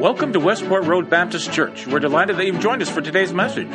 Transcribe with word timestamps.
Welcome 0.00 0.32
to 0.32 0.40
Westport 0.40 0.84
Road 0.84 1.10
Baptist 1.10 1.52
Church. 1.52 1.86
We're 1.86 1.98
delighted 1.98 2.38
that 2.38 2.46
you've 2.46 2.58
joined 2.58 2.80
us 2.80 2.88
for 2.88 3.02
today's 3.02 3.34
message. 3.34 3.68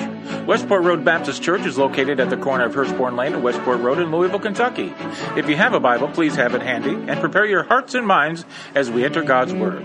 Westport 0.48 0.84
Road 0.84 1.06
Baptist 1.06 1.44
Church 1.44 1.68
is 1.68 1.78
located 1.78 2.20
at 2.20 2.32
the 2.32 2.38
corner 2.38 2.66
of 2.66 2.74
Hurstbourne 2.74 3.16
Lane 3.16 3.36
and 3.36 3.44
Westport 3.44 3.80
Road 3.80 4.00
in 4.00 4.10
Louisville, 4.10 4.40
Kentucky. 4.40 4.92
If 5.38 5.48
you 5.48 5.56
have 5.56 5.76
a 5.76 5.80
Bible, 5.80 6.08
please 6.08 6.36
have 6.36 6.56
it 6.56 6.64
handy 6.64 6.96
and 6.96 7.20
prepare 7.20 7.46
your 7.46 7.62
hearts 7.62 7.94
and 7.94 8.08
minds 8.08 8.44
as 8.74 8.90
we 8.90 9.06
enter 9.06 9.22
God's 9.22 9.54
Word. 9.54 9.84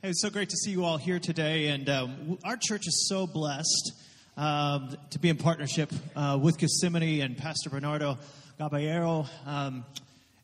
Hey, 0.00 0.10
it's 0.10 0.22
so 0.22 0.30
great 0.30 0.50
to 0.50 0.56
see 0.56 0.70
you 0.70 0.84
all 0.84 0.96
here 0.96 1.18
today, 1.18 1.70
and 1.70 1.88
um, 1.88 2.38
our 2.44 2.56
church 2.56 2.86
is 2.86 3.08
so 3.08 3.26
blessed 3.26 3.94
um, 4.36 4.96
to 5.10 5.18
be 5.18 5.28
in 5.28 5.38
partnership 5.38 5.92
uh, 6.14 6.38
with 6.40 6.58
Gethsemane 6.58 7.20
and 7.20 7.36
Pastor 7.36 7.68
Bernardo 7.68 8.16
Caballero. 8.58 9.26
Um, 9.44 9.84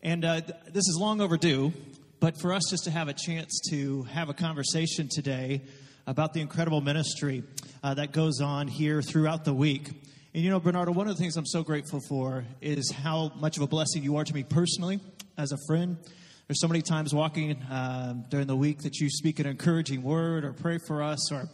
and 0.03 0.25
uh, 0.25 0.41
th- 0.41 0.59
this 0.73 0.89
is 0.89 0.97
long 0.99 1.21
overdue, 1.21 1.73
but 2.21 2.39
for 2.39 2.53
us 2.53 2.63
just 2.69 2.85
to 2.85 2.91
have 2.91 3.09
a 3.09 3.15
chance 3.15 3.59
to 3.71 4.03
have 4.05 4.29
a 4.29 4.35
conversation 4.35 5.09
today 5.11 5.63
about 6.07 6.35
the 6.35 6.41
incredible 6.41 6.83
ministry 6.83 7.43
uh, 7.83 7.95
that 7.95 8.13
goes 8.13 8.43
on 8.43 8.69
here 8.69 9.01
throughout 9.01 9.47
the 9.47 9.55
week. 9.55 9.89
And 10.35 10.45
you 10.45 10.51
know, 10.51 10.61
Bernardo, 10.61 10.93
one 10.93 11.09
of 11.09 11.17
the 11.17 11.23
things 11.23 11.39
I'm 11.39 11.47
so 11.47 11.63
grateful 11.63 12.01
for 12.09 12.45
is 12.61 12.93
how 12.93 13.33
much 13.41 13.57
of 13.57 13.63
a 13.63 13.67
blessing 13.67 14.03
you 14.03 14.17
are 14.17 14.25
to 14.25 14.35
me 14.35 14.43
personally 14.43 15.01
as 15.39 15.51
a 15.53 15.57
friend. 15.67 15.97
There's 16.47 16.61
so 16.61 16.69
many 16.69 16.83
times 16.83 17.15
walking 17.15 17.57
um, 17.71 18.27
during 18.29 18.47
the 18.47 18.57
week 18.57 18.83
that 18.83 19.01
you 19.01 19.09
speak 19.09 19.39
an 19.39 19.47
encouraging 19.47 20.03
word 20.03 20.45
or 20.45 20.53
pray 20.53 20.79
for 20.87 21.03
us 21.03 21.33
or 21.33 21.49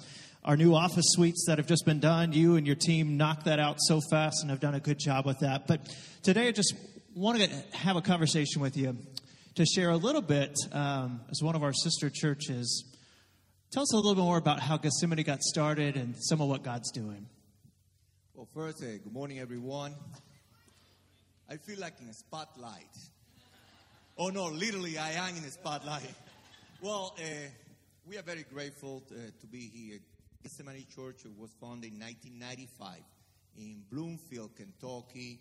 our 0.45 0.57
new 0.57 0.75
office 0.75 1.05
suites 1.09 1.45
that 1.47 1.59
have 1.59 1.67
just 1.69 1.85
been 1.85 2.01
done. 2.01 2.33
You 2.33 2.57
and 2.57 2.67
your 2.67 2.77
team 2.77 3.17
knocked 3.17 3.45
that 3.45 3.61
out 3.61 3.77
so 3.79 4.01
fast 4.11 4.39
and 4.43 4.51
have 4.51 4.61
done 4.61 4.75
a 4.75 4.81
good 4.81 4.99
job 4.99 5.27
with 5.27 5.41
that. 5.41 5.69
But 5.69 5.95
today 6.23 6.49
I 6.49 6.53
just 6.53 6.75
wanted 7.15 7.51
to 7.51 7.77
have 7.79 7.97
a 7.97 8.03
conversation 8.03 8.61
with 8.61 8.77
you 8.77 8.97
to 9.57 9.65
share 9.65 9.89
a 9.89 9.97
little 9.97 10.21
bit 10.21 10.55
um, 10.73 11.23
as 11.31 11.43
one 11.43 11.57
of 11.57 11.63
our 11.63 11.73
sister 11.73 12.11
churches. 12.11 12.85
Tell 13.73 13.83
us 13.83 13.93
a 13.95 13.97
little 13.97 14.15
bit 14.15 14.21
more 14.21 14.37
about 14.37 14.61
how 14.61 14.77
Gethsemane 14.77 15.23
got 15.23 15.43
started 15.43 15.97
and 15.97 16.15
some 16.19 16.43
of 16.43 16.49
what 16.49 16.63
God's 16.63 16.91
doing. 16.93 17.27
Well, 18.35 18.47
first, 18.53 18.83
uh, 18.83 18.87
good 19.03 19.13
morning, 19.15 19.39
everyone. 19.39 19.95
I 21.49 21.57
feel 21.57 21.81
like 21.81 21.95
in 22.03 22.09
a 22.09 22.13
spotlight. 22.13 22.95
Oh, 24.19 24.29
no, 24.29 24.49
literally, 24.49 24.99
I 24.99 25.13
am 25.13 25.37
in 25.37 25.45
a 25.45 25.51
spotlight. 25.51 26.15
Well, 26.83 27.17
uh, 27.19 27.23
we 28.07 28.19
are 28.19 28.23
very 28.23 28.45
grateful 28.53 29.05
uh, 29.11 29.15
to 29.41 29.47
be 29.47 29.71
here. 29.73 30.01
Gethsemane 30.43 30.85
Church 30.95 31.23
was 31.39 31.51
founded 31.59 31.95
in 31.95 32.01
1995 32.01 32.99
in 33.57 33.83
Bloomfield, 33.91 34.55
Kentucky. 34.55 35.41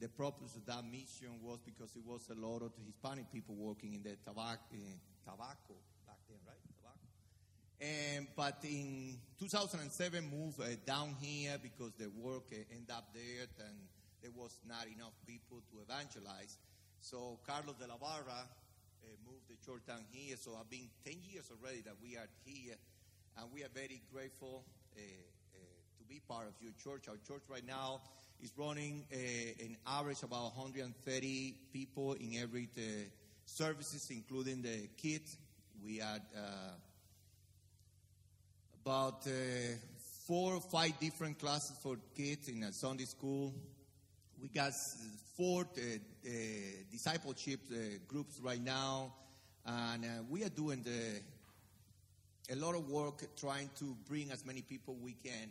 The 0.00 0.08
purpose 0.08 0.56
of 0.56 0.66
that 0.66 0.84
mission 0.90 1.38
was 1.42 1.60
because 1.64 1.94
it 1.94 2.02
was 2.04 2.28
a 2.30 2.34
lot 2.34 2.62
of 2.62 2.72
Hispanic 2.84 3.30
people 3.32 3.54
working 3.54 3.94
in 3.94 4.02
the 4.02 4.16
tobacco, 4.26 4.82
tobacco 5.24 5.78
back 6.06 6.18
then, 6.28 6.38
right? 6.46 6.58
Tobacco. 6.82 7.06
And, 7.80 8.26
but 8.34 8.58
in 8.64 9.16
2007, 9.38 10.30
moved 10.30 10.60
uh, 10.60 10.74
down 10.84 11.14
here 11.20 11.56
because 11.62 11.92
the 11.98 12.10
work 12.10 12.50
uh, 12.50 12.56
ended 12.74 12.90
up 12.90 13.14
there 13.14 13.46
and 13.64 13.76
there 14.20 14.32
was 14.34 14.58
not 14.66 14.86
enough 14.90 15.14
people 15.26 15.62
to 15.70 15.84
evangelize. 15.84 16.58
So 17.00 17.38
Carlos 17.46 17.76
de 17.76 17.86
la 17.86 17.96
Barra 17.96 18.48
uh, 19.04 19.06
moved 19.28 19.46
the 19.46 19.60
church 19.60 19.84
down 19.86 20.02
here. 20.10 20.36
So 20.40 20.56
I've 20.58 20.70
been 20.70 20.88
10 21.04 21.14
years 21.30 21.52
already 21.52 21.82
that 21.82 21.94
we 22.02 22.16
are 22.16 22.28
here, 22.44 22.74
and 23.36 23.46
we 23.52 23.62
are 23.62 23.72
very 23.74 24.00
grateful 24.12 24.64
uh, 24.96 25.00
uh, 25.00 25.60
to 25.98 26.04
be 26.08 26.20
part 26.26 26.48
of 26.48 26.54
your 26.64 26.72
church. 26.82 27.04
Our 27.08 27.20
church 27.28 27.44
right 27.48 27.66
now 27.66 28.00
is 28.42 28.52
running 28.56 29.04
uh, 29.12 29.64
an 29.64 29.76
average 29.86 30.22
about 30.22 30.56
130 30.56 31.54
people 31.72 32.14
in 32.14 32.36
every 32.40 32.68
uh, 32.76 32.80
services, 33.44 34.08
including 34.10 34.62
the 34.62 34.88
kids. 34.96 35.36
We 35.84 35.98
had 35.98 36.22
uh, 36.36 36.40
about 38.84 39.26
uh, 39.26 39.30
four 40.26 40.54
or 40.54 40.60
five 40.60 40.98
different 41.00 41.38
classes 41.38 41.76
for 41.82 41.96
kids 42.16 42.48
in 42.48 42.62
a 42.62 42.72
Sunday 42.72 43.04
school. 43.04 43.54
We 44.40 44.48
got 44.48 44.72
four 45.36 45.62
uh, 45.62 46.28
discipleship 46.90 47.60
groups 48.08 48.38
right 48.42 48.62
now, 48.62 49.12
and 49.64 50.04
we 50.28 50.44
are 50.44 50.50
doing 50.50 50.82
the, 50.82 52.54
a 52.54 52.56
lot 52.56 52.74
of 52.74 52.90
work 52.90 53.24
trying 53.36 53.70
to 53.78 53.96
bring 54.08 54.30
as 54.30 54.44
many 54.44 54.62
people 54.62 54.96
we 55.02 55.14
can 55.24 55.50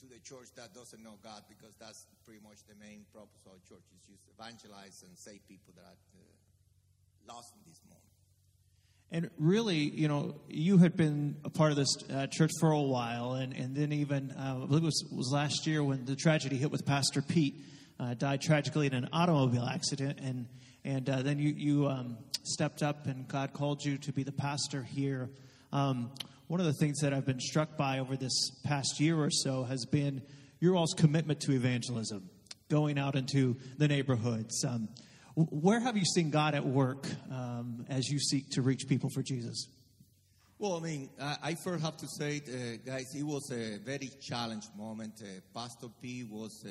to 0.00 0.06
the 0.06 0.20
church 0.20 0.48
that 0.56 0.74
doesn't 0.74 1.02
know 1.02 1.16
God, 1.22 1.42
because 1.48 1.74
that's 1.80 2.06
pretty 2.24 2.40
much 2.42 2.58
the 2.68 2.74
main 2.78 3.04
purpose 3.12 3.46
of 3.46 3.62
church 3.68 3.84
is 3.96 4.02
just 4.06 4.28
evangelize 4.38 5.02
and 5.06 5.16
save 5.18 5.40
people 5.48 5.72
that 5.76 5.84
are 5.84 5.96
uh, 6.20 7.32
lost 7.34 7.52
in 7.56 7.62
this 7.66 7.80
moment. 7.84 8.00
And 9.10 9.30
really, 9.38 9.76
you 9.76 10.08
know, 10.08 10.40
you 10.48 10.78
had 10.78 10.96
been 10.96 11.36
a 11.44 11.50
part 11.50 11.70
of 11.70 11.76
this 11.76 11.94
uh, 12.12 12.26
church 12.26 12.50
for 12.58 12.72
a 12.72 12.82
while, 12.82 13.34
and, 13.34 13.52
and 13.52 13.76
then 13.76 13.92
even, 13.92 14.32
uh, 14.32 14.60
I 14.62 14.66
believe 14.66 14.82
it 14.82 14.86
was, 14.86 15.04
was 15.12 15.30
last 15.32 15.66
year 15.66 15.84
when 15.84 16.04
the 16.04 16.16
tragedy 16.16 16.56
hit 16.56 16.70
with 16.70 16.84
Pastor 16.84 17.22
Pete, 17.22 17.54
uh, 18.00 18.14
died 18.14 18.40
tragically 18.40 18.86
in 18.86 18.94
an 18.94 19.08
automobile 19.12 19.66
accident, 19.66 20.18
and 20.20 20.46
and 20.84 21.08
uh, 21.08 21.22
then 21.22 21.38
you 21.38 21.54
you 21.56 21.88
um, 21.88 22.18
stepped 22.42 22.82
up, 22.82 23.06
and 23.06 23.28
God 23.28 23.52
called 23.52 23.84
you 23.84 23.98
to 23.98 24.12
be 24.12 24.24
the 24.24 24.32
pastor 24.32 24.82
here. 24.82 25.30
Um, 25.72 26.10
one 26.46 26.60
of 26.60 26.66
the 26.66 26.74
things 26.74 27.00
that 27.00 27.14
I've 27.14 27.24
been 27.24 27.40
struck 27.40 27.76
by 27.76 28.00
over 28.00 28.16
this 28.16 28.50
past 28.64 29.00
year 29.00 29.18
or 29.18 29.30
so 29.30 29.64
has 29.64 29.86
been 29.86 30.22
your 30.60 30.76
all's 30.76 30.94
commitment 30.94 31.40
to 31.40 31.52
evangelism, 31.52 32.28
going 32.68 32.98
out 32.98 33.16
into 33.16 33.56
the 33.78 33.88
neighborhoods. 33.88 34.64
Um, 34.64 34.88
where 35.36 35.80
have 35.80 35.96
you 35.96 36.04
seen 36.04 36.30
God 36.30 36.54
at 36.54 36.64
work 36.64 37.06
um, 37.30 37.86
as 37.88 38.08
you 38.08 38.18
seek 38.18 38.50
to 38.50 38.62
reach 38.62 38.86
people 38.88 39.10
for 39.10 39.22
Jesus? 39.22 39.68
Well, 40.58 40.76
I 40.76 40.80
mean, 40.80 41.10
I, 41.20 41.36
I 41.42 41.54
first 41.54 41.82
have 41.82 41.96
to 41.96 42.06
say, 42.06 42.40
uh, 42.46 42.88
guys, 42.88 43.14
it 43.14 43.24
was 43.24 43.50
a 43.50 43.78
very 43.78 44.10
challenged 44.20 44.68
moment. 44.76 45.22
Uh, 45.22 45.40
Pastor 45.58 45.88
Pete 46.00 46.28
was 46.30 46.64
uh, 46.66 46.70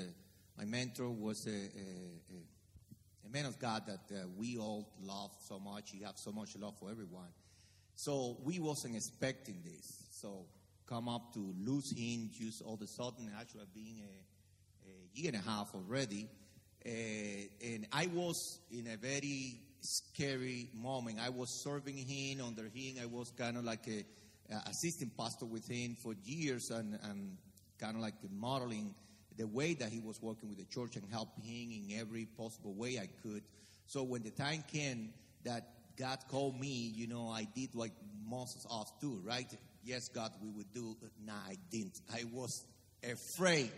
my 0.58 0.66
mentor, 0.66 1.10
was 1.10 1.46
a, 1.48 1.50
a, 1.50 3.26
a, 3.26 3.30
man 3.30 3.46
of 3.46 3.58
God 3.58 3.84
that 3.88 4.16
uh, 4.16 4.28
we 4.38 4.58
all 4.60 4.94
love 5.02 5.32
so 5.50 5.60
much. 5.60 5.90
He 5.92 6.04
has 6.04 6.14
so 6.24 6.32
much 6.32 6.56
love 6.56 6.76
for 6.80 6.92
everyone. 6.92 7.30
So 7.96 8.38
we 8.44 8.60
wasn't 8.60 8.96
expecting 8.96 9.62
this. 9.64 10.06
So 10.12 10.46
come 10.88 11.08
up 11.08 11.34
to 11.34 11.54
lose 11.60 11.92
him 11.92 12.30
just 12.34 12.62
all 12.62 12.76
of 12.76 12.82
a 12.82 12.88
sudden, 12.88 13.32
actually 13.40 13.66
being 13.74 14.02
a, 14.02 14.90
a 14.90 15.22
year 15.22 15.32
and 15.34 15.44
a 15.44 15.50
half 15.50 15.74
already. 15.74 16.28
Uh, 16.86 16.90
and 17.66 17.88
I 17.94 18.08
was 18.08 18.60
in 18.72 18.88
a 18.88 18.98
very 18.98 19.60
scary 19.82 20.70
moment. 20.74 21.20
I 21.20 21.30
was 21.30 21.50
serving 21.50 21.98
him 21.98 22.42
under 22.46 22.64
him. 22.64 22.98
I 23.02 23.06
was 23.06 23.32
kind 23.32 23.58
of 23.58 23.64
like 23.64 23.88
a, 23.88 24.06
assistant 24.68 25.16
pastor 25.18 25.46
with 25.46 25.68
him 25.68 25.96
for 25.96 26.14
years, 26.26 26.70
and, 26.70 27.00
and 27.04 27.38
kind 27.80 27.96
of 27.96 28.02
like 28.02 28.14
modeling 28.32 28.94
the 29.38 29.48
way 29.48 29.74
that 29.74 29.90
he 29.90 30.00
was 30.00 30.22
working 30.22 30.50
with 30.50 30.58
the 30.58 30.66
church 30.66 30.96
and 30.96 31.06
helping 31.12 31.44
him 31.44 31.72
in 31.72 32.00
every 32.00 32.26
possible 32.38 32.74
way 32.74 33.00
I 33.00 33.08
could. 33.24 33.42
So 33.88 34.04
when 34.04 34.24
the 34.24 34.30
time 34.30 34.64
came 34.72 35.14
that 35.44 35.68
God 35.98 36.20
called 36.30 36.60
me, 36.60 36.92
you 36.96 37.08
know, 37.08 37.30
I 37.30 37.48
did 37.56 37.70
what 37.74 37.90
most 38.28 38.66
of 38.66 38.82
us 38.82 38.92
do, 39.00 39.22
right? 39.24 39.48
Yes, 39.84 40.08
God, 40.10 40.32
we 40.42 40.50
would 40.50 40.74
do. 40.74 40.96
Nah, 41.26 41.34
I 41.34 41.58
didn't. 41.72 42.00
I 42.14 42.24
was 42.32 42.66
afraid. 43.04 43.72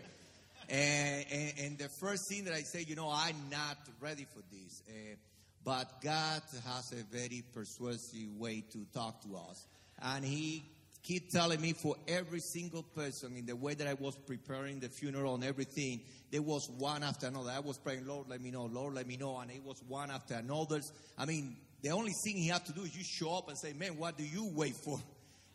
And, 0.68 1.24
and, 1.30 1.52
and 1.58 1.78
the 1.78 1.88
first 1.88 2.28
thing 2.28 2.44
that 2.44 2.54
I 2.54 2.62
say, 2.62 2.84
you 2.86 2.96
know, 2.96 3.10
I'm 3.12 3.36
not 3.50 3.76
ready 4.00 4.26
for 4.32 4.42
this. 4.50 4.82
Uh, 4.88 5.16
but 5.64 6.00
God 6.00 6.42
has 6.64 6.92
a 6.92 7.02
very 7.16 7.42
persuasive 7.52 8.36
way 8.38 8.64
to 8.72 8.86
talk 8.94 9.22
to 9.22 9.36
us. 9.36 9.66
And 10.00 10.24
He 10.24 10.64
keep 11.02 11.30
telling 11.30 11.60
me 11.60 11.72
for 11.72 11.94
every 12.08 12.40
single 12.40 12.82
person 12.82 13.36
in 13.36 13.46
the 13.46 13.54
way 13.54 13.74
that 13.74 13.86
I 13.86 13.94
was 13.94 14.16
preparing 14.16 14.80
the 14.80 14.88
funeral 14.88 15.34
and 15.34 15.44
everything, 15.44 16.00
there 16.32 16.42
was 16.42 16.68
one 16.68 17.04
after 17.04 17.28
another. 17.28 17.50
I 17.50 17.60
was 17.60 17.78
praying, 17.78 18.06
Lord, 18.06 18.28
let 18.28 18.40
me 18.40 18.50
know, 18.50 18.66
Lord, 18.66 18.94
let 18.94 19.06
me 19.06 19.16
know. 19.16 19.38
And 19.38 19.50
it 19.50 19.62
was 19.64 19.82
one 19.86 20.10
after 20.10 20.34
another. 20.34 20.80
I 21.16 21.24
mean, 21.24 21.56
the 21.86 21.92
only 21.92 22.10
thing 22.24 22.36
He 22.36 22.48
had 22.48 22.66
to 22.66 22.72
do 22.72 22.82
is 22.82 22.90
just 22.90 23.08
show 23.08 23.36
up 23.36 23.48
and 23.48 23.56
say, 23.56 23.72
man, 23.72 23.96
what 23.96 24.18
do 24.18 24.24
you 24.24 24.50
wait 24.52 24.74
for? 24.74 24.98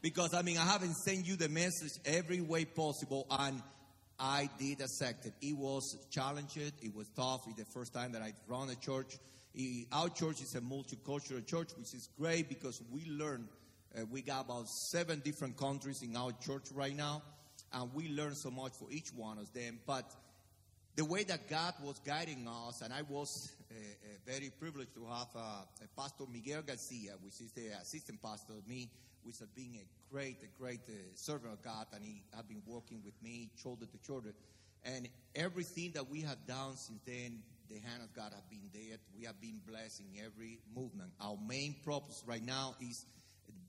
Because, 0.02 0.34
I 0.34 0.44
mean, 0.44 0.58
I 0.58 0.64
haven't 0.64 0.96
sent 0.96 1.26
you 1.28 1.36
the 1.36 1.50
message 1.50 1.92
every 2.06 2.40
way 2.40 2.64
possible. 2.64 3.28
And 3.30 3.62
I 4.18 4.50
did 4.58 4.80
accept 4.80 5.26
it. 5.26 5.34
It 5.42 5.58
was 5.58 5.98
challenging. 6.10 6.72
It 6.82 6.96
was 6.96 7.10
tough. 7.18 7.42
It's 7.48 7.58
the 7.58 7.66
first 7.66 7.94
time 7.94 8.14
that 8.14 8.22
I'd 8.22 8.36
run 8.48 8.70
a 8.70 8.76
church. 8.76 9.18
Our 9.92 10.08
church 10.08 10.42
is 10.42 10.56
a 10.56 10.62
multicultural 10.62 11.46
church, 11.46 11.72
which 11.78 11.94
is 11.94 12.08
great 12.18 12.48
because 12.48 12.82
we 12.94 13.04
learn. 13.10 13.50
Uh, 13.94 14.06
we 14.10 14.22
got 14.22 14.46
about 14.46 14.70
seven 14.70 15.20
different 15.20 15.58
countries 15.58 16.02
in 16.02 16.16
our 16.16 16.32
church 16.42 16.64
right 16.74 16.96
now, 16.96 17.24
and 17.74 17.94
we 17.94 18.08
learn 18.08 18.36
so 18.36 18.50
much 18.50 18.72
for 18.80 18.90
each 18.90 19.10
one 19.14 19.38
of 19.38 19.52
them. 19.52 19.80
But 19.86 20.10
the 20.96 21.06
way 21.06 21.24
that 21.24 21.50
God 21.50 21.74
was 21.82 22.00
guiding 22.06 22.48
us, 22.68 22.82
and 22.82 22.94
I 22.94 23.02
was 23.04 23.52
uh, 23.72 23.74
uh, 23.74 24.08
very 24.26 24.52
privileged 24.60 24.94
to 24.96 25.06
have 25.06 25.28
uh, 25.36 25.64
Pastor 25.98 26.26
Miguel 26.32 26.62
Garcia, 26.62 27.14
which 27.22 27.40
is 27.40 27.52
the 27.54 27.68
assistant 27.82 28.22
pastor 28.22 28.54
of 28.54 28.68
me, 28.68 28.90
which 29.24 29.40
has 29.40 29.48
been 29.50 29.80
a 29.80 30.14
great, 30.14 30.38
a 30.44 30.62
great 30.62 30.82
uh, 30.90 30.94
servant 31.16 31.54
of 31.54 31.62
God, 31.62 31.88
and 31.94 32.04
he 32.04 32.24
has 32.36 32.44
been 32.44 32.62
working 32.66 33.02
with 33.06 33.14
me 33.24 33.50
shoulder 33.62 33.86
to 33.86 33.98
shoulder. 34.06 34.34
And 34.84 35.08
everything 35.36 35.92
that 35.94 36.10
we 36.10 36.22
have 36.22 36.46
done 36.48 36.76
since 36.76 37.00
then, 37.06 37.42
the 37.70 37.80
hand 37.80 38.04
of 38.04 38.14
God 38.14 38.34
have 38.34 38.50
been 38.50 38.70
there. 38.74 38.98
We 39.18 39.26
have 39.26 39.40
been 39.40 39.62
blessed 39.66 40.02
in 40.02 40.26
every 40.26 40.60
movement. 40.76 41.12
Our 41.22 41.38
main 41.48 41.76
purpose 41.86 42.24
right 42.28 42.44
now 42.46 42.76
is 42.82 43.06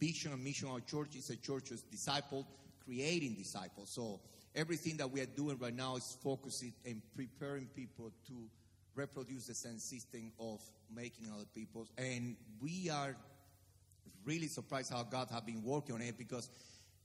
vision 0.00 0.32
and 0.32 0.42
mission 0.42 0.68
of 0.68 0.74
our 0.74 0.80
church 0.80 1.14
is 1.14 1.30
a 1.30 1.36
church 1.36 1.70
of 1.70 1.88
disciple, 1.90 2.46
creating 2.84 3.34
disciples. 3.34 3.90
So 3.90 4.20
everything 4.54 4.96
that 4.98 5.10
we 5.10 5.20
are 5.20 5.26
doing 5.26 5.58
right 5.58 5.74
now 5.74 5.96
is 5.96 6.16
focusing 6.22 6.72
and 6.84 7.02
preparing 7.14 7.66
people 7.66 8.10
to 8.26 8.34
reproduce 8.94 9.46
the 9.46 9.54
same 9.54 9.78
system 9.78 10.32
of 10.38 10.60
making 10.94 11.26
other 11.34 11.46
people. 11.54 11.86
And 11.96 12.36
we 12.60 12.90
are 12.90 13.16
really 14.24 14.48
surprised 14.48 14.92
how 14.92 15.02
God 15.02 15.28
have 15.30 15.46
been 15.46 15.62
working 15.62 15.94
on 15.94 16.02
it 16.02 16.18
because 16.18 16.48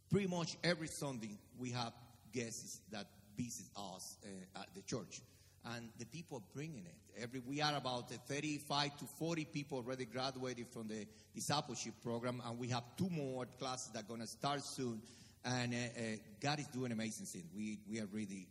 pretty 0.09 0.27
much 0.27 0.57
every 0.63 0.88
Sunday 0.88 1.38
we 1.57 1.71
have 1.71 1.94
guests 2.33 2.81
that 2.91 3.07
visit 3.38 3.67
us 3.75 4.17
uh, 4.23 4.59
at 4.59 4.67
the 4.75 4.81
church. 4.81 5.21
And 5.65 5.89
the 5.99 6.05
people 6.05 6.38
are 6.38 6.53
bringing 6.53 6.85
it. 6.85 7.21
Every 7.21 7.41
we 7.45 7.61
are 7.61 7.75
about 7.75 8.11
uh, 8.11 8.17
35 8.27 8.97
to 8.99 9.05
40 9.05 9.45
people 9.45 9.79
already 9.79 10.05
graduated 10.05 10.67
from 10.69 10.88
the 10.88 11.05
discipleship 11.35 11.94
program, 12.01 12.41
and 12.45 12.57
we 12.57 12.69
have 12.69 12.83
two 12.95 13.09
more 13.09 13.45
classes 13.59 13.91
that 13.94 14.03
are 14.03 14.07
going 14.07 14.21
to 14.21 14.27
start 14.27 14.63
soon. 14.63 15.01
And 15.47 15.73
uh, 15.73 15.77
uh, 15.77 16.03
God 16.41 16.59
is 16.59 16.67
doing 16.67 16.91
amazing 16.91 17.25
things. 17.25 17.45
We 17.55 17.79
we 17.89 18.01
are 18.01 18.07
really 18.11 18.47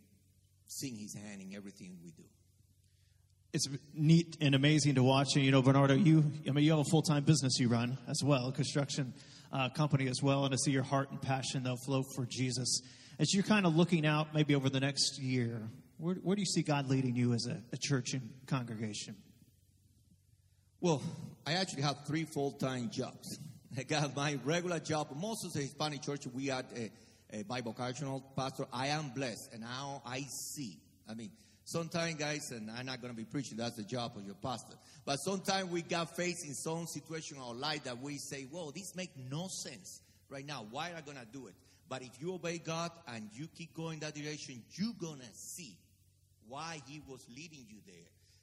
seeing 0.66 0.96
His 0.96 1.14
hand 1.14 1.42
in 1.42 1.54
everything 1.54 1.98
we 2.02 2.10
do. 2.10 2.24
It's 3.52 3.68
neat 3.94 4.38
and 4.40 4.54
amazing 4.54 4.94
to 4.94 5.02
watch. 5.02 5.28
And 5.34 5.44
you 5.44 5.50
know, 5.50 5.60
Bernardo, 5.60 5.94
you 5.94 6.24
I 6.48 6.52
mean, 6.52 6.64
you 6.64 6.70
have 6.70 6.80
a 6.80 6.90
full 6.90 7.02
time 7.02 7.24
business 7.24 7.58
you 7.58 7.68
run 7.68 7.98
as 8.08 8.22
well, 8.24 8.48
a 8.48 8.52
construction 8.52 9.12
uh, 9.52 9.68
company 9.68 10.08
as 10.08 10.22
well, 10.22 10.44
and 10.44 10.52
to 10.52 10.58
see 10.58 10.70
your 10.70 10.84
heart 10.84 11.10
and 11.10 11.20
passion 11.20 11.62
they'll 11.62 11.76
flow 11.84 12.02
for 12.14 12.26
Jesus. 12.26 12.80
As 13.18 13.34
you're 13.34 13.44
kind 13.44 13.66
of 13.66 13.76
looking 13.76 14.06
out, 14.06 14.34
maybe 14.34 14.54
over 14.54 14.70
the 14.70 14.80
next 14.80 15.18
year, 15.18 15.68
where, 15.98 16.14
where 16.16 16.36
do 16.36 16.40
you 16.40 16.46
see 16.46 16.62
God 16.62 16.88
leading 16.88 17.14
you 17.14 17.34
as 17.34 17.46
a, 17.46 17.62
a 17.72 17.76
church 17.78 18.14
and 18.14 18.30
congregation? 18.46 19.16
Well, 20.80 21.02
I 21.46 21.54
actually 21.54 21.82
have 21.82 22.06
three 22.06 22.24
full 22.24 22.52
time 22.52 22.90
jobs. 22.90 23.38
I 23.78 23.82
got 23.82 24.14
my 24.14 24.38
regular 24.44 24.80
job. 24.80 25.08
Most 25.16 25.44
of 25.44 25.52
the 25.52 25.60
Hispanic 25.60 26.02
church, 26.02 26.26
we 26.26 26.50
are 26.50 26.62
a, 26.74 26.90
a 27.38 27.44
bivocational 27.44 28.22
pastor. 28.36 28.66
I 28.72 28.88
am 28.88 29.10
blessed, 29.10 29.52
and 29.52 29.62
now 29.62 30.02
I 30.04 30.20
see. 30.22 30.78
I 31.08 31.14
mean, 31.14 31.30
sometimes, 31.64 32.16
guys, 32.16 32.50
and 32.50 32.70
I'm 32.70 32.86
not 32.86 33.00
going 33.00 33.12
to 33.12 33.16
be 33.16 33.24
preaching, 33.24 33.58
that's 33.58 33.76
the 33.76 33.82
job 33.82 34.16
of 34.16 34.24
your 34.24 34.34
pastor. 34.34 34.74
But 35.04 35.20
sometimes 35.20 35.70
we 35.70 35.82
got 35.82 36.16
faced 36.16 36.46
in 36.46 36.54
some 36.54 36.86
situation 36.86 37.36
in 37.36 37.42
our 37.42 37.54
life 37.54 37.84
that 37.84 38.00
we 38.00 38.18
say, 38.18 38.44
whoa, 38.44 38.70
this 38.70 38.94
make 38.96 39.10
no 39.30 39.48
sense 39.48 40.00
right 40.28 40.46
now. 40.46 40.66
Why 40.70 40.90
am 40.90 40.96
I 40.96 41.00
going 41.00 41.18
to 41.18 41.26
do 41.32 41.46
it? 41.46 41.54
But 41.88 42.02
if 42.02 42.20
you 42.20 42.34
obey 42.34 42.58
God 42.58 42.90
and 43.06 43.28
you 43.32 43.46
keep 43.46 43.74
going 43.74 44.00
that 44.00 44.14
direction, 44.14 44.62
you're 44.72 44.94
going 44.98 45.20
to 45.20 45.34
see 45.34 45.76
why 46.48 46.80
He 46.86 47.00
was 47.06 47.24
leading 47.28 47.66
you 47.68 47.78
there. 47.86 47.94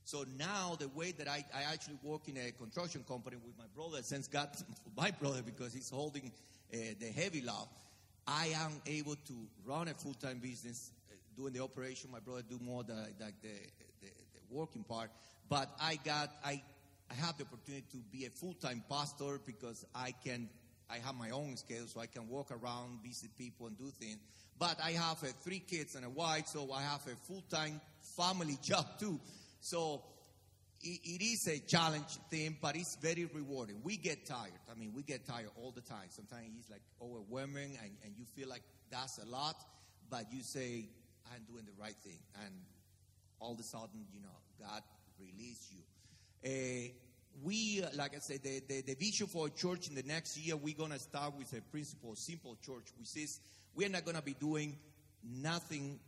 So 0.05 0.25
now 0.38 0.75
the 0.77 0.89
way 0.89 1.11
that 1.13 1.27
I, 1.27 1.45
I 1.53 1.63
actually 1.71 1.97
work 2.03 2.27
in 2.27 2.38
a 2.38 2.51
construction 2.51 3.03
company 3.07 3.38
with 3.38 3.57
my 3.57 3.65
brother, 3.75 4.01
since 4.03 4.27
God, 4.27 4.50
my 4.97 5.11
brother, 5.11 5.41
because 5.41 5.73
he's 5.73 5.89
holding 5.89 6.31
uh, 6.73 6.77
the 7.00 7.07
heavy 7.07 7.41
load, 7.41 7.67
I 8.27 8.47
am 8.55 8.81
able 8.85 9.15
to 9.15 9.33
run 9.65 9.88
a 9.88 9.94
full-time 9.94 10.39
business, 10.39 10.91
uh, 11.09 11.15
doing 11.35 11.53
the 11.53 11.61
operation. 11.61 12.09
My 12.11 12.19
brother 12.19 12.44
do 12.50 12.59
more 12.61 12.83
the, 12.83 13.07
the, 13.17 13.31
the, 13.41 13.50
the, 14.01 14.09
working 14.50 14.83
part. 14.83 15.09
But 15.50 15.69
I 15.81 15.97
got, 16.05 16.29
I, 16.45 16.61
I 17.09 17.13
have 17.15 17.38
the 17.38 17.44
opportunity 17.44 17.85
to 17.91 17.97
be 18.11 18.25
a 18.25 18.29
full-time 18.29 18.83
pastor 18.89 19.39
because 19.45 19.85
I 19.95 20.13
can, 20.23 20.50
I 20.89 20.97
have 20.97 21.15
my 21.15 21.31
own 21.31 21.57
schedule, 21.57 21.88
so 21.88 22.00
I 22.00 22.05
can 22.05 22.27
walk 22.29 22.51
around, 22.51 23.00
visit 23.03 23.35
people, 23.38 23.67
and 23.67 23.77
do 23.77 23.89
things. 24.00 24.19
But 24.59 24.79
I 24.81 24.91
have 24.91 25.23
uh, 25.23 25.27
three 25.41 25.59
kids 25.59 25.95
and 25.95 26.05
a 26.05 26.09
wife, 26.09 26.47
so 26.47 26.71
I 26.71 26.83
have 26.83 27.01
a 27.07 27.15
full-time 27.27 27.81
family 28.15 28.57
job 28.63 28.85
too. 29.00 29.19
So 29.63 30.04
it, 30.81 31.00
it 31.06 31.24
is 31.24 31.48
a 31.48 31.57
challenge 31.60 32.18
thing, 32.30 32.57
but 32.62 32.75
it's 32.75 32.98
very 32.98 33.30
rewarding. 33.33 33.80
We 33.81 33.95
get 33.95 34.25
tired. 34.25 34.51
I 34.69 34.77
mean, 34.77 34.92
we 34.94 35.04
get 35.04 35.25
tired 35.25 35.51
all 35.56 35.71
the 35.71 35.80
time. 35.80 36.07
Sometimes 36.10 36.50
it's 36.60 36.69
like 36.69 36.81
overwhelming, 37.01 37.77
and, 37.81 37.92
and 38.04 38.13
you 38.18 38.25
feel 38.25 38.50
like 38.50 38.63
that's 38.92 39.19
a 39.19 39.25
lot, 39.25 39.56
but 40.10 40.25
you 40.33 40.44
say, 40.44 40.89
I'm 41.33 41.44
doing 41.50 41.63
the 41.63 41.81
right 41.81 41.95
thing. 42.04 42.19
And 42.44 42.54
all 43.39 43.54
of 43.54 43.60
a 43.62 43.63
sudden, 43.63 44.06
you 44.12 44.19
know, 44.21 44.36
God 44.60 44.81
release 45.18 45.71
you. 45.71 45.83
Uh, 46.45 46.92
we, 47.42 47.86
like 47.95 48.18
I 48.18 48.19
said, 48.19 48.44
the, 48.44 48.62
the, 48.68 48.81
the 48.81 48.95
vision 48.95 49.27
for 49.27 49.48
a 49.48 49.50
church 49.50 49.88
in 49.88 49.95
the 49.95 50.04
next 50.04 50.38
year, 50.38 50.57
we're 50.57 50.75
going 50.75 50.92
to 50.92 51.00
start 51.00 51.38
with 51.38 51.57
a 51.57 51.62
principle, 51.62 52.18
simple 52.18 52.57
church, 52.65 52.92
which 53.00 53.15
is 53.15 53.39
we're 53.74 53.88
not 53.88 54.04
going 54.04 54.18
to 54.18 54.24
be 54.24 54.33
doing 54.33 54.77
nothing 55.24 56.01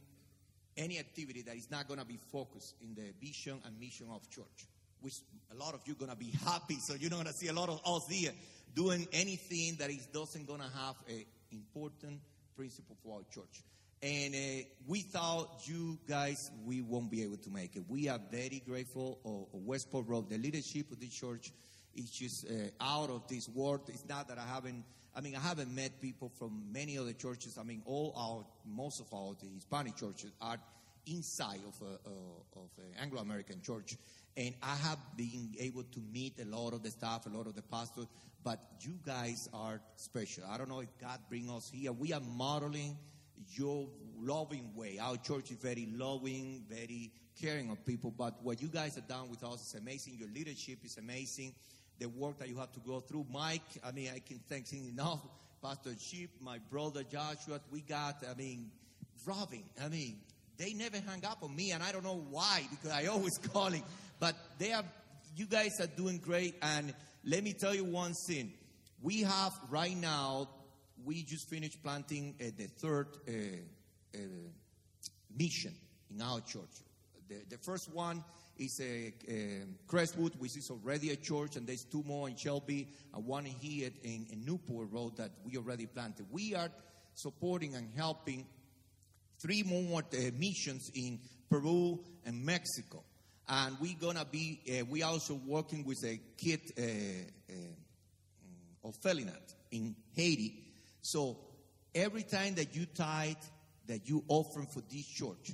any 0.77 0.99
activity 0.99 1.41
that 1.43 1.55
is 1.55 1.69
not 1.71 1.87
going 1.87 1.99
to 1.99 2.05
be 2.05 2.17
focused 2.31 2.75
in 2.81 2.95
the 2.95 3.13
vision 3.25 3.59
and 3.65 3.79
mission 3.79 4.07
of 4.11 4.29
church, 4.29 4.67
which 5.01 5.15
a 5.51 5.55
lot 5.55 5.73
of 5.73 5.81
you 5.85 5.95
going 5.95 6.11
to 6.11 6.17
be 6.17 6.31
happy. 6.45 6.75
So 6.75 6.95
you're 6.95 7.09
not 7.09 7.17
going 7.23 7.27
to 7.27 7.33
see 7.33 7.47
a 7.47 7.53
lot 7.53 7.69
of 7.69 7.81
us 7.85 8.07
here 8.07 8.31
doing 8.75 9.07
anything 9.13 9.75
that 9.79 9.89
is 9.89 10.05
doesn't 10.07 10.47
going 10.47 10.59
to 10.59 10.69
have 10.77 10.95
an 11.07 11.25
important 11.51 12.19
principle 12.55 12.97
for 13.03 13.17
our 13.17 13.23
church. 13.33 13.63
And 14.03 14.35
uh, 14.35 14.65
we 14.87 15.01
thought 15.01 15.61
you 15.65 15.97
guys, 16.07 16.51
we 16.65 16.81
won't 16.81 17.09
be 17.09 17.23
able 17.23 17.37
to 17.37 17.49
make 17.49 17.75
it. 17.75 17.83
We 17.87 18.09
are 18.09 18.19
very 18.29 18.61
grateful 18.65 19.19
of, 19.25 19.57
of 19.57 19.65
Westport 19.65 20.07
Road. 20.07 20.29
The 20.29 20.37
leadership 20.37 20.91
of 20.91 20.99
the 20.99 21.07
church 21.07 21.51
is 21.95 22.11
just 22.11 22.45
uh, 22.45 22.53
out 22.81 23.09
of 23.09 23.27
this 23.27 23.47
world. 23.49 23.81
It's 23.87 24.07
not 24.07 24.27
that 24.27 24.37
I 24.37 24.45
haven't 24.45 24.83
I 25.15 25.21
mean, 25.21 25.35
I 25.35 25.39
haven't 25.39 25.73
met 25.73 26.01
people 26.01 26.29
from 26.37 26.71
many 26.71 26.97
other 26.97 27.13
churches. 27.13 27.57
I 27.57 27.63
mean, 27.63 27.81
all 27.85 28.13
our, 28.17 28.45
most 28.65 28.99
of 28.99 29.07
our 29.13 29.33
the 29.41 29.47
Hispanic 29.47 29.95
churches 29.95 30.31
are 30.41 30.57
inside 31.07 31.61
of 31.67 31.87
a, 31.87 31.93
of 32.59 32.69
uh, 32.77 32.81
an 32.81 33.01
Anglo-American 33.01 33.61
church. 33.61 33.95
And 34.35 34.53
I 34.61 34.75
have 34.75 34.97
been 35.15 35.55
able 35.59 35.83
to 35.83 35.99
meet 36.11 36.39
a 36.41 36.45
lot 36.45 36.73
of 36.73 36.83
the 36.83 36.91
staff, 36.91 37.25
a 37.25 37.29
lot 37.29 37.47
of 37.47 37.55
the 37.55 37.61
pastors, 37.61 38.07
but 38.43 38.59
you 38.81 38.99
guys 39.05 39.47
are 39.53 39.79
special. 39.95 40.43
I 40.49 40.57
don't 40.57 40.67
know 40.67 40.81
if 40.81 40.89
God 40.99 41.19
bring 41.29 41.49
us 41.49 41.71
here. 41.73 41.93
We 41.93 42.11
are 42.11 42.19
modeling 42.19 42.97
your 43.53 43.87
loving 44.19 44.71
way. 44.75 44.99
Our 44.99 45.17
church 45.17 45.51
is 45.51 45.57
very 45.57 45.87
loving, 45.93 46.63
very 46.69 47.11
caring 47.39 47.69
of 47.69 47.85
people, 47.85 48.11
but 48.11 48.43
what 48.43 48.61
you 48.61 48.67
guys 48.67 48.95
have 48.95 49.07
done 49.07 49.29
with 49.29 49.43
us 49.43 49.67
is 49.67 49.79
amazing. 49.79 50.15
Your 50.17 50.29
leadership 50.29 50.79
is 50.83 50.97
amazing 50.97 51.53
the 51.99 52.09
work 52.09 52.39
that 52.39 52.49
you 52.49 52.57
have 52.57 52.71
to 52.73 52.79
go 52.79 52.99
through. 52.99 53.25
Mike, 53.31 53.61
I 53.83 53.91
mean, 53.91 54.09
I 54.13 54.19
can 54.19 54.39
thank 54.49 54.69
him 54.69 54.87
enough. 54.87 55.19
Pastor 55.61 55.91
Sheep, 55.99 56.29
my 56.41 56.59
brother 56.69 57.03
Joshua, 57.03 57.59
we 57.71 57.81
got, 57.81 58.23
I 58.29 58.35
mean, 58.35 58.69
Robin, 59.25 59.63
I 59.83 59.87
mean, 59.87 60.17
they 60.57 60.73
never 60.73 60.97
hang 60.97 61.25
up 61.25 61.39
on 61.41 61.55
me, 61.55 61.71
and 61.71 61.81
I 61.81 61.91
don't 61.91 62.03
know 62.03 62.23
why, 62.29 62.63
because 62.69 62.91
I 62.91 63.07
always 63.07 63.37
calling. 63.53 63.83
But 64.19 64.35
they 64.59 64.73
are, 64.73 64.83
you 65.35 65.45
guys 65.45 65.79
are 65.79 65.87
doing 65.87 66.19
great, 66.19 66.55
and 66.61 66.93
let 67.23 67.43
me 67.43 67.53
tell 67.53 67.73
you 67.73 67.83
one 67.83 68.13
thing. 68.27 68.53
We 69.01 69.21
have 69.21 69.53
right 69.69 69.95
now, 69.95 70.49
we 71.03 71.23
just 71.23 71.49
finished 71.49 71.81
planting 71.83 72.35
uh, 72.39 72.45
the 72.57 72.67
third 72.67 73.07
uh, 73.27 73.31
uh, 74.15 74.19
mission 75.37 75.73
in 76.13 76.21
our 76.21 76.41
church. 76.41 76.84
The, 77.27 77.41
the 77.49 77.57
first 77.57 77.91
one 77.91 78.23
is 78.57 78.79
a, 78.79 79.13
a 79.27 79.63
Crestwood, 79.87 80.35
which 80.37 80.55
is 80.57 80.69
already 80.69 81.11
a 81.11 81.15
church, 81.15 81.55
and 81.55 81.65
there's 81.67 81.83
two 81.83 82.03
more 82.03 82.29
in 82.29 82.35
Shelby 82.35 82.87
and 83.13 83.25
one 83.25 83.45
here 83.45 83.89
in, 84.03 84.27
in 84.31 84.45
Westport 84.47 84.91
Road 84.91 85.17
that 85.17 85.31
we 85.43 85.57
already 85.57 85.87
planted. 85.87 86.27
We 86.31 86.55
are 86.55 86.69
supporting 87.15 87.75
and 87.75 87.89
helping 87.95 88.45
three 89.39 89.63
more 89.63 90.01
uh, 90.01 90.17
missions 90.37 90.91
in 90.93 91.19
Peru 91.49 91.99
and 92.25 92.45
Mexico. 92.45 93.03
And 93.47 93.77
we're 93.79 93.97
gonna 93.99 94.25
be, 94.25 94.59
uh, 94.69 94.85
we 94.85 95.03
also 95.03 95.39
working 95.45 95.85
with 95.85 96.03
a 96.03 96.19
kid 96.37 96.61
uh, 96.77 96.81
uh, 96.81 98.87
of 98.87 98.99
Felinat 99.01 99.53
in 99.71 99.95
Haiti. 100.15 100.63
So 101.01 101.37
every 101.93 102.23
time 102.23 102.55
that 102.55 102.75
you 102.75 102.85
tithe, 102.85 103.35
that 103.87 104.09
you 104.09 104.23
offer 104.27 104.63
for 104.63 104.81
this 104.89 105.05
church, 105.05 105.51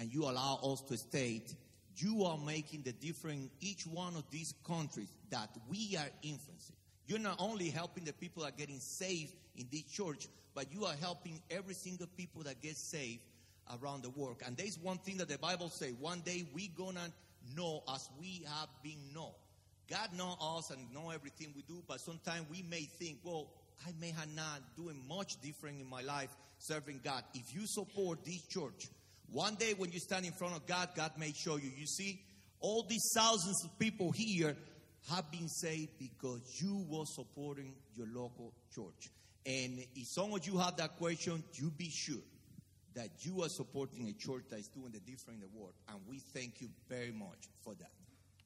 and 0.00 0.12
you 0.12 0.24
allow 0.24 0.58
us 0.64 0.80
to 0.80 0.96
state 0.96 1.54
you 2.00 2.24
are 2.24 2.38
making 2.38 2.82
the 2.82 2.92
difference 2.92 3.50
each 3.60 3.86
one 3.86 4.16
of 4.16 4.24
these 4.30 4.54
countries 4.66 5.12
that 5.30 5.50
we 5.68 5.96
are 5.98 6.08
influencing. 6.22 6.76
You're 7.06 7.18
not 7.18 7.36
only 7.38 7.68
helping 7.68 8.04
the 8.04 8.12
people 8.12 8.42
that 8.42 8.54
are 8.54 8.56
getting 8.56 8.80
saved 8.80 9.34
in 9.56 9.66
this 9.70 9.82
church, 9.82 10.28
but 10.54 10.72
you 10.72 10.84
are 10.84 10.94
helping 11.00 11.42
every 11.50 11.74
single 11.74 12.06
people 12.16 12.42
that 12.44 12.62
gets 12.62 12.80
saved 12.80 13.20
around 13.82 14.02
the 14.02 14.10
world. 14.10 14.36
And 14.46 14.56
there's 14.56 14.78
one 14.78 14.98
thing 14.98 15.18
that 15.18 15.28
the 15.28 15.38
Bible 15.38 15.68
says: 15.68 15.92
one 16.00 16.20
day 16.20 16.46
we 16.54 16.68
gonna 16.68 17.12
know 17.54 17.82
as 17.92 18.08
we 18.18 18.46
have 18.46 18.68
been 18.82 19.12
known. 19.14 19.32
God 19.88 20.10
know 20.16 20.36
us 20.40 20.70
and 20.70 20.78
know 20.94 21.10
everything 21.10 21.52
we 21.54 21.62
do, 21.62 21.82
but 21.88 22.00
sometimes 22.00 22.46
we 22.48 22.62
may 22.62 22.82
think, 22.82 23.18
well, 23.24 23.48
I 23.86 23.90
may 24.00 24.10
have 24.12 24.32
not 24.36 24.60
doing 24.76 25.02
much 25.08 25.40
different 25.40 25.80
in 25.80 25.88
my 25.88 26.02
life 26.02 26.30
serving 26.58 27.00
God. 27.02 27.24
If 27.34 27.54
you 27.54 27.66
support 27.66 28.24
this 28.24 28.42
church, 28.42 28.88
one 29.32 29.54
day 29.54 29.74
when 29.76 29.92
you 29.92 29.98
stand 30.00 30.26
in 30.26 30.32
front 30.32 30.56
of 30.56 30.66
God, 30.66 30.90
God 30.96 31.12
may 31.18 31.32
show 31.32 31.56
you. 31.56 31.70
You 31.76 31.86
see, 31.86 32.20
all 32.60 32.84
these 32.88 33.10
thousands 33.14 33.64
of 33.64 33.78
people 33.78 34.12
here 34.12 34.56
have 35.10 35.30
been 35.30 35.48
saved 35.48 35.98
because 35.98 36.40
you 36.60 36.84
were 36.88 37.04
supporting 37.06 37.74
your 37.96 38.06
local 38.12 38.52
church. 38.74 39.10
And 39.46 39.78
if 39.94 40.08
some 40.08 40.32
of 40.34 40.46
you 40.46 40.58
have 40.58 40.76
that 40.76 40.96
question, 40.96 41.42
you 41.54 41.70
be 41.70 41.88
sure 41.90 42.22
that 42.94 43.08
you 43.20 43.42
are 43.42 43.48
supporting 43.48 44.08
a 44.08 44.12
church 44.12 44.44
that 44.50 44.58
is 44.58 44.68
doing 44.68 44.92
the 44.92 45.00
different 45.00 45.40
in 45.42 45.48
the 45.48 45.58
world, 45.58 45.72
and 45.88 45.98
we 46.08 46.18
thank 46.34 46.60
you 46.60 46.68
very 46.88 47.12
much 47.12 47.38
for 47.64 47.74
that. 47.74 47.90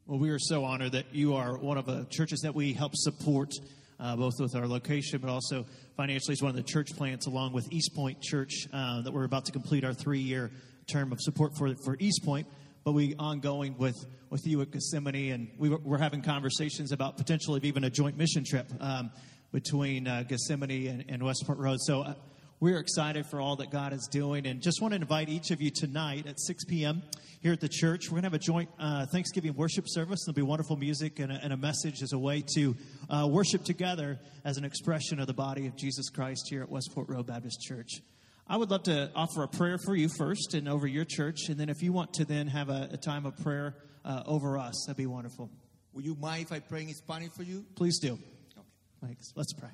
Well, 0.07 0.19
we 0.19 0.31
are 0.31 0.39
so 0.39 0.65
honored 0.65 0.93
that 0.93 1.07
you 1.15 1.35
are 1.35 1.57
one 1.57 1.79
of 1.79 1.87
the 1.87 2.07
churches 2.11 2.41
that 2.41 2.55
we 2.55 2.75
help 2.75 2.93
support, 2.95 3.51
uh, 3.99 4.17
both 4.17 4.35
with 4.39 4.55
our 4.55 4.69
location, 4.69 5.19
but 5.19 5.31
also 5.31 5.65
financially 5.97 6.35
as 6.35 6.43
one 6.43 6.51
of 6.51 6.57
the 6.57 6.63
church 6.63 6.95
plants, 6.95 7.27
along 7.27 7.55
with 7.55 7.73
East 7.73 7.95
Point 7.95 8.21
Church, 8.21 8.67
uh, 8.73 9.01
that 9.01 9.13
we're 9.13 9.25
about 9.25 9.47
to 9.47 9.53
complete 9.53 9.83
our 9.83 9.95
three-year 9.95 10.51
term 10.87 11.13
of 11.13 11.21
support 11.21 11.57
for 11.57 11.75
for 11.85 11.97
East 11.99 12.25
Point. 12.25 12.47
But 12.85 12.93
we 12.93 13.15
ongoing 13.19 13.77
with 13.79 13.97
with 14.31 14.47
you 14.47 14.61
at 14.61 14.71
Gethsemane, 14.71 15.33
and 15.33 15.49
we 15.59 15.69
were, 15.71 15.79
we're 15.79 15.99
having 15.99 16.23
conversations 16.23 16.93
about 16.93 17.17
potentially 17.17 17.61
even 17.65 17.85
a 17.85 17.91
joint 17.91 18.17
mission 18.17 18.45
trip 18.45 18.71
um, 18.81 19.11
between 19.53 20.07
uh, 20.07 20.25
Gethsemane 20.29 20.89
and, 20.89 21.05
and 21.09 21.23
Westport 21.23 21.59
Road. 21.59 21.79
So. 21.81 22.03
Uh, 22.03 22.15
we're 22.61 22.79
excited 22.79 23.27
for 23.27 23.41
all 23.43 23.57
that 23.57 23.71
God 23.71 23.93
is 23.93 24.09
doing, 24.11 24.47
and 24.47 24.63
just 24.63 24.81
want 24.81 24.93
to 24.93 24.97
invite 24.97 25.29
each 25.29 25.51
of 25.51 25.61
you 25.61 25.71
tonight 25.71 26.27
at 26.27 26.41
6 26.41 26.65
p.m. 26.65 27.03
here 27.43 27.53
at 27.53 27.61
the 27.61 27.69
church. 27.69 28.07
We're 28.07 28.21
going 28.21 28.23
to 28.23 28.27
have 28.29 28.35
a 28.35 28.39
joint 28.39 28.71
uh, 28.79 29.05
Thanksgiving 29.05 29.55
worship 29.55 29.85
service. 29.87 30.25
There'll 30.25 30.35
be 30.35 30.41
wonderful 30.41 30.77
music 30.77 31.19
and 31.19 31.31
a, 31.31 31.35
and 31.43 31.53
a 31.53 31.59
message 31.59 32.01
as 32.03 32.13
a 32.13 32.19
way 32.19 32.43
to 32.55 32.77
uh, 33.11 33.29
worship 33.31 33.65
together 33.65 34.19
as 34.45 34.57
an 34.57 34.65
expression 34.65 35.21
of 35.21 35.27
the 35.27 35.35
body 35.35 35.67
of 35.67 35.77
Jesus 35.77 36.09
Christ 36.09 36.47
here 36.49 36.63
at 36.63 36.71
Westport 36.71 37.11
Road 37.11 37.27
Baptist 37.27 37.61
Church. 37.61 38.01
I 38.47 38.59
would 38.59 38.71
love 38.71 38.83
to 38.85 39.11
offer 39.15 39.43
a 39.43 39.49
prayer 39.49 39.79
for 39.79 39.97
you 39.97 40.11
first 40.19 40.53
and 40.53 40.69
over 40.69 40.87
your 40.87 41.07
church, 41.07 41.49
and 41.49 41.59
then 41.59 41.71
if 41.71 41.83
you 41.83 41.93
want 41.93 42.13
to 42.15 42.27
then 42.27 42.47
have 42.49 42.69
a, 42.69 42.91
a 42.93 42.97
time 42.99 43.25
of 43.25 43.37
prayer 43.39 43.75
uh, 44.05 44.23
over 44.27 44.59
us, 44.59 44.85
that'd 44.87 44.99
be 44.99 45.07
wonderful. 45.07 45.51
Will 45.95 46.03
you 46.03 46.15
mind 46.15 46.43
if 46.43 46.53
I 46.53 46.61
pray 46.61 46.83
in 46.83 46.93
Spanish 46.93 47.31
for 47.31 47.43
you? 47.43 47.65
Please 47.75 47.99
do. 47.99 48.13
Okay. 48.13 48.67
Thanks. 49.01 49.33
Let's 49.35 49.55
pray. 49.55 49.71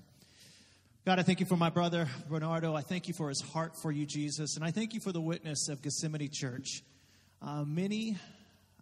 God, 1.05 1.19
I 1.19 1.23
thank 1.23 1.41
you 1.41 1.47
for 1.47 1.57
my 1.57 1.71
brother 1.71 2.07
Bernardo. 2.29 2.77
I 2.77 2.83
thank 2.83 3.09
you 3.09 3.15
for 3.15 3.29
his 3.29 3.41
heart 3.41 3.73
for 3.83 3.91
you, 3.91 4.07
Jesus. 4.07 4.55
And 4.55 4.65
I 4.65 4.71
thank 4.71 4.95
you 4.95 5.01
for 5.01 5.11
the 5.11 5.21
witness 5.21 5.69
of 5.69 5.83
Gethsemane 5.83 6.29
Church. 6.33 6.83
Uh, 7.43 7.65
many, 7.67 8.19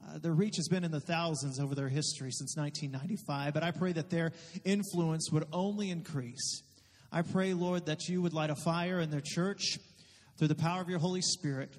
uh, 0.07 0.19
their 0.19 0.35
reach 0.35 0.57
has 0.57 0.69
been 0.69 0.85
in 0.85 0.91
the 0.91 1.01
thousands 1.01 1.59
over 1.61 1.75
their 1.75 1.89
history 1.89 2.31
since 2.31 2.57
1995, 2.59 3.55
but 3.55 3.63
I 3.63 3.71
pray 3.71 3.93
that 3.93 4.11
their 4.11 4.33
influence 4.65 5.31
would 5.33 5.45
only 5.51 5.91
increase. 5.91 6.63
I 7.11 7.23
pray, 7.23 7.55
Lord, 7.55 7.87
that 7.87 8.09
you 8.09 8.21
would 8.23 8.35
light 8.35 8.51
a 8.51 8.55
fire 8.55 9.01
in 9.01 9.11
their 9.11 9.23
church 9.23 9.79
through 10.37 10.49
the 10.49 10.55
power 10.55 10.81
of 10.81 10.89
your 10.89 10.99
Holy 10.99 11.23
Spirit 11.23 11.75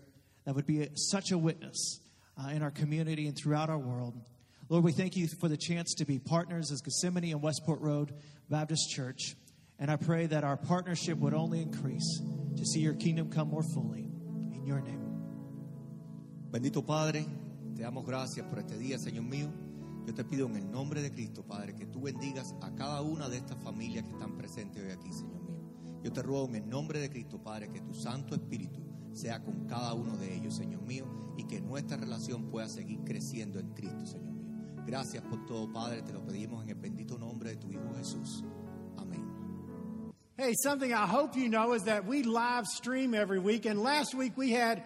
that 0.46 0.56
would 0.56 0.66
be 0.66 0.88
such 0.96 1.32
a 1.32 1.38
witness 1.38 2.00
uh, 2.38 2.50
in 2.50 2.64
our 2.64 2.72
community 2.72 3.28
and 3.28 3.38
throughout 3.38 3.70
our 3.70 3.78
world. 3.78 4.16
Lord, 4.70 4.84
we 4.84 4.92
thank 4.92 5.16
you 5.16 5.28
for 5.40 5.48
the 5.48 5.58
chance 5.58 5.94
to 5.96 6.06
be 6.06 6.20
partners 6.20 6.72
as 6.72 6.82
Gethsemane 6.82 7.32
and 7.32 7.42
Westport 7.42 7.82
Road 7.82 8.14
Baptist 8.50 8.90
Church. 8.90 9.36
And 9.78 9.90
I 9.90 9.96
pray 9.96 10.26
that 10.26 10.44
our 10.44 10.58
partnership 10.58 11.18
would 11.20 11.34
only 11.34 11.62
increase 11.62 12.22
to 12.58 12.66
see 12.66 12.80
your 12.80 12.94
kingdom 12.94 13.30
come 13.30 13.50
more 13.50 13.64
fully. 13.64 14.08
In 14.54 14.66
your 14.66 14.82
name. 14.82 15.00
Bendito 16.52 16.86
Padre, 16.86 17.26
te 17.76 17.84
damos 17.84 18.06
gracias 18.06 18.46
por 18.48 18.60
este 18.60 18.78
día, 18.78 18.98
Señor 18.98 19.30
mío. 19.30 19.69
Yo 20.10 20.16
te 20.16 20.24
pido 20.24 20.48
en 20.48 20.56
el 20.56 20.72
nombre 20.72 21.04
de 21.04 21.12
Cristo, 21.12 21.44
Padre, 21.44 21.76
que 21.76 21.86
tú 21.86 22.02
bendigas 22.02 22.56
a 22.62 22.74
cada 22.74 23.00
una 23.04 23.30
de 23.30 23.38
estas 23.38 23.62
familias 23.62 24.06
que 24.06 24.14
están 24.14 24.36
presentes 24.36 24.84
hoy 24.84 24.90
aquí, 24.90 25.14
Señor 25.14 25.40
mío. 25.44 25.62
Yo 26.04 26.12
te 26.12 26.24
ruego 26.24 26.48
en 26.48 26.56
el 26.56 26.68
nombre 26.68 27.00
de 27.00 27.12
Cristo, 27.12 27.38
Padre, 27.38 27.70
que 27.70 27.80
tu 27.82 27.94
Santo 27.94 28.34
Espíritu 28.34 28.82
sea 29.14 29.44
con 29.44 29.68
cada 29.68 29.94
uno 29.94 30.18
de 30.18 30.36
ellos, 30.36 30.56
Señor 30.56 30.82
mío, 30.82 31.06
y 31.38 31.44
que 31.44 31.62
nuestra 31.62 31.96
relación 31.96 32.50
pueda 32.50 32.68
seguir 32.68 33.02
creciendo 33.06 33.60
en 33.60 33.70
Cristo, 33.76 34.04
Señor 34.08 34.34
mío. 34.34 34.50
Gracias 34.84 35.24
por 35.26 35.46
todo, 35.46 35.72
Padre, 35.72 36.02
te 36.02 36.12
lo 36.12 36.26
pedimos 36.26 36.64
en 36.64 36.70
el 36.70 36.76
bendito 36.76 37.16
nombre 37.20 37.52
de 37.52 37.58
tu 37.58 37.70
Hijo 37.70 37.94
Jesús. 37.96 38.44
Amén. 38.98 39.24
Hey, 40.38 40.56
something 40.64 40.92
I 40.92 41.06
hope 41.06 41.38
you 41.38 41.50
know 41.50 41.76
is 41.76 41.84
that 41.84 42.04
we 42.04 42.24
live 42.24 42.66
stream 42.66 43.14
every 43.14 43.38
week, 43.38 43.68
and 43.68 43.84
last 43.84 44.16
week 44.16 44.36
we 44.36 44.54
had 44.54 44.86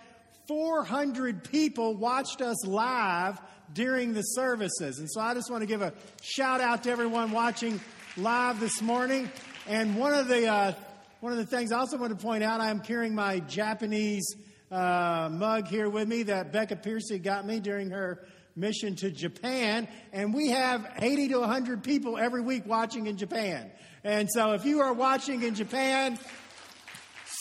400 0.50 1.50
people 1.50 1.96
watched 1.96 2.42
us 2.42 2.66
live 2.68 3.40
during 3.74 4.14
the 4.14 4.22
services. 4.22 5.00
And 5.00 5.10
so 5.10 5.22
I 5.22 5.34
just 5.34 5.50
want 5.50 5.62
to 5.62 5.68
give 5.68 5.82
a 5.82 5.94
shout 6.22 6.62
out 6.62 6.84
to 6.84 6.92
everyone 6.92 7.32
watching 7.32 7.80
live 8.18 8.60
this 8.60 8.82
morning. 8.82 9.32
And 9.68 9.96
one 9.98 10.14
of 10.14 10.28
the 10.28 10.48
uh, 10.48 10.74
one 11.22 11.32
of 11.32 11.38
the 11.38 11.46
things 11.46 11.72
I 11.72 11.80
also 11.80 11.98
want 11.98 12.18
to 12.18 12.22
point 12.22 12.44
out, 12.44 12.60
I 12.60 12.70
am 12.70 12.82
carrying 12.82 13.16
my 13.16 13.40
Japanese 13.40 14.36
uh, 14.70 15.30
mug 15.32 15.68
here 15.68 15.88
with 15.88 16.08
me 16.08 16.24
that 16.24 16.52
Becca 16.52 16.76
Piercy 16.78 17.18
got 17.18 17.46
me 17.46 17.60
during 17.60 17.92
her 17.92 18.26
mission 18.56 18.96
to 18.98 19.10
Japan, 19.10 19.88
and 20.12 20.34
we 20.34 20.50
have 20.50 20.86
80 21.00 21.30
to 21.30 21.40
100 21.40 21.84
people 21.84 22.18
every 22.18 22.42
week 22.42 22.66
watching 22.66 23.08
in 23.08 23.18
Japan. 23.18 23.72
And 24.04 24.30
so 24.30 24.52
if 24.52 24.66
you 24.66 24.82
are 24.82 24.94
watching 24.94 25.44
in 25.44 25.56
Japan, 25.56 26.20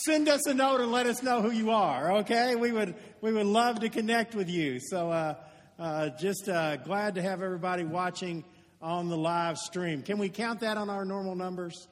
send 0.04 0.28
us 0.28 0.46
a 0.46 0.54
note 0.54 0.80
and 0.80 0.92
let 0.92 1.06
us 1.06 1.22
know 1.22 1.42
who 1.42 1.50
you 1.50 1.70
are, 1.70 2.18
okay? 2.18 2.54
We 2.54 2.72
would, 2.72 2.94
we 3.20 3.32
would 3.32 3.46
love 3.46 3.80
to 3.80 3.88
connect 3.88 4.34
with 4.34 4.48
you. 4.48 4.78
So 4.80 5.10
uh, 5.10 5.34
uh, 5.78 6.10
just 6.10 6.48
uh, 6.48 6.76
glad 6.76 7.14
to 7.16 7.22
have 7.22 7.42
everybody 7.42 7.84
watching 7.84 8.44
on 8.80 9.08
the 9.08 9.16
live 9.16 9.58
stream. 9.58 10.02
Can 10.02 10.18
we 10.18 10.28
count 10.28 10.60
that 10.60 10.76
on 10.76 10.90
our 10.90 11.04
normal 11.04 11.34
numbers? 11.34 11.88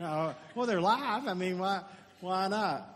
Uh, 0.00 0.34
well, 0.54 0.66
they're 0.66 0.80
live. 0.80 1.26
I 1.26 1.34
mean, 1.34 1.58
why, 1.58 1.82
why 2.20 2.48
not? 2.48 2.88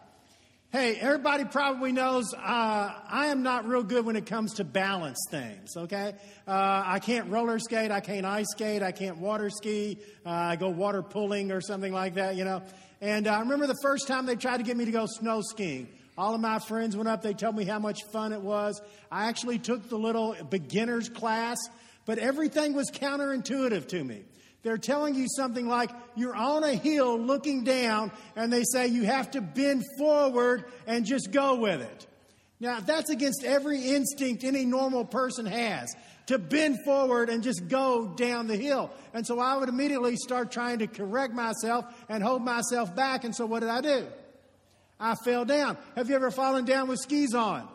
Hey, 0.73 0.97
everybody 0.97 1.45
probably 1.45 1.93
knows 1.93 2.35
uh, 2.35 2.39
I 2.39 3.27
am 3.29 3.43
not 3.43 3.67
real 3.67 3.85
good 3.85 4.05
when 4.05 4.17
it 4.17 4.27
comes 4.27 4.55
to 4.55 4.65
balance 4.65 5.19
things, 5.31 5.77
okay? 5.77 6.15
Uh, 6.47 6.83
I 6.85 6.99
can't 6.99 7.31
roller 7.31 7.59
skate, 7.59 7.91
I 7.91 8.01
can't 8.01 8.27
ice 8.27 8.49
skate, 8.51 8.83
I 8.83 8.93
can't 8.93 9.19
water 9.19 9.49
ski, 9.49 9.99
uh, 10.27 10.31
I 10.31 10.57
go 10.57 10.69
water 10.69 11.03
pulling 11.03 11.53
or 11.53 11.61
something 11.61 11.93
like 11.93 12.15
that, 12.15 12.35
you 12.35 12.45
know? 12.45 12.63
And 13.01 13.27
uh, 13.27 13.35
I 13.35 13.41
remember 13.41 13.67
the 13.69 13.79
first 13.81 14.09
time 14.09 14.27
they 14.27 14.37
tried 14.37 14.59
to 14.59 14.65
get 14.65 14.77
me 14.77 14.85
to 14.85 14.91
go 14.91 15.07
snow 15.07 15.41
skiing. 15.41 15.89
All 16.19 16.35
of 16.35 16.41
my 16.41 16.59
friends 16.59 16.97
went 16.97 17.09
up, 17.09 17.23
they 17.23 17.35
told 17.35 17.57
me 17.57 17.65
how 17.65 17.79
much 17.79 18.01
fun 18.13 18.33
it 18.33 18.41
was. 18.41 18.81
I 19.11 19.27
actually 19.27 19.59
took 19.59 19.89
the 19.89 19.99
little 19.99 20.35
beginner's 20.49 21.09
class, 21.09 21.59
but 22.07 22.19
everything 22.19 22.75
was 22.75 22.91
counterintuitive 22.91 23.89
to 23.89 24.03
me. 24.03 24.25
They're 24.63 24.79
telling 24.79 25.15
you 25.15 25.27
something 25.29 25.69
like 25.69 25.91
you're 26.17 26.35
on 26.35 26.65
a 26.65 26.75
hill 26.75 27.19
looking 27.19 27.65
down, 27.65 28.11
and 28.35 28.53
they 28.53 28.65
say 28.65 28.89
you 28.89 29.05
have 29.05 29.31
to 29.33 29.41
bend 29.41 29.85
forward 29.99 30.65
and 30.87 31.05
just 31.05 31.31
go 31.31 31.57
with 31.57 31.83
it. 31.83 32.07
Now, 32.59 32.81
that's 32.81 33.11
against 33.11 33.45
every 33.45 33.81
instinct 33.81 34.43
any 34.43 34.65
normal 34.65 35.05
person 35.05 35.45
has 35.47 35.95
to 36.27 36.39
bend 36.39 36.79
forward 36.85 37.29
and 37.29 37.43
just 37.43 37.69
go 37.69 38.09
down 38.09 38.47
the 38.47 38.57
hill. 38.57 38.91
And 39.15 39.27
so 39.27 39.39
I 39.39 39.57
would 39.57 39.69
immediately 39.69 40.17
start 40.17 40.51
trying 40.51 40.81
to 40.81 40.87
correct 40.87 41.33
myself 41.33 41.85
and 42.09 42.23
hold 42.23 42.43
myself 42.43 42.97
back. 42.97 43.25
And 43.25 43.37
so 43.37 43.47
what 43.47 43.61
did 43.61 43.69
I 43.69 43.81
do? 43.81 44.07
I 44.99 45.15
fell 45.15 45.45
down. 45.45 45.76
Have 45.95 46.09
you 46.09 46.17
ever 46.17 46.31
fallen 46.31 46.65
down 46.65 46.88
with 46.88 47.00
skis 47.00 47.35
on? 47.35 47.69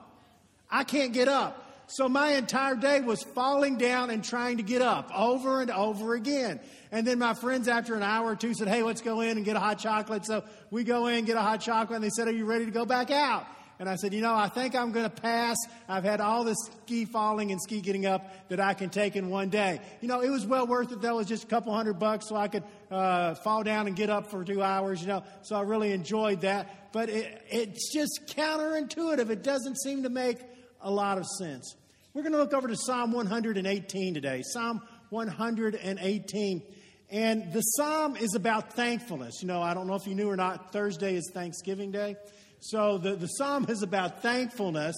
I 0.69 0.83
can't 0.83 1.13
get 1.13 1.27
up. 1.27 1.57
So 1.87 2.07
my 2.07 2.33
entire 2.33 2.75
day 2.75 3.01
was 3.01 3.21
falling 3.21 3.77
down 3.77 4.11
and 4.11 4.23
trying 4.23 4.57
to 4.57 4.63
get 4.63 4.81
up 4.81 5.11
over 5.13 5.61
and 5.61 5.69
over 5.69 6.13
again. 6.13 6.61
And 6.89 7.05
then 7.05 7.19
my 7.19 7.33
friends, 7.33 7.67
after 7.67 7.95
an 7.95 8.03
hour 8.03 8.31
or 8.31 8.35
two, 8.37 8.53
said, 8.53 8.69
Hey, 8.69 8.81
let's 8.81 9.01
go 9.01 9.19
in 9.19 9.35
and 9.35 9.45
get 9.45 9.57
a 9.57 9.59
hot 9.59 9.77
chocolate. 9.77 10.25
So 10.25 10.43
we 10.69 10.85
go 10.85 11.07
in, 11.07 11.25
get 11.25 11.35
a 11.35 11.41
hot 11.41 11.59
chocolate, 11.59 11.97
and 11.97 12.03
they 12.03 12.09
said, 12.09 12.29
Are 12.29 12.33
you 12.33 12.45
ready 12.45 12.65
to 12.65 12.71
go 12.71 12.85
back 12.85 13.11
out? 13.11 13.45
And 13.81 13.89
I 13.89 13.95
said, 13.95 14.13
You 14.13 14.21
know, 14.21 14.35
I 14.35 14.47
think 14.47 14.75
I'm 14.75 14.91
going 14.91 15.09
to 15.09 15.21
pass. 15.21 15.57
I've 15.89 16.03
had 16.03 16.21
all 16.21 16.43
this 16.43 16.69
ski 16.83 17.03
falling 17.05 17.51
and 17.51 17.59
ski 17.59 17.81
getting 17.81 18.05
up 18.05 18.31
that 18.49 18.59
I 18.59 18.75
can 18.75 18.91
take 18.91 19.15
in 19.15 19.31
one 19.31 19.49
day. 19.49 19.81
You 20.01 20.07
know, 20.07 20.21
it 20.21 20.29
was 20.29 20.45
well 20.45 20.67
worth 20.67 20.91
it. 20.91 21.01
That 21.01 21.15
was 21.15 21.25
just 21.25 21.45
a 21.45 21.47
couple 21.47 21.73
hundred 21.73 21.97
bucks 21.97 22.29
so 22.29 22.35
I 22.35 22.47
could 22.47 22.63
uh, 22.91 23.33
fall 23.33 23.63
down 23.63 23.87
and 23.87 23.95
get 23.95 24.11
up 24.11 24.29
for 24.29 24.45
two 24.45 24.61
hours, 24.61 25.01
you 25.01 25.07
know. 25.07 25.23
So 25.41 25.55
I 25.55 25.61
really 25.61 25.93
enjoyed 25.93 26.41
that. 26.41 26.91
But 26.93 27.09
it, 27.09 27.43
it's 27.49 27.91
just 27.91 28.31
counterintuitive. 28.37 29.31
It 29.31 29.41
doesn't 29.41 29.81
seem 29.81 30.03
to 30.03 30.09
make 30.09 30.37
a 30.81 30.91
lot 30.91 31.17
of 31.17 31.25
sense. 31.39 31.75
We're 32.13 32.21
going 32.21 32.33
to 32.33 32.37
look 32.37 32.53
over 32.53 32.67
to 32.67 32.77
Psalm 32.77 33.11
118 33.13 34.13
today. 34.13 34.43
Psalm 34.45 34.83
118. 35.09 36.61
And 37.09 37.51
the 37.51 37.61
psalm 37.61 38.15
is 38.15 38.35
about 38.35 38.73
thankfulness. 38.73 39.41
You 39.41 39.47
know, 39.47 39.59
I 39.59 39.73
don't 39.73 39.87
know 39.87 39.95
if 39.95 40.05
you 40.05 40.13
knew 40.13 40.29
or 40.29 40.37
not, 40.37 40.71
Thursday 40.71 41.15
is 41.15 41.31
Thanksgiving 41.33 41.91
Day. 41.91 42.15
So 42.61 42.99
the, 42.99 43.15
the 43.15 43.27
psalm 43.27 43.65
is 43.69 43.81
about 43.81 44.21
thankfulness, 44.21 44.95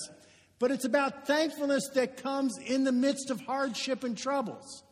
but 0.60 0.70
it's 0.70 0.84
about 0.84 1.26
thankfulness 1.26 1.90
that 1.96 2.18
comes 2.18 2.58
in 2.58 2.84
the 2.84 2.92
midst 2.92 3.32
of 3.32 3.40
hardship 3.42 4.04
and 4.04 4.18
troubles. 4.18 4.84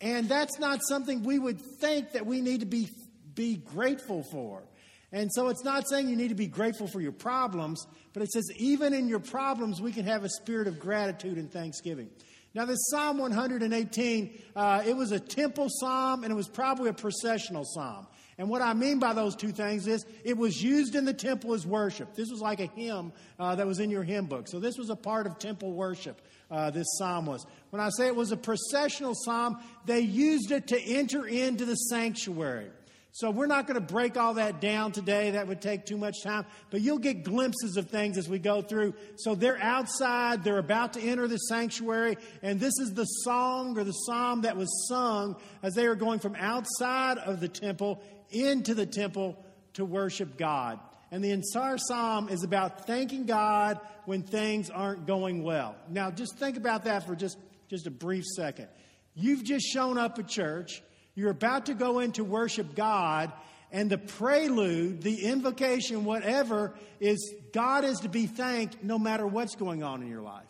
And 0.00 0.28
that's 0.28 0.58
not 0.58 0.80
something 0.88 1.24
we 1.24 1.38
would 1.38 1.60
think 1.80 2.12
that 2.12 2.24
we 2.24 2.40
need 2.40 2.60
to 2.60 2.66
be, 2.66 2.88
be 3.34 3.56
grateful 3.56 4.22
for. 4.22 4.62
And 5.10 5.30
so 5.32 5.48
it's 5.48 5.64
not 5.64 5.88
saying 5.88 6.08
you 6.08 6.16
need 6.16 6.28
to 6.28 6.34
be 6.36 6.46
grateful 6.46 6.86
for 6.86 7.00
your 7.00 7.12
problems, 7.12 7.86
but 8.12 8.22
it 8.22 8.30
says 8.30 8.44
even 8.56 8.94
in 8.94 9.08
your 9.08 9.20
problems, 9.20 9.80
we 9.80 9.92
can 9.92 10.06
have 10.06 10.24
a 10.24 10.28
spirit 10.28 10.68
of 10.68 10.78
gratitude 10.78 11.38
and 11.38 11.52
thanksgiving. 11.52 12.08
Now, 12.54 12.66
this 12.66 12.78
Psalm 12.90 13.18
118, 13.18 14.42
uh, 14.54 14.82
it 14.86 14.94
was 14.94 15.10
a 15.10 15.18
temple 15.18 15.68
psalm 15.68 16.22
and 16.22 16.32
it 16.32 16.36
was 16.36 16.48
probably 16.48 16.88
a 16.88 16.94
processional 16.94 17.64
psalm. 17.64 18.06
And 18.42 18.50
what 18.50 18.60
I 18.60 18.74
mean 18.74 18.98
by 18.98 19.12
those 19.12 19.36
two 19.36 19.52
things 19.52 19.86
is 19.86 20.04
it 20.24 20.36
was 20.36 20.60
used 20.60 20.96
in 20.96 21.04
the 21.04 21.14
temple 21.14 21.54
as 21.54 21.64
worship. 21.64 22.16
This 22.16 22.28
was 22.28 22.40
like 22.40 22.58
a 22.58 22.66
hymn 22.66 23.12
uh, 23.38 23.54
that 23.54 23.68
was 23.68 23.78
in 23.78 23.88
your 23.88 24.02
hymn 24.02 24.26
book. 24.26 24.48
So 24.48 24.58
this 24.58 24.76
was 24.76 24.90
a 24.90 24.96
part 24.96 25.28
of 25.28 25.38
temple 25.38 25.70
worship, 25.74 26.20
uh, 26.50 26.70
this 26.70 26.88
psalm 26.98 27.26
was. 27.26 27.46
When 27.70 27.80
I 27.80 27.88
say 27.96 28.08
it 28.08 28.16
was 28.16 28.32
a 28.32 28.36
processional 28.36 29.14
psalm, 29.14 29.62
they 29.86 30.00
used 30.00 30.50
it 30.50 30.66
to 30.66 30.80
enter 30.80 31.24
into 31.24 31.64
the 31.64 31.76
sanctuary. 31.76 32.66
So 33.14 33.30
we're 33.30 33.46
not 33.46 33.66
going 33.66 33.74
to 33.74 33.92
break 33.92 34.16
all 34.16 34.34
that 34.34 34.62
down 34.62 34.92
today. 34.92 35.32
That 35.32 35.46
would 35.46 35.60
take 35.60 35.84
too 35.84 35.98
much 35.98 36.22
time. 36.22 36.46
But 36.70 36.80
you'll 36.80 36.98
get 36.98 37.24
glimpses 37.24 37.76
of 37.76 37.90
things 37.90 38.16
as 38.16 38.26
we 38.26 38.38
go 38.38 38.62
through. 38.62 38.94
So 39.16 39.34
they're 39.34 39.60
outside. 39.60 40.42
They're 40.42 40.56
about 40.56 40.94
to 40.94 41.00
enter 41.02 41.28
the 41.28 41.36
sanctuary. 41.36 42.16
And 42.40 42.58
this 42.58 42.72
is 42.78 42.94
the 42.94 43.04
song 43.04 43.78
or 43.78 43.84
the 43.84 43.92
psalm 43.92 44.42
that 44.42 44.56
was 44.56 44.88
sung 44.88 45.36
as 45.62 45.74
they 45.74 45.86
were 45.88 45.94
going 45.94 46.20
from 46.20 46.34
outside 46.36 47.18
of 47.18 47.40
the 47.40 47.48
temple 47.48 48.02
into 48.30 48.74
the 48.74 48.86
temple 48.86 49.36
to 49.74 49.84
worship 49.84 50.38
God. 50.38 50.80
And 51.10 51.22
the 51.22 51.32
entire 51.32 51.76
psalm 51.76 52.30
is 52.30 52.42
about 52.42 52.86
thanking 52.86 53.26
God 53.26 53.78
when 54.06 54.22
things 54.22 54.70
aren't 54.70 55.06
going 55.06 55.42
well. 55.42 55.76
Now, 55.90 56.10
just 56.10 56.38
think 56.38 56.56
about 56.56 56.84
that 56.84 57.06
for 57.06 57.14
just, 57.14 57.36
just 57.68 57.86
a 57.86 57.90
brief 57.90 58.24
second. 58.24 58.68
You've 59.14 59.44
just 59.44 59.66
shown 59.66 59.98
up 59.98 60.18
at 60.18 60.28
church. 60.28 60.82
You're 61.14 61.30
about 61.30 61.66
to 61.66 61.74
go 61.74 61.98
in 61.98 62.12
to 62.12 62.24
worship 62.24 62.74
God, 62.74 63.32
and 63.70 63.90
the 63.90 63.98
prelude, 63.98 65.02
the 65.02 65.24
invocation, 65.24 66.04
whatever, 66.04 66.74
is 67.00 67.34
God 67.52 67.84
is 67.84 68.00
to 68.00 68.08
be 68.08 68.26
thanked 68.26 68.82
no 68.82 68.98
matter 68.98 69.26
what's 69.26 69.54
going 69.54 69.82
on 69.82 70.02
in 70.02 70.08
your 70.08 70.22
life. 70.22 70.44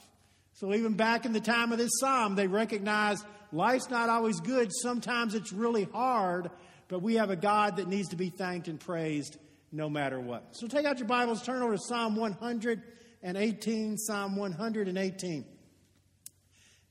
So 0.55 0.75
even 0.75 0.95
back 0.95 1.25
in 1.25 1.33
the 1.33 1.41
time 1.41 1.73
of 1.73 1.79
this 1.79 1.91
psalm, 1.99 2.37
they 2.37 2.47
recognized 2.47 3.25
life's 3.51 3.91
not 3.91 4.09
always 4.09 4.39
good. 4.41 4.71
Sometimes 4.73 5.35
it's 5.35 5.53
really 5.53 5.85
hard, 5.85 6.51
but 6.89 7.03
we 7.03 7.15
have 7.15 7.31
a 7.31 7.37
God 7.37 7.77
that 7.77 7.89
needs 7.89 8.11
to 8.11 8.17
be 8.17 8.31
thanked 8.31 8.69
and 8.69 8.79
praised 8.79 9.39
no 9.73 9.89
matter 9.89 10.21
what. 10.21 10.49
So 10.53 10.69
take 10.69 10.87
out 10.87 10.99
your 10.99 11.09
Bibles, 11.09 11.43
turn 11.43 11.63
over 11.63 11.73
to 11.73 11.83
Psalm 11.83 12.15
118, 12.15 13.99
Psalm 13.99 14.37
118. 14.37 15.45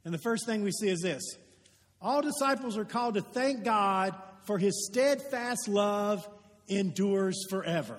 And 0.04 0.14
the 0.14 0.20
first 0.24 0.46
thing 0.46 0.64
we 0.64 0.72
see 0.72 0.90
is 0.90 1.00
this 1.02 1.22
all 2.02 2.22
disciples 2.22 2.78
are 2.78 2.86
called 2.86 3.16
to 3.16 3.22
thank 3.22 3.64
God 3.64 4.16
for 4.44 4.58
his 4.58 4.88
steadfast 4.90 5.68
love 5.68 6.28
endures 6.68 7.46
forever. 7.50 7.98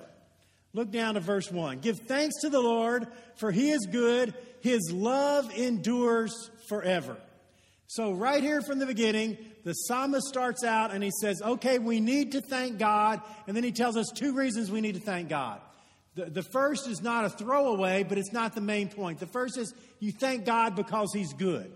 Look 0.73 0.91
down 0.91 1.13
to 1.13 1.19
verse 1.19 1.51
1. 1.51 1.79
Give 1.79 1.97
thanks 1.97 2.41
to 2.41 2.49
the 2.49 2.59
Lord, 2.59 3.07
for 3.35 3.51
he 3.51 3.69
is 3.69 3.87
good. 3.91 4.33
His 4.61 4.91
love 4.91 5.55
endures 5.55 6.49
forever. 6.67 7.17
So, 7.87 8.11
right 8.11 8.41
here 8.41 8.61
from 8.61 8.79
the 8.79 8.87
beginning, 8.87 9.37
the 9.63 9.73
psalmist 9.73 10.27
starts 10.27 10.63
out 10.63 10.91
and 10.91 11.03
he 11.03 11.11
says, 11.21 11.41
Okay, 11.41 11.77
we 11.77 11.99
need 11.99 12.31
to 12.31 12.41
thank 12.41 12.79
God. 12.79 13.21
And 13.45 13.55
then 13.55 13.63
he 13.63 13.71
tells 13.71 13.95
us 13.95 14.07
two 14.13 14.33
reasons 14.33 14.71
we 14.71 14.81
need 14.81 14.95
to 14.95 15.01
thank 15.01 15.29
God. 15.29 15.61
The, 16.15 16.25
the 16.25 16.43
first 16.43 16.87
is 16.87 17.01
not 17.01 17.25
a 17.25 17.29
throwaway, 17.29 18.03
but 18.03 18.17
it's 18.17 18.33
not 18.33 18.55
the 18.55 18.61
main 18.61 18.89
point. 18.89 19.19
The 19.19 19.27
first 19.27 19.57
is 19.57 19.73
you 19.99 20.11
thank 20.11 20.45
God 20.45 20.75
because 20.75 21.13
he's 21.13 21.33
good. 21.33 21.71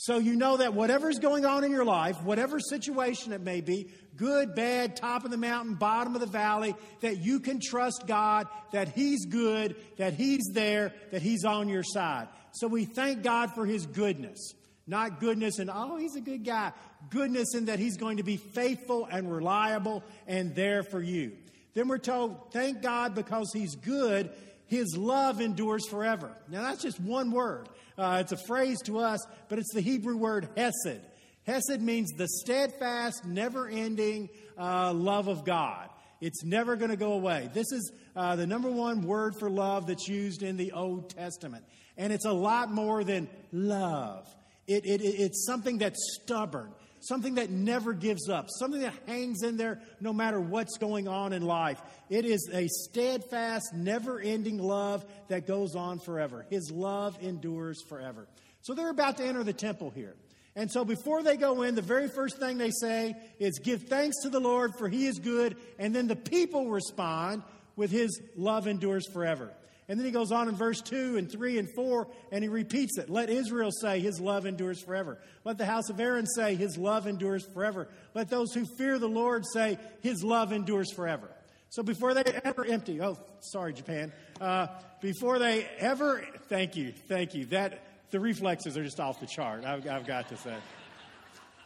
So 0.00 0.18
you 0.18 0.36
know 0.36 0.58
that 0.58 0.74
whatever's 0.74 1.18
going 1.18 1.44
on 1.44 1.64
in 1.64 1.72
your 1.72 1.84
life, 1.84 2.22
whatever 2.22 2.60
situation 2.60 3.32
it 3.32 3.40
may 3.40 3.60
be, 3.60 3.88
good, 4.14 4.54
bad, 4.54 4.94
top 4.94 5.24
of 5.24 5.32
the 5.32 5.36
mountain, 5.36 5.74
bottom 5.74 6.14
of 6.14 6.20
the 6.20 6.26
valley, 6.28 6.76
that 7.00 7.18
you 7.18 7.40
can 7.40 7.58
trust 7.60 8.06
God, 8.06 8.46
that 8.70 8.90
He's 8.90 9.26
good, 9.26 9.74
that 9.96 10.14
He's 10.14 10.52
there, 10.52 10.92
that 11.10 11.20
He's 11.20 11.44
on 11.44 11.68
your 11.68 11.82
side. 11.82 12.28
So 12.52 12.68
we 12.68 12.84
thank 12.84 13.24
God 13.24 13.52
for 13.56 13.66
His 13.66 13.86
goodness. 13.86 14.52
Not 14.86 15.18
goodness 15.18 15.58
and, 15.58 15.68
oh, 15.68 15.96
He's 15.96 16.14
a 16.14 16.20
good 16.20 16.44
guy. 16.44 16.70
Goodness 17.10 17.56
in 17.56 17.64
that 17.64 17.80
He's 17.80 17.96
going 17.96 18.18
to 18.18 18.22
be 18.22 18.36
faithful 18.36 19.08
and 19.10 19.28
reliable 19.28 20.04
and 20.28 20.54
there 20.54 20.84
for 20.84 21.02
you. 21.02 21.32
Then 21.74 21.88
we're 21.88 21.98
told, 21.98 22.52
thank 22.52 22.82
God 22.82 23.16
because 23.16 23.50
He's 23.52 23.74
good, 23.74 24.30
His 24.66 24.96
love 24.96 25.40
endures 25.40 25.88
forever. 25.88 26.36
Now 26.48 26.62
that's 26.62 26.84
just 26.84 27.00
one 27.00 27.32
word. 27.32 27.68
Uh, 27.98 28.18
it's 28.20 28.32
a 28.32 28.36
phrase 28.46 28.80
to 28.82 28.98
us, 28.98 29.26
but 29.48 29.58
it's 29.58 29.74
the 29.74 29.80
Hebrew 29.80 30.16
word 30.16 30.48
hesed. 30.56 31.00
Hesed 31.44 31.80
means 31.80 32.12
the 32.12 32.28
steadfast, 32.28 33.24
never 33.24 33.68
ending 33.68 34.28
uh, 34.56 34.92
love 34.92 35.28
of 35.28 35.44
God. 35.44 35.88
It's 36.20 36.44
never 36.44 36.76
going 36.76 36.90
to 36.90 36.96
go 36.96 37.12
away. 37.12 37.50
This 37.52 37.72
is 37.72 37.92
uh, 38.14 38.36
the 38.36 38.46
number 38.46 38.70
one 38.70 39.02
word 39.02 39.34
for 39.38 39.50
love 39.50 39.86
that's 39.86 40.08
used 40.08 40.42
in 40.42 40.56
the 40.56 40.72
Old 40.72 41.10
Testament. 41.10 41.64
And 41.96 42.12
it's 42.12 42.24
a 42.24 42.32
lot 42.32 42.70
more 42.70 43.02
than 43.02 43.28
love, 43.52 44.26
it, 44.66 44.84
it, 44.84 45.00
it's 45.02 45.46
something 45.46 45.78
that's 45.78 46.18
stubborn 46.22 46.72
something 47.08 47.36
that 47.36 47.50
never 47.50 47.94
gives 47.94 48.28
up, 48.28 48.48
something 48.58 48.82
that 48.82 48.92
hangs 49.06 49.42
in 49.42 49.56
there 49.56 49.80
no 50.00 50.12
matter 50.12 50.40
what's 50.40 50.76
going 50.78 51.08
on 51.08 51.32
in 51.32 51.42
life. 51.42 51.80
It 52.10 52.24
is 52.24 52.48
a 52.52 52.68
steadfast, 52.68 53.72
never 53.74 54.20
ending 54.20 54.58
love 54.58 55.04
that 55.28 55.46
goes 55.46 55.74
on 55.74 55.98
forever. 55.98 56.46
His 56.50 56.70
love 56.70 57.16
endures 57.22 57.82
forever. 57.88 58.28
So 58.60 58.74
they're 58.74 58.90
about 58.90 59.16
to 59.16 59.24
enter 59.24 59.42
the 59.42 59.52
temple 59.52 59.90
here. 59.90 60.14
And 60.54 60.70
so 60.70 60.84
before 60.84 61.22
they 61.22 61.36
go 61.36 61.62
in, 61.62 61.76
the 61.76 61.82
very 61.82 62.08
first 62.08 62.38
thing 62.38 62.58
they 62.58 62.72
say 62.72 63.14
is, 63.38 63.60
Give 63.60 63.80
thanks 63.80 64.22
to 64.22 64.28
the 64.28 64.40
Lord, 64.40 64.74
for 64.76 64.88
he 64.88 65.06
is 65.06 65.20
good. 65.20 65.56
And 65.78 65.94
then 65.94 66.08
the 66.08 66.16
people 66.16 66.68
respond 66.68 67.44
with, 67.76 67.92
His 67.92 68.20
love 68.36 68.66
endures 68.66 69.06
forever. 69.06 69.52
And 69.88 69.98
then 69.98 70.04
he 70.04 70.12
goes 70.12 70.32
on 70.32 70.48
in 70.48 70.54
verse 70.54 70.82
2 70.82 71.16
and 71.16 71.30
3 71.30 71.58
and 71.58 71.68
4, 71.74 72.08
and 72.30 72.44
he 72.44 72.48
repeats 72.48 72.98
it. 72.98 73.08
Let 73.08 73.30
Israel 73.30 73.70
say, 73.70 74.00
His 74.00 74.20
love 74.20 74.44
endures 74.44 74.82
forever. 74.82 75.18
Let 75.44 75.56
the 75.56 75.64
house 75.64 75.88
of 75.88 75.98
Aaron 75.98 76.26
say, 76.26 76.54
His 76.56 76.76
love 76.76 77.06
endures 77.06 77.46
forever. 77.46 77.88
Let 78.14 78.28
those 78.28 78.52
who 78.52 78.66
fear 78.76 78.98
the 78.98 79.08
Lord 79.08 79.44
say, 79.46 79.78
His 80.02 80.22
love 80.22 80.52
endures 80.52 80.92
forever. 80.92 81.30
So 81.70 81.82
before 81.82 82.12
they 82.12 82.22
ever 82.44 82.64
empty, 82.66 83.00
oh, 83.00 83.18
sorry, 83.40 83.72
Japan. 83.72 84.12
Uh, 84.40 84.68
before 85.00 85.38
they 85.38 85.66
ever, 85.78 86.22
thank 86.48 86.76
you, 86.76 86.92
thank 87.08 87.34
you. 87.34 87.46
That 87.46 87.82
the 88.10 88.20
reflexes 88.20 88.76
are 88.76 88.84
just 88.84 89.00
off 89.00 89.20
the 89.20 89.26
chart. 89.26 89.64
I've, 89.64 89.86
I've 89.86 90.06
got 90.06 90.28
to 90.28 90.36
say. 90.36 90.56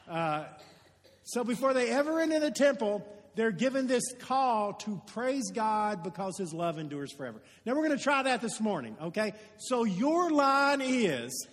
Uh, 0.09 0.45
so 1.25 1.45
before 1.45 1.73
they 1.73 1.89
ever 1.89 2.21
enter 2.21 2.41
the 2.41 2.51
temple, 2.51 3.07
they're 3.35 3.51
given 3.51 3.87
this 3.87 4.05
call 4.21 4.75
to 4.75 5.01
praise 5.07 5.51
God 5.53 6.03
because 6.03 6.37
his 6.37 6.53
love 6.53 6.79
endures 6.79 7.13
forever. 7.13 7.41
Now 7.65 7.75
we're 7.75 7.87
going 7.87 7.97
to 7.97 8.03
try 8.03 8.23
that 8.25 8.41
this 8.41 8.61
morning, 8.61 8.97
okay? 9.01 9.33
So 9.59 9.85
your 9.85 10.31
line 10.31 10.81
is 10.83 11.47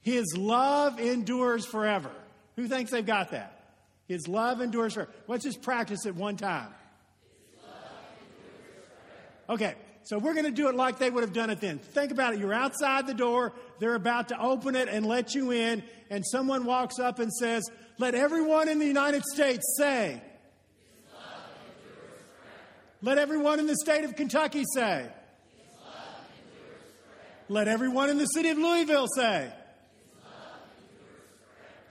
his 0.00 0.24
love 0.36 0.98
endures 0.98 1.66
forever. 1.66 2.10
Who 2.56 2.66
thinks 2.66 2.90
they've 2.90 3.04
got 3.04 3.32
that? 3.32 3.74
His 4.06 4.26
love 4.26 4.62
endures 4.62 4.94
forever. 4.94 5.10
Let's 5.26 5.44
just 5.44 5.60
practice 5.60 6.06
it 6.06 6.14
one 6.14 6.36
time. 6.36 6.70
Okay, 9.50 9.74
so 10.04 10.18
we're 10.18 10.34
going 10.34 10.44
to 10.44 10.50
do 10.50 10.68
it 10.68 10.74
like 10.74 10.98
they 10.98 11.10
would 11.10 11.22
have 11.22 11.32
done 11.32 11.48
it 11.48 11.60
then. 11.60 11.78
Think 11.78 12.12
about 12.12 12.34
it. 12.34 12.40
You're 12.40 12.52
outside 12.52 13.06
the 13.06 13.14
door, 13.14 13.52
they're 13.78 13.94
about 13.94 14.28
to 14.28 14.40
open 14.40 14.76
it 14.76 14.88
and 14.88 15.06
let 15.06 15.34
you 15.34 15.52
in, 15.52 15.82
and 16.10 16.24
someone 16.26 16.64
walks 16.64 16.98
up 16.98 17.18
and 17.18 17.32
says, 17.32 17.64
Let 17.98 18.14
everyone 18.14 18.68
in 18.68 18.78
the 18.78 18.86
United 18.86 19.22
States 19.24 19.64
say, 19.78 20.22
let 23.02 23.18
everyone 23.18 23.58
in 23.58 23.66
the 23.66 23.76
state 23.76 24.04
of 24.04 24.16
Kentucky 24.16 24.64
say. 24.74 25.06
Let 27.48 27.68
everyone 27.68 28.10
in 28.10 28.18
the 28.18 28.26
city 28.26 28.50
of 28.50 28.58
Louisville 28.58 29.06
say. 29.14 29.50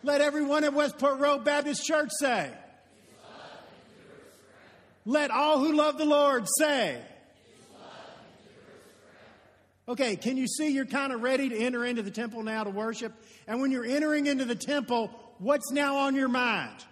Let 0.04 0.22
everyone 0.22 0.64
at 0.64 0.74
Westport 0.74 1.20
Road 1.20 1.44
Baptist 1.44 1.84
Church 1.84 2.10
say. 2.20 2.52
Let 5.06 5.32
all 5.32 5.60
who 5.60 5.74
love 5.74 5.98
the 5.98 6.06
Lord 6.06 6.46
say. 6.60 7.02
Okay, 9.90 10.18
can 10.18 10.36
you 10.36 10.48
see 10.48 10.68
you're 10.68 10.86
kind 10.86 11.14
of 11.14 11.22
ready 11.22 11.48
to 11.48 11.58
enter 11.58 11.86
into 11.86 12.02
the 12.02 12.12
temple 12.12 12.44
now 12.44 12.66
to 12.66 12.70
worship? 12.70 13.14
And 13.48 13.62
when 13.62 13.72
you're 13.72 13.86
entering 13.86 14.28
into 14.28 14.44
the 14.44 14.56
temple, 14.56 15.10
what's 15.40 15.72
now 15.72 15.96
on 15.98 16.14
your 16.14 16.28
mind? 16.28 16.84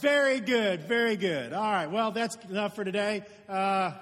Very 0.00 0.38
good, 0.38 0.82
very 0.82 1.16
good. 1.16 1.52
All 1.52 1.60
right, 1.60 1.90
well, 1.90 2.12
that's 2.12 2.36
enough 2.48 2.76
for 2.76 2.84
today. 2.84 3.24
Uh, 3.48 3.94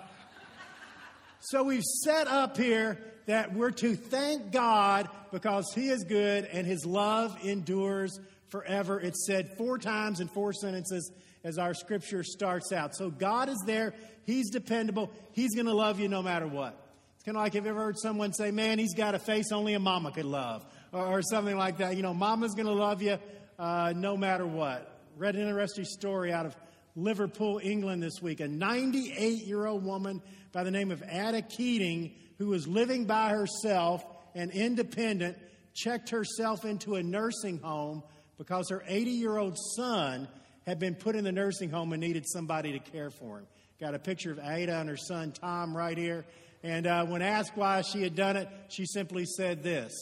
so 1.41 1.63
we've 1.63 1.83
set 1.83 2.29
up 2.29 2.59
here 2.59 2.99
that 3.25 3.55
we're 3.55 3.71
to 3.71 3.97
thank 3.97 4.53
God 4.53 5.09
because 5.33 5.73
He 5.75 5.89
is 5.89 6.05
good 6.05 6.45
and 6.45 6.67
His 6.67 6.85
love 6.85 7.39
endures 7.43 8.21
forever. 8.51 9.01
It's 9.01 9.27
said 9.27 9.57
four 9.57 9.79
times 9.79 10.21
in 10.21 10.29
four 10.29 10.53
sentences 10.53 11.11
as 11.45 11.57
our 11.57 11.73
scripture 11.73 12.23
starts 12.23 12.73
out. 12.73 12.95
So 12.95 13.09
God 13.09 13.49
is 13.49 13.63
there, 13.65 13.95
He's 14.27 14.51
dependable, 14.51 15.11
He's 15.33 15.55
going 15.55 15.67
to 15.67 15.75
love 15.75 15.99
you 15.99 16.09
no 16.09 16.23
matter 16.23 16.47
what. 16.47 16.79
It's 17.15 17.25
kind 17.25 17.39
of 17.39 17.43
like 17.43 17.55
if 17.55 17.65
you 17.65 17.71
ever 17.71 17.81
heard 17.81 17.99
someone 17.99 18.35
say, 18.35 18.51
Man, 18.51 18.79
he's 18.79 18.95
got 18.95 19.15
a 19.15 19.19
face 19.19 19.51
only 19.51 19.73
a 19.73 19.81
mama 19.81 20.11
could 20.11 20.27
love, 20.27 20.63
or, 20.93 21.07
or 21.07 21.23
something 21.23 21.57
like 21.57 21.79
that. 21.79 21.97
You 21.97 22.03
know, 22.03 22.13
mama's 22.13 22.53
going 22.53 22.67
to 22.67 22.75
love 22.75 23.01
you 23.01 23.17
uh, 23.59 23.95
no 23.97 24.19
matter 24.19 24.47
what 24.47 24.93
read 25.17 25.35
an 25.35 25.49
interesting 25.49 25.85
story 25.87 26.33
out 26.33 26.47
of 26.47 26.55
Liverpool, 26.95 27.59
England 27.63 28.03
this 28.03 28.21
week. 28.21 28.41
A 28.41 28.49
98 28.49 29.47
year 29.47 29.67
old 29.67 29.85
woman 29.85 30.23
by 30.53 30.63
the 30.63 30.71
name 30.71 30.91
of 30.91 31.03
Ada 31.03 31.43
Keating, 31.43 32.13
who 32.39 32.49
was 32.49 32.69
living 32.69 33.07
by 33.07 33.31
herself 33.31 34.05
and 34.35 34.51
independent, 34.51 35.39
checked 35.75 36.11
herself 36.11 36.65
into 36.65 36.95
a 36.95 37.03
nursing 37.03 37.59
home 37.59 38.03
because 38.39 38.69
her 38.71 38.83
80 38.87 39.11
year 39.11 39.39
old 39.39 39.57
son 39.77 40.29
had 40.67 40.79
been 40.79 40.95
put 40.95 41.17
in 41.17 41.25
the 41.25 41.33
nursing 41.33 41.71
home 41.71 41.93
and 41.93 42.01
needed 42.01 42.25
somebody 42.27 42.73
to 42.73 42.79
care 42.79 43.11
for 43.11 43.39
him. 43.39 43.47
Got 43.81 43.95
a 43.95 43.99
picture 43.99 44.33
of 44.33 44.39
Ada 44.39 44.81
and 44.81 44.89
her 44.89 44.97
son 44.97 45.33
Tom 45.33 45.77
right 45.77 45.97
here. 45.97 46.27
And 46.63 46.87
uh, 46.87 47.07
when 47.07 47.23
asked 47.23 47.57
why 47.57 47.83
she 47.83 48.03
had 48.03 48.15
done 48.15 48.37
it, 48.37 48.49
she 48.69 48.85
simply 48.85 49.25
said 49.25 49.63
this 49.63 49.93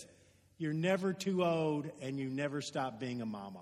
You're 0.58 0.72
never 0.72 1.12
too 1.12 1.44
old 1.44 1.88
and 2.00 2.18
you 2.18 2.28
never 2.28 2.60
stop 2.60 2.98
being 2.98 3.20
a 3.20 3.26
mama. 3.26 3.60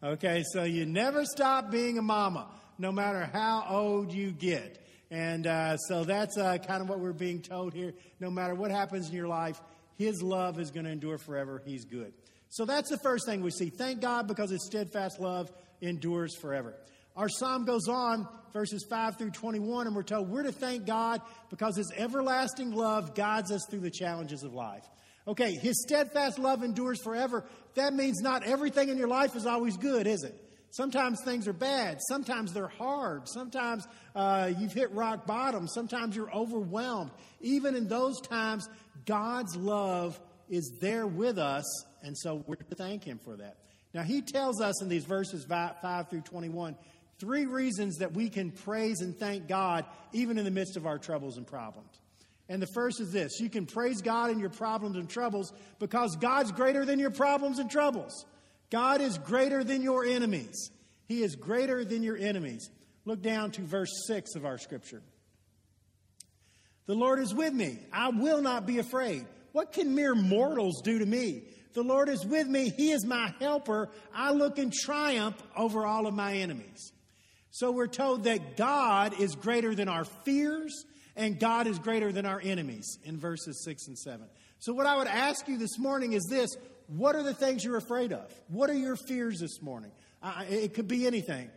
Okay, 0.00 0.44
so 0.52 0.62
you 0.62 0.86
never 0.86 1.24
stop 1.24 1.72
being 1.72 1.98
a 1.98 2.02
mama, 2.02 2.46
no 2.78 2.92
matter 2.92 3.28
how 3.32 3.66
old 3.68 4.12
you 4.12 4.30
get. 4.30 4.78
And 5.10 5.44
uh, 5.44 5.76
so 5.76 6.04
that's 6.04 6.38
uh, 6.38 6.58
kind 6.58 6.82
of 6.82 6.88
what 6.88 7.00
we're 7.00 7.12
being 7.12 7.42
told 7.42 7.74
here. 7.74 7.94
No 8.20 8.30
matter 8.30 8.54
what 8.54 8.70
happens 8.70 9.08
in 9.08 9.16
your 9.16 9.26
life, 9.26 9.60
His 9.96 10.22
love 10.22 10.60
is 10.60 10.70
going 10.70 10.84
to 10.84 10.92
endure 10.92 11.18
forever. 11.18 11.60
He's 11.64 11.84
good. 11.84 12.12
So 12.48 12.64
that's 12.64 12.90
the 12.90 12.98
first 12.98 13.26
thing 13.26 13.42
we 13.42 13.50
see. 13.50 13.70
Thank 13.70 14.00
God 14.00 14.28
because 14.28 14.50
His 14.50 14.64
steadfast 14.64 15.18
love 15.18 15.50
endures 15.80 16.36
forever. 16.36 16.76
Our 17.16 17.28
psalm 17.28 17.64
goes 17.64 17.88
on, 17.88 18.28
verses 18.52 18.86
5 18.88 19.18
through 19.18 19.32
21, 19.32 19.88
and 19.88 19.96
we're 19.96 20.04
told 20.04 20.30
we're 20.30 20.44
to 20.44 20.52
thank 20.52 20.86
God 20.86 21.22
because 21.50 21.76
His 21.76 21.90
everlasting 21.96 22.70
love 22.70 23.16
guides 23.16 23.50
us 23.50 23.66
through 23.68 23.80
the 23.80 23.90
challenges 23.90 24.44
of 24.44 24.54
life. 24.54 24.84
Okay, 25.28 25.52
His 25.52 25.82
steadfast 25.82 26.38
love 26.38 26.62
endures 26.62 27.02
forever. 27.02 27.44
That 27.74 27.92
means 27.92 28.22
not 28.22 28.44
everything 28.44 28.88
in 28.88 28.96
your 28.96 29.08
life 29.08 29.36
is 29.36 29.44
always 29.44 29.76
good, 29.76 30.06
is 30.06 30.24
it? 30.24 30.34
Sometimes 30.70 31.20
things 31.22 31.46
are 31.46 31.52
bad. 31.52 31.98
Sometimes 32.08 32.52
they're 32.52 32.68
hard. 32.68 33.28
Sometimes 33.28 33.86
uh, 34.14 34.50
you've 34.58 34.72
hit 34.72 34.90
rock 34.92 35.26
bottom. 35.26 35.68
Sometimes 35.68 36.16
you're 36.16 36.32
overwhelmed. 36.32 37.10
Even 37.40 37.74
in 37.74 37.88
those 37.88 38.20
times, 38.22 38.68
God's 39.06 39.54
love 39.54 40.18
is 40.48 40.78
there 40.80 41.06
with 41.06 41.38
us, 41.38 41.84
and 42.02 42.16
so 42.16 42.42
we're 42.46 42.56
to 42.56 42.74
thank 42.74 43.04
Him 43.04 43.18
for 43.22 43.36
that. 43.36 43.58
Now, 43.92 44.02
He 44.02 44.22
tells 44.22 44.62
us 44.62 44.82
in 44.82 44.88
these 44.88 45.04
verses 45.04 45.44
5 45.44 46.08
through 46.08 46.22
21 46.22 46.74
three 47.18 47.46
reasons 47.46 47.96
that 47.96 48.12
we 48.12 48.28
can 48.28 48.52
praise 48.52 49.00
and 49.00 49.16
thank 49.18 49.48
God 49.48 49.84
even 50.12 50.38
in 50.38 50.44
the 50.44 50.50
midst 50.52 50.76
of 50.76 50.86
our 50.86 50.98
troubles 50.98 51.36
and 51.36 51.46
problems. 51.46 51.97
And 52.48 52.62
the 52.62 52.66
first 52.66 53.00
is 53.00 53.12
this 53.12 53.40
you 53.40 53.50
can 53.50 53.66
praise 53.66 54.00
God 54.00 54.30
in 54.30 54.38
your 54.38 54.50
problems 54.50 54.96
and 54.96 55.08
troubles 55.08 55.52
because 55.78 56.16
God's 56.16 56.52
greater 56.52 56.84
than 56.84 56.98
your 56.98 57.10
problems 57.10 57.58
and 57.58 57.70
troubles. 57.70 58.24
God 58.70 59.00
is 59.00 59.18
greater 59.18 59.64
than 59.64 59.82
your 59.82 60.04
enemies. 60.04 60.70
He 61.06 61.22
is 61.22 61.36
greater 61.36 61.84
than 61.84 62.02
your 62.02 62.16
enemies. 62.16 62.70
Look 63.04 63.22
down 63.22 63.50
to 63.52 63.62
verse 63.62 63.90
6 64.06 64.34
of 64.34 64.44
our 64.44 64.58
scripture. 64.58 65.02
The 66.86 66.94
Lord 66.94 67.18
is 67.18 67.34
with 67.34 67.52
me. 67.52 67.78
I 67.92 68.10
will 68.10 68.42
not 68.42 68.66
be 68.66 68.78
afraid. 68.78 69.26
What 69.52 69.72
can 69.72 69.94
mere 69.94 70.14
mortals 70.14 70.82
do 70.82 70.98
to 70.98 71.06
me? 71.06 71.42
The 71.74 71.82
Lord 71.82 72.08
is 72.08 72.24
with 72.24 72.46
me. 72.46 72.70
He 72.70 72.90
is 72.90 73.04
my 73.04 73.32
helper. 73.40 73.88
I 74.14 74.32
look 74.32 74.58
in 74.58 74.70
triumph 74.70 75.40
over 75.56 75.86
all 75.86 76.06
of 76.06 76.14
my 76.14 76.34
enemies. 76.34 76.92
So 77.50 77.72
we're 77.72 77.86
told 77.86 78.24
that 78.24 78.56
God 78.56 79.18
is 79.18 79.34
greater 79.34 79.74
than 79.74 79.88
our 79.88 80.04
fears 80.04 80.84
and 81.18 81.38
God 81.38 81.66
is 81.66 81.78
greater 81.78 82.12
than 82.12 82.24
our 82.24 82.40
enemies 82.40 82.98
in 83.04 83.18
verses 83.18 83.62
6 83.64 83.88
and 83.88 83.98
7. 83.98 84.24
So, 84.60 84.72
what 84.72 84.86
I 84.86 84.96
would 84.96 85.08
ask 85.08 85.46
you 85.48 85.58
this 85.58 85.78
morning 85.78 86.14
is 86.14 86.24
this 86.30 86.56
what 86.86 87.14
are 87.14 87.22
the 87.22 87.34
things 87.34 87.64
you're 87.64 87.76
afraid 87.76 88.12
of? 88.12 88.32
What 88.48 88.70
are 88.70 88.74
your 88.74 88.96
fears 88.96 89.40
this 89.40 89.60
morning? 89.60 89.90
Uh, 90.22 90.44
it 90.48 90.72
could 90.72 90.88
be 90.88 91.06
anything. 91.06 91.50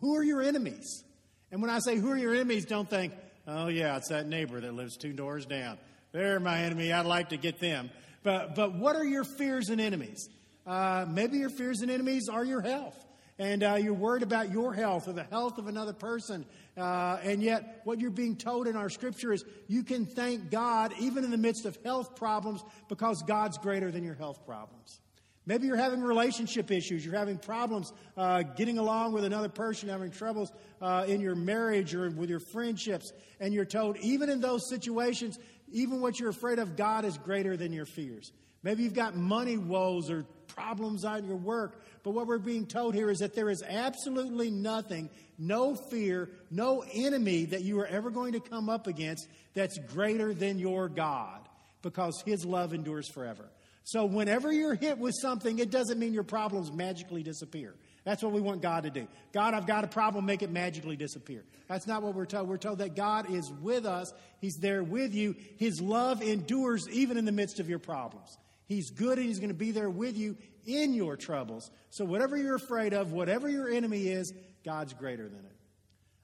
Who 0.00 0.16
are 0.16 0.22
your 0.22 0.42
enemies? 0.42 1.04
And 1.50 1.60
when 1.60 1.70
I 1.70 1.80
say 1.80 1.96
who 1.96 2.10
are 2.10 2.16
your 2.16 2.34
enemies, 2.34 2.64
don't 2.64 2.88
think, 2.88 3.12
oh, 3.46 3.68
yeah, 3.68 3.96
it's 3.96 4.08
that 4.08 4.28
neighbor 4.28 4.60
that 4.60 4.72
lives 4.72 4.96
two 4.96 5.12
doors 5.12 5.46
down. 5.46 5.78
They're 6.12 6.40
my 6.40 6.60
enemy. 6.60 6.92
I'd 6.92 7.06
like 7.06 7.30
to 7.30 7.36
get 7.36 7.58
them. 7.58 7.90
But, 8.22 8.54
but 8.54 8.74
what 8.74 8.96
are 8.96 9.04
your 9.04 9.24
fears 9.24 9.68
and 9.68 9.80
enemies? 9.80 10.28
Uh, 10.66 11.06
maybe 11.08 11.38
your 11.38 11.50
fears 11.50 11.80
and 11.80 11.90
enemies 11.90 12.28
are 12.30 12.44
your 12.44 12.60
health. 12.60 12.96
And 13.42 13.64
uh, 13.64 13.74
you're 13.74 13.92
worried 13.92 14.22
about 14.22 14.52
your 14.52 14.72
health 14.72 15.08
or 15.08 15.14
the 15.14 15.24
health 15.24 15.58
of 15.58 15.66
another 15.66 15.92
person. 15.92 16.46
Uh, 16.76 17.18
and 17.24 17.42
yet, 17.42 17.80
what 17.82 17.98
you're 17.98 18.12
being 18.12 18.36
told 18.36 18.68
in 18.68 18.76
our 18.76 18.88
scripture 18.88 19.32
is 19.32 19.44
you 19.66 19.82
can 19.82 20.06
thank 20.06 20.48
God 20.48 20.94
even 21.00 21.24
in 21.24 21.32
the 21.32 21.36
midst 21.36 21.64
of 21.64 21.76
health 21.84 22.14
problems 22.14 22.62
because 22.88 23.20
God's 23.24 23.58
greater 23.58 23.90
than 23.90 24.04
your 24.04 24.14
health 24.14 24.46
problems. 24.46 25.00
Maybe 25.44 25.66
you're 25.66 25.76
having 25.76 26.02
relationship 26.02 26.70
issues. 26.70 27.04
You're 27.04 27.18
having 27.18 27.36
problems 27.36 27.92
uh, 28.16 28.44
getting 28.44 28.78
along 28.78 29.12
with 29.12 29.24
another 29.24 29.48
person, 29.48 29.88
having 29.88 30.12
troubles 30.12 30.52
uh, 30.80 31.06
in 31.08 31.20
your 31.20 31.34
marriage 31.34 31.96
or 31.96 32.08
with 32.10 32.30
your 32.30 32.38
friendships. 32.38 33.12
And 33.40 33.52
you're 33.52 33.64
told, 33.64 33.96
even 33.96 34.30
in 34.30 34.40
those 34.40 34.68
situations, 34.68 35.40
even 35.72 36.00
what 36.00 36.20
you're 36.20 36.30
afraid 36.30 36.60
of, 36.60 36.76
God 36.76 37.04
is 37.04 37.18
greater 37.18 37.56
than 37.56 37.72
your 37.72 37.86
fears. 37.86 38.30
Maybe 38.62 38.84
you've 38.84 38.94
got 38.94 39.16
money 39.16 39.56
woes 39.56 40.10
or 40.10 40.26
problems 40.54 41.04
on 41.04 41.24
your 41.24 41.36
work. 41.36 41.82
But 42.02 42.10
what 42.10 42.26
we're 42.26 42.38
being 42.38 42.66
told 42.66 42.94
here 42.94 43.10
is 43.10 43.18
that 43.18 43.34
there 43.34 43.50
is 43.50 43.62
absolutely 43.62 44.50
nothing, 44.50 45.10
no 45.38 45.74
fear, 45.74 46.28
no 46.50 46.84
enemy 46.92 47.46
that 47.46 47.62
you 47.62 47.80
are 47.80 47.86
ever 47.86 48.10
going 48.10 48.32
to 48.32 48.40
come 48.40 48.68
up 48.68 48.86
against 48.86 49.28
that's 49.54 49.78
greater 49.78 50.34
than 50.34 50.58
your 50.58 50.88
God 50.88 51.40
because 51.82 52.22
his 52.24 52.44
love 52.44 52.74
endures 52.74 53.08
forever. 53.08 53.48
So 53.84 54.04
whenever 54.04 54.52
you're 54.52 54.74
hit 54.74 54.98
with 54.98 55.14
something, 55.20 55.58
it 55.58 55.70
doesn't 55.70 55.98
mean 55.98 56.14
your 56.14 56.22
problems 56.22 56.70
magically 56.72 57.22
disappear. 57.22 57.74
That's 58.04 58.22
what 58.22 58.32
we 58.32 58.40
want 58.40 58.62
God 58.62 58.84
to 58.84 58.90
do. 58.90 59.06
God, 59.32 59.54
I've 59.54 59.66
got 59.66 59.84
a 59.84 59.88
problem, 59.88 60.26
make 60.26 60.42
it 60.42 60.50
magically 60.50 60.96
disappear. 60.96 61.44
That's 61.68 61.86
not 61.86 62.02
what 62.02 62.14
we're 62.14 62.26
told. 62.26 62.48
We're 62.48 62.56
told 62.56 62.78
that 62.78 62.96
God 62.96 63.30
is 63.30 63.50
with 63.60 63.86
us, 63.86 64.12
He's 64.40 64.56
there 64.56 64.82
with 64.82 65.14
you. 65.14 65.36
His 65.56 65.80
love 65.80 66.20
endures 66.20 66.88
even 66.90 67.16
in 67.16 67.24
the 67.24 67.32
midst 67.32 67.60
of 67.60 67.68
your 67.68 67.78
problems. 67.78 68.36
He's 68.66 68.90
good 68.90 69.18
and 69.18 69.26
He's 69.26 69.38
going 69.38 69.50
to 69.50 69.54
be 69.54 69.70
there 69.70 69.90
with 69.90 70.16
you 70.16 70.36
in 70.66 70.94
your 70.94 71.16
troubles. 71.16 71.70
So, 71.90 72.04
whatever 72.04 72.36
you're 72.36 72.56
afraid 72.56 72.94
of, 72.94 73.12
whatever 73.12 73.48
your 73.48 73.68
enemy 73.68 74.08
is, 74.08 74.32
God's 74.64 74.94
greater 74.94 75.28
than 75.28 75.44
it. 75.44 75.56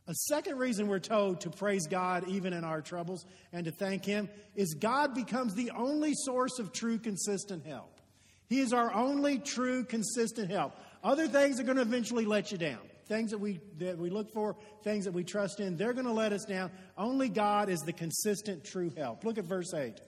A 0.08 0.14
second 0.14 0.56
reason 0.56 0.88
we're 0.88 1.00
told 1.00 1.42
to 1.42 1.50
praise 1.50 1.86
God 1.86 2.26
even 2.28 2.54
in 2.54 2.64
our 2.64 2.80
troubles 2.80 3.26
and 3.52 3.66
to 3.66 3.70
thank 3.70 4.06
Him 4.06 4.30
is 4.54 4.74
God 4.74 5.14
becomes 5.14 5.54
the 5.54 5.70
only 5.72 6.14
source 6.14 6.58
of 6.58 6.72
true, 6.72 6.98
consistent 6.98 7.66
help. 7.66 8.00
He 8.48 8.60
is 8.60 8.72
our 8.72 8.92
only 8.94 9.38
true, 9.38 9.84
consistent 9.84 10.50
help. 10.50 10.72
Other 11.04 11.28
things 11.28 11.60
are 11.60 11.64
going 11.64 11.76
to 11.76 11.82
eventually 11.82 12.24
let 12.24 12.50
you 12.50 12.56
down. 12.56 12.78
Things 13.06 13.30
that 13.30 13.38
we, 13.38 13.60
that 13.78 13.98
we 13.98 14.08
look 14.08 14.32
for, 14.32 14.56
things 14.82 15.04
that 15.04 15.12
we 15.12 15.24
trust 15.24 15.60
in, 15.60 15.76
they're 15.76 15.92
going 15.92 16.06
to 16.06 16.12
let 16.12 16.32
us 16.32 16.46
down. 16.46 16.70
Only 16.96 17.28
God 17.28 17.68
is 17.68 17.80
the 17.80 17.92
consistent, 17.92 18.64
true 18.64 18.90
help. 18.96 19.24
Look 19.24 19.36
at 19.36 19.44
verse 19.44 19.74
8. 19.74 20.00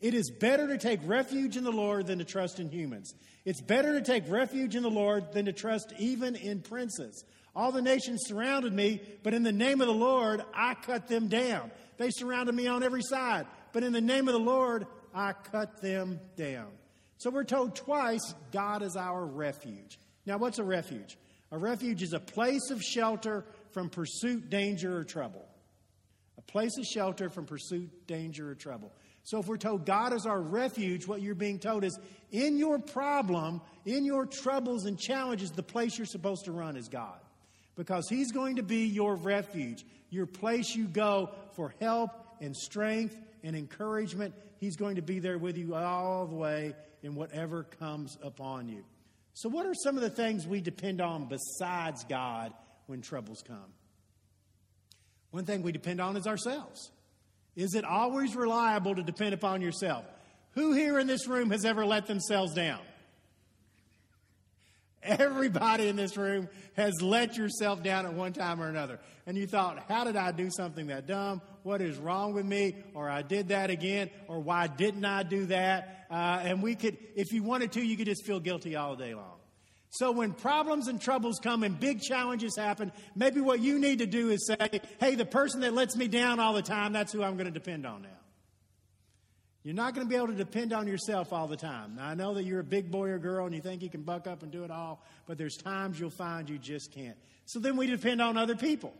It 0.00 0.14
is 0.14 0.30
better 0.30 0.68
to 0.68 0.78
take 0.78 1.00
refuge 1.04 1.56
in 1.56 1.64
the 1.64 1.72
Lord 1.72 2.06
than 2.06 2.18
to 2.18 2.24
trust 2.24 2.60
in 2.60 2.70
humans. 2.70 3.14
It's 3.44 3.60
better 3.60 3.98
to 3.98 4.04
take 4.04 4.28
refuge 4.28 4.76
in 4.76 4.82
the 4.82 4.90
Lord 4.90 5.32
than 5.32 5.46
to 5.46 5.52
trust 5.52 5.92
even 5.98 6.36
in 6.36 6.60
princes. 6.60 7.24
All 7.54 7.72
the 7.72 7.80
nations 7.80 8.24
surrounded 8.26 8.72
me, 8.74 9.00
but 9.22 9.32
in 9.32 9.42
the 9.42 9.52
name 9.52 9.80
of 9.80 9.86
the 9.86 9.94
Lord, 9.94 10.44
I 10.52 10.74
cut 10.74 11.08
them 11.08 11.28
down. 11.28 11.70
They 11.96 12.10
surrounded 12.10 12.54
me 12.54 12.66
on 12.66 12.82
every 12.82 13.02
side, 13.02 13.46
but 13.72 13.82
in 13.82 13.92
the 13.92 14.00
name 14.00 14.28
of 14.28 14.34
the 14.34 14.40
Lord, 14.40 14.86
I 15.14 15.32
cut 15.32 15.80
them 15.80 16.20
down. 16.36 16.68
So 17.16 17.30
we're 17.30 17.44
told 17.44 17.74
twice 17.74 18.34
God 18.52 18.82
is 18.82 18.96
our 18.96 19.24
refuge. 19.24 19.98
Now, 20.26 20.36
what's 20.36 20.58
a 20.58 20.64
refuge? 20.64 21.16
A 21.50 21.56
refuge 21.56 22.02
is 22.02 22.12
a 22.12 22.20
place 22.20 22.70
of 22.70 22.82
shelter 22.82 23.46
from 23.70 23.88
pursuit, 23.88 24.50
danger, 24.50 24.98
or 24.98 25.04
trouble. 25.04 25.46
A 26.36 26.42
place 26.42 26.76
of 26.76 26.84
shelter 26.84 27.30
from 27.30 27.46
pursuit, 27.46 28.06
danger, 28.06 28.50
or 28.50 28.54
trouble. 28.54 28.92
So 29.26 29.40
if 29.40 29.48
we're 29.48 29.56
told 29.56 29.84
God 29.84 30.12
is 30.12 30.24
our 30.24 30.40
refuge, 30.40 31.08
what 31.08 31.20
you're 31.20 31.34
being 31.34 31.58
told 31.58 31.82
is 31.82 31.98
in 32.30 32.56
your 32.56 32.78
problem, 32.78 33.60
in 33.84 34.04
your 34.04 34.24
troubles 34.24 34.84
and 34.84 34.96
challenges, 34.96 35.50
the 35.50 35.64
place 35.64 35.98
you're 35.98 36.06
supposed 36.06 36.44
to 36.44 36.52
run 36.52 36.76
is 36.76 36.88
God. 36.88 37.18
Because 37.74 38.08
He's 38.08 38.30
going 38.30 38.54
to 38.54 38.62
be 38.62 38.86
your 38.86 39.16
refuge, 39.16 39.84
your 40.10 40.26
place 40.26 40.76
you 40.76 40.86
go 40.86 41.30
for 41.56 41.74
help 41.80 42.12
and 42.40 42.56
strength 42.56 43.16
and 43.42 43.56
encouragement. 43.56 44.32
He's 44.60 44.76
going 44.76 44.94
to 44.94 45.02
be 45.02 45.18
there 45.18 45.38
with 45.38 45.58
you 45.58 45.74
all 45.74 46.28
the 46.28 46.36
way 46.36 46.76
in 47.02 47.16
whatever 47.16 47.64
comes 47.64 48.16
upon 48.22 48.68
you. 48.68 48.84
So, 49.34 49.48
what 49.48 49.66
are 49.66 49.74
some 49.74 49.96
of 49.96 50.02
the 50.02 50.10
things 50.10 50.46
we 50.46 50.60
depend 50.60 51.00
on 51.00 51.26
besides 51.26 52.04
God 52.04 52.52
when 52.86 53.02
troubles 53.02 53.42
come? 53.44 53.72
One 55.32 55.46
thing 55.46 55.62
we 55.62 55.72
depend 55.72 56.00
on 56.00 56.16
is 56.16 56.28
ourselves. 56.28 56.92
Is 57.56 57.74
it 57.74 57.84
always 57.84 58.36
reliable 58.36 58.94
to 58.94 59.02
depend 59.02 59.32
upon 59.34 59.62
yourself? 59.62 60.04
Who 60.52 60.72
here 60.72 60.98
in 60.98 61.06
this 61.06 61.26
room 61.26 61.50
has 61.50 61.64
ever 61.64 61.84
let 61.84 62.06
themselves 62.06 62.54
down? 62.54 62.80
Everybody 65.02 65.88
in 65.88 65.96
this 65.96 66.16
room 66.16 66.48
has 66.74 67.00
let 67.00 67.36
yourself 67.36 67.82
down 67.82 68.06
at 68.06 68.14
one 68.14 68.32
time 68.32 68.60
or 68.60 68.68
another. 68.68 68.98
And 69.26 69.36
you 69.36 69.46
thought, 69.46 69.84
how 69.88 70.04
did 70.04 70.16
I 70.16 70.32
do 70.32 70.50
something 70.50 70.88
that 70.88 71.06
dumb? 71.06 71.40
What 71.62 71.80
is 71.80 71.96
wrong 71.96 72.34
with 72.34 72.44
me? 72.44 72.76
Or 72.94 73.08
I 73.08 73.22
did 73.22 73.48
that 73.48 73.70
again? 73.70 74.10
Or 74.28 74.40
why 74.40 74.66
didn't 74.66 75.04
I 75.04 75.22
do 75.22 75.46
that? 75.46 76.06
Uh, 76.10 76.40
and 76.42 76.62
we 76.62 76.74
could, 76.74 76.96
if 77.14 77.32
you 77.32 77.42
wanted 77.42 77.72
to, 77.72 77.82
you 77.82 77.96
could 77.96 78.06
just 78.06 78.26
feel 78.26 78.40
guilty 78.40 78.76
all 78.76 78.96
day 78.96 79.14
long. 79.14 79.35
So 79.90 80.10
when 80.10 80.32
problems 80.32 80.88
and 80.88 81.00
troubles 81.00 81.38
come 81.42 81.62
and 81.62 81.78
big 81.78 82.02
challenges 82.02 82.56
happen, 82.56 82.92
maybe 83.14 83.40
what 83.40 83.60
you 83.60 83.78
need 83.78 84.00
to 84.00 84.06
do 84.06 84.30
is 84.30 84.46
say, 84.46 84.80
hey, 85.00 85.14
the 85.14 85.24
person 85.24 85.60
that 85.60 85.74
lets 85.74 85.96
me 85.96 86.08
down 86.08 86.40
all 86.40 86.52
the 86.52 86.62
time, 86.62 86.92
that's 86.92 87.12
who 87.12 87.22
I'm 87.22 87.36
going 87.36 87.46
to 87.46 87.52
depend 87.52 87.86
on 87.86 88.02
now. 88.02 88.08
You're 89.62 89.74
not 89.74 89.94
going 89.94 90.06
to 90.06 90.08
be 90.08 90.16
able 90.16 90.28
to 90.28 90.34
depend 90.34 90.72
on 90.72 90.86
yourself 90.86 91.32
all 91.32 91.48
the 91.48 91.56
time. 91.56 91.96
Now, 91.96 92.06
I 92.06 92.14
know 92.14 92.34
that 92.34 92.44
you're 92.44 92.60
a 92.60 92.64
big 92.64 92.88
boy 92.88 93.08
or 93.08 93.18
girl 93.18 93.46
and 93.46 93.54
you 93.54 93.60
think 93.60 93.82
you 93.82 93.90
can 93.90 94.02
buck 94.02 94.28
up 94.28 94.44
and 94.44 94.52
do 94.52 94.62
it 94.62 94.70
all, 94.70 95.02
but 95.26 95.38
there's 95.38 95.56
times 95.56 95.98
you'll 95.98 96.10
find 96.10 96.48
you 96.48 96.56
just 96.56 96.92
can't. 96.92 97.16
So 97.46 97.58
then 97.58 97.76
we 97.76 97.88
depend 97.88 98.22
on 98.22 98.36
other 98.36 98.54
people. 98.54 98.94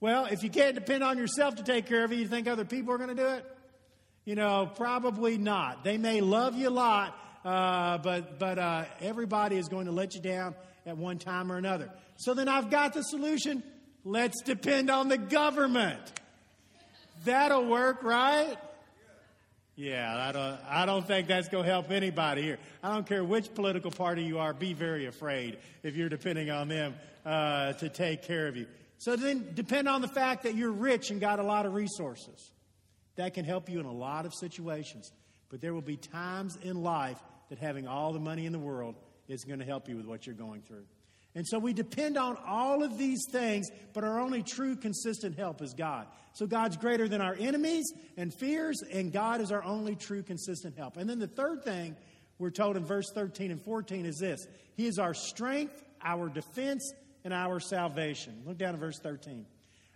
Well, 0.00 0.26
if 0.26 0.42
you 0.42 0.50
can't 0.50 0.74
depend 0.74 1.02
on 1.02 1.16
yourself 1.16 1.54
to 1.54 1.62
take 1.62 1.86
care 1.86 2.04
of 2.04 2.12
you, 2.12 2.18
you 2.18 2.28
think 2.28 2.46
other 2.46 2.64
people 2.66 2.92
are 2.92 2.98
going 2.98 3.14
to 3.16 3.22
do 3.22 3.26
it? 3.26 3.46
You 4.24 4.34
know, 4.34 4.70
probably 4.74 5.38
not. 5.38 5.82
They 5.82 5.96
may 5.96 6.20
love 6.20 6.56
you 6.56 6.68
a 6.68 6.70
lot, 6.70 7.16
uh, 7.44 7.98
but, 7.98 8.38
but 8.38 8.58
uh, 8.58 8.84
everybody 9.00 9.56
is 9.56 9.68
going 9.68 9.86
to 9.86 9.92
let 9.92 10.14
you 10.14 10.20
down 10.20 10.54
at 10.86 10.96
one 10.96 11.18
time 11.18 11.50
or 11.50 11.56
another. 11.56 11.90
So 12.16 12.34
then 12.34 12.48
I've 12.48 12.70
got 12.70 12.94
the 12.94 13.02
solution. 13.02 13.62
Let's 14.04 14.42
depend 14.42 14.90
on 14.90 15.08
the 15.08 15.18
government. 15.18 16.00
That'll 17.24 17.66
work, 17.66 18.02
right? 18.02 18.56
Yeah, 19.74 20.14
I 20.28 20.32
don't, 20.32 20.60
I 20.68 20.86
don't 20.86 21.06
think 21.06 21.28
that's 21.28 21.48
going 21.48 21.64
to 21.64 21.70
help 21.70 21.90
anybody 21.90 22.42
here. 22.42 22.58
I 22.82 22.92
don't 22.92 23.06
care 23.06 23.24
which 23.24 23.54
political 23.54 23.90
party 23.90 24.22
you 24.22 24.38
are, 24.38 24.52
be 24.52 24.74
very 24.74 25.06
afraid 25.06 25.58
if 25.82 25.96
you're 25.96 26.10
depending 26.10 26.50
on 26.50 26.68
them 26.68 26.94
uh, 27.24 27.72
to 27.74 27.88
take 27.88 28.22
care 28.22 28.48
of 28.48 28.56
you. 28.56 28.66
So 28.98 29.16
then 29.16 29.48
depend 29.54 29.88
on 29.88 30.02
the 30.02 30.08
fact 30.08 30.42
that 30.44 30.54
you're 30.54 30.72
rich 30.72 31.10
and 31.10 31.20
got 31.20 31.38
a 31.38 31.42
lot 31.42 31.64
of 31.66 31.74
resources. 31.74 32.52
That 33.16 33.34
can 33.34 33.44
help 33.44 33.68
you 33.68 33.80
in 33.80 33.86
a 33.86 33.92
lot 33.92 34.26
of 34.26 34.34
situations. 34.34 35.10
But 35.48 35.60
there 35.60 35.74
will 35.74 35.82
be 35.82 35.96
times 35.96 36.56
in 36.62 36.82
life 36.82 37.18
that 37.52 37.58
having 37.58 37.86
all 37.86 38.14
the 38.14 38.18
money 38.18 38.46
in 38.46 38.52
the 38.52 38.58
world 38.58 38.94
is 39.28 39.44
going 39.44 39.58
to 39.58 39.64
help 39.66 39.86
you 39.86 39.94
with 39.94 40.06
what 40.06 40.26
you're 40.26 40.34
going 40.34 40.62
through. 40.62 40.86
And 41.34 41.46
so 41.46 41.58
we 41.58 41.74
depend 41.74 42.16
on 42.16 42.38
all 42.46 42.82
of 42.82 42.96
these 42.96 43.26
things, 43.30 43.68
but 43.92 44.04
our 44.04 44.18
only 44.18 44.42
true 44.42 44.74
consistent 44.74 45.36
help 45.36 45.60
is 45.60 45.74
God. 45.74 46.06
So 46.32 46.46
God's 46.46 46.78
greater 46.78 47.08
than 47.08 47.20
our 47.20 47.36
enemies 47.38 47.92
and 48.16 48.32
fears, 48.32 48.82
and 48.90 49.12
God 49.12 49.42
is 49.42 49.52
our 49.52 49.62
only 49.62 49.96
true 49.96 50.22
consistent 50.22 50.78
help. 50.78 50.96
And 50.96 51.10
then 51.10 51.18
the 51.18 51.26
third 51.26 51.62
thing 51.62 51.94
we're 52.38 52.48
told 52.48 52.78
in 52.78 52.86
verse 52.86 53.12
13 53.14 53.50
and 53.50 53.62
14 53.62 54.06
is 54.06 54.16
this 54.16 54.46
He 54.74 54.86
is 54.86 54.98
our 54.98 55.12
strength, 55.12 55.84
our 56.02 56.30
defense, 56.30 56.90
and 57.22 57.34
our 57.34 57.60
salvation. 57.60 58.44
Look 58.46 58.56
down 58.56 58.72
at 58.72 58.80
verse 58.80 58.98
13. 58.98 59.44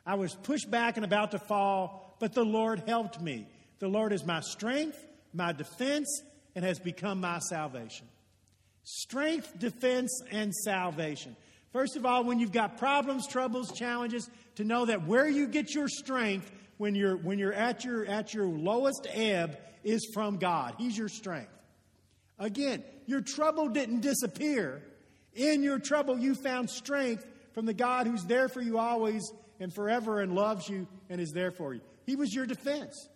I 0.05 0.17
was 0.17 0.35
pushed 0.35 0.71
back 0.71 0.97
and 0.97 1.07
about 1.07 1.31
to 1.31 1.39
fall, 1.39 2.19
but 2.21 2.35
the 2.35 2.45
Lord 2.45 2.83
helped 2.87 3.19
me. 3.19 3.49
The 3.79 3.89
Lord 3.89 4.13
is 4.13 4.27
my 4.27 4.41
strength, 4.41 4.99
my 5.33 5.55
defense, 5.55 6.23
and 6.57 6.65
has 6.65 6.81
become 6.81 7.21
my 7.21 7.39
salvation. 7.39 8.09
Strength, 8.83 9.59
defense, 9.61 10.23
and 10.33 10.53
salvation. 10.53 11.37
First 11.73 11.97
of 11.97 12.07
all, 12.07 12.25
when 12.25 12.41
you've 12.41 12.53
got 12.53 12.79
problems, 12.79 13.29
troubles, 13.29 13.71
challenges, 13.73 14.29
to 14.57 14.65
know 14.65 14.87
that 14.87 15.07
where 15.07 15.29
you 15.29 15.47
get 15.47 15.75
your 15.75 15.89
strength 15.89 16.51
when 16.79 16.95
you're, 16.95 17.17
when 17.17 17.39
you're 17.39 17.53
at, 17.53 17.85
your, 17.85 18.07
at 18.07 18.33
your 18.33 18.47
lowest 18.47 19.07
ebb 19.13 19.59
is 19.85 20.11
from 20.15 20.39
God. 20.39 20.75
He's 20.79 20.97
your 20.97 21.09
strength. 21.09 21.53
Again, 22.39 22.83
your 23.07 23.21
trouble 23.21 23.69
didn't 23.69 24.01
disappear. 24.01 24.83
In 25.35 25.63
your 25.63 25.79
trouble, 25.79 26.19
you 26.19 26.35
found 26.35 26.71
strength 26.71 27.27
from 27.53 27.67
the 27.67 27.75
God 27.75 28.07
who's 28.07 28.25
there 28.25 28.49
for 28.49 28.63
you 28.63 28.79
always 28.79 29.31
and 29.61 29.73
forever 29.73 30.21
and 30.21 30.35
loves 30.35 30.69
you 30.69 30.87
and 31.11 31.21
is 31.21 31.33
there 31.33 31.51
for 31.51 31.75
you. 31.75 31.81
He 32.07 32.17
was 32.17 32.35
your 32.35 32.47
defense. 32.47 33.09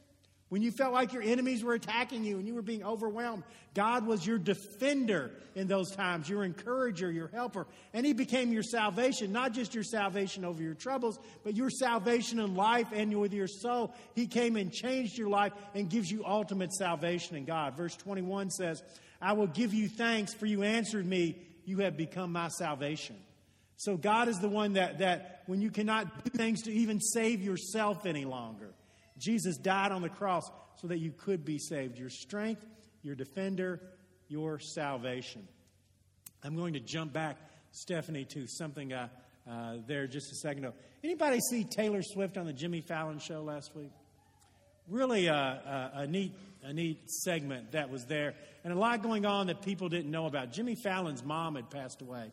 When 0.50 0.62
you 0.62 0.72
felt 0.72 0.92
like 0.92 1.12
your 1.12 1.22
enemies 1.22 1.62
were 1.62 1.74
attacking 1.74 2.24
you 2.24 2.38
and 2.38 2.46
you 2.46 2.54
were 2.54 2.62
being 2.62 2.82
overwhelmed, 2.82 3.44
God 3.72 4.04
was 4.04 4.26
your 4.26 4.36
defender 4.36 5.30
in 5.54 5.68
those 5.68 5.92
times, 5.92 6.28
your 6.28 6.42
encourager, 6.42 7.10
your 7.10 7.28
helper. 7.28 7.68
And 7.94 8.04
He 8.04 8.12
became 8.12 8.52
your 8.52 8.64
salvation, 8.64 9.30
not 9.30 9.52
just 9.52 9.76
your 9.76 9.84
salvation 9.84 10.44
over 10.44 10.60
your 10.60 10.74
troubles, 10.74 11.20
but 11.44 11.54
your 11.54 11.70
salvation 11.70 12.40
in 12.40 12.56
life 12.56 12.88
and 12.92 13.16
with 13.20 13.32
your 13.32 13.46
soul. 13.46 13.94
He 14.16 14.26
came 14.26 14.56
and 14.56 14.72
changed 14.72 15.16
your 15.16 15.28
life 15.28 15.52
and 15.72 15.88
gives 15.88 16.10
you 16.10 16.24
ultimate 16.26 16.72
salvation 16.72 17.36
in 17.36 17.44
God. 17.44 17.76
Verse 17.76 17.94
21 17.96 18.50
says, 18.50 18.82
I 19.22 19.34
will 19.34 19.46
give 19.46 19.72
you 19.72 19.88
thanks 19.88 20.34
for 20.34 20.46
you 20.46 20.64
answered 20.64 21.06
me. 21.06 21.38
You 21.64 21.78
have 21.78 21.96
become 21.96 22.32
my 22.32 22.48
salvation. 22.48 23.14
So 23.76 23.96
God 23.96 24.26
is 24.26 24.40
the 24.40 24.48
one 24.48 24.72
that, 24.72 24.98
that 24.98 25.44
when 25.46 25.62
you 25.62 25.70
cannot 25.70 26.24
do 26.24 26.30
things 26.30 26.62
to 26.62 26.72
even 26.72 27.00
save 27.00 27.40
yourself 27.40 28.04
any 28.04 28.24
longer, 28.24 28.74
Jesus 29.20 29.56
died 29.56 29.92
on 29.92 30.02
the 30.02 30.08
cross 30.08 30.50
so 30.80 30.88
that 30.88 30.98
you 30.98 31.12
could 31.12 31.44
be 31.44 31.58
saved. 31.58 31.98
Your 31.98 32.08
strength, 32.08 32.66
your 33.02 33.14
defender, 33.14 33.80
your 34.28 34.58
salvation. 34.58 35.46
I'm 36.42 36.56
going 36.56 36.72
to 36.72 36.80
jump 36.80 37.12
back, 37.12 37.36
Stephanie, 37.70 38.24
to 38.26 38.46
something 38.46 38.92
uh, 38.92 39.08
uh, 39.48 39.76
there 39.86 40.06
just 40.06 40.32
a 40.32 40.36
second 40.36 40.64
ago. 40.64 40.74
Anybody 41.04 41.38
see 41.50 41.64
Taylor 41.64 42.02
Swift 42.02 42.38
on 42.38 42.46
the 42.46 42.52
Jimmy 42.52 42.80
Fallon 42.80 43.18
show 43.18 43.42
last 43.42 43.76
week? 43.76 43.90
Really 44.88 45.26
a, 45.26 45.34
a, 45.34 45.90
a 46.00 46.06
neat, 46.06 46.34
a 46.62 46.72
neat 46.72 47.10
segment 47.10 47.72
that 47.72 47.90
was 47.90 48.06
there, 48.06 48.34
and 48.64 48.72
a 48.72 48.76
lot 48.76 49.02
going 49.02 49.26
on 49.26 49.48
that 49.48 49.62
people 49.62 49.88
didn't 49.88 50.10
know 50.10 50.26
about. 50.26 50.52
Jimmy 50.52 50.74
Fallon's 50.74 51.22
mom 51.22 51.56
had 51.56 51.70
passed 51.70 52.00
away, 52.00 52.32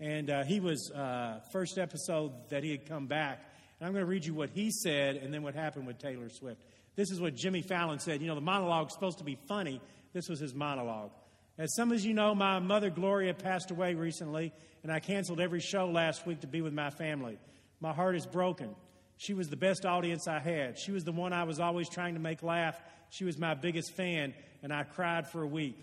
and 0.00 0.30
uh, 0.30 0.44
he 0.44 0.58
was 0.58 0.90
uh, 0.90 1.40
first 1.52 1.78
episode 1.78 2.32
that 2.48 2.64
he 2.64 2.70
had 2.70 2.88
come 2.88 3.06
back 3.06 3.42
and 3.84 3.90
I'm 3.90 3.92
going 3.92 4.06
to 4.06 4.10
read 4.10 4.24
you 4.24 4.32
what 4.32 4.48
he 4.48 4.70
said 4.70 5.16
and 5.16 5.34
then 5.34 5.42
what 5.42 5.54
happened 5.54 5.86
with 5.86 5.98
Taylor 5.98 6.30
Swift. 6.30 6.58
This 6.96 7.10
is 7.10 7.20
what 7.20 7.34
Jimmy 7.34 7.60
Fallon 7.60 7.98
said. 7.98 8.22
You 8.22 8.28
know, 8.28 8.34
the 8.34 8.40
monologue 8.40 8.86
is 8.86 8.94
supposed 8.94 9.18
to 9.18 9.24
be 9.24 9.36
funny. 9.46 9.78
This 10.14 10.26
was 10.26 10.40
his 10.40 10.54
monologue. 10.54 11.10
As 11.58 11.74
some 11.74 11.92
of 11.92 12.00
you 12.00 12.14
know, 12.14 12.34
my 12.34 12.60
mother 12.60 12.88
Gloria 12.88 13.34
passed 13.34 13.70
away 13.70 13.92
recently, 13.92 14.54
and 14.82 14.90
I 14.90 15.00
canceled 15.00 15.38
every 15.38 15.60
show 15.60 15.86
last 15.86 16.26
week 16.26 16.40
to 16.40 16.46
be 16.46 16.62
with 16.62 16.72
my 16.72 16.88
family. 16.88 17.36
My 17.78 17.92
heart 17.92 18.16
is 18.16 18.24
broken. 18.24 18.74
She 19.18 19.34
was 19.34 19.50
the 19.50 19.56
best 19.56 19.84
audience 19.84 20.26
I 20.28 20.38
had. 20.38 20.78
She 20.78 20.90
was 20.90 21.04
the 21.04 21.12
one 21.12 21.34
I 21.34 21.44
was 21.44 21.60
always 21.60 21.90
trying 21.90 22.14
to 22.14 22.20
make 22.20 22.42
laugh. 22.42 22.80
She 23.10 23.26
was 23.26 23.36
my 23.36 23.52
biggest 23.52 23.92
fan, 23.92 24.32
and 24.62 24.72
I 24.72 24.84
cried 24.84 25.28
for 25.28 25.42
a 25.42 25.46
week. 25.46 25.76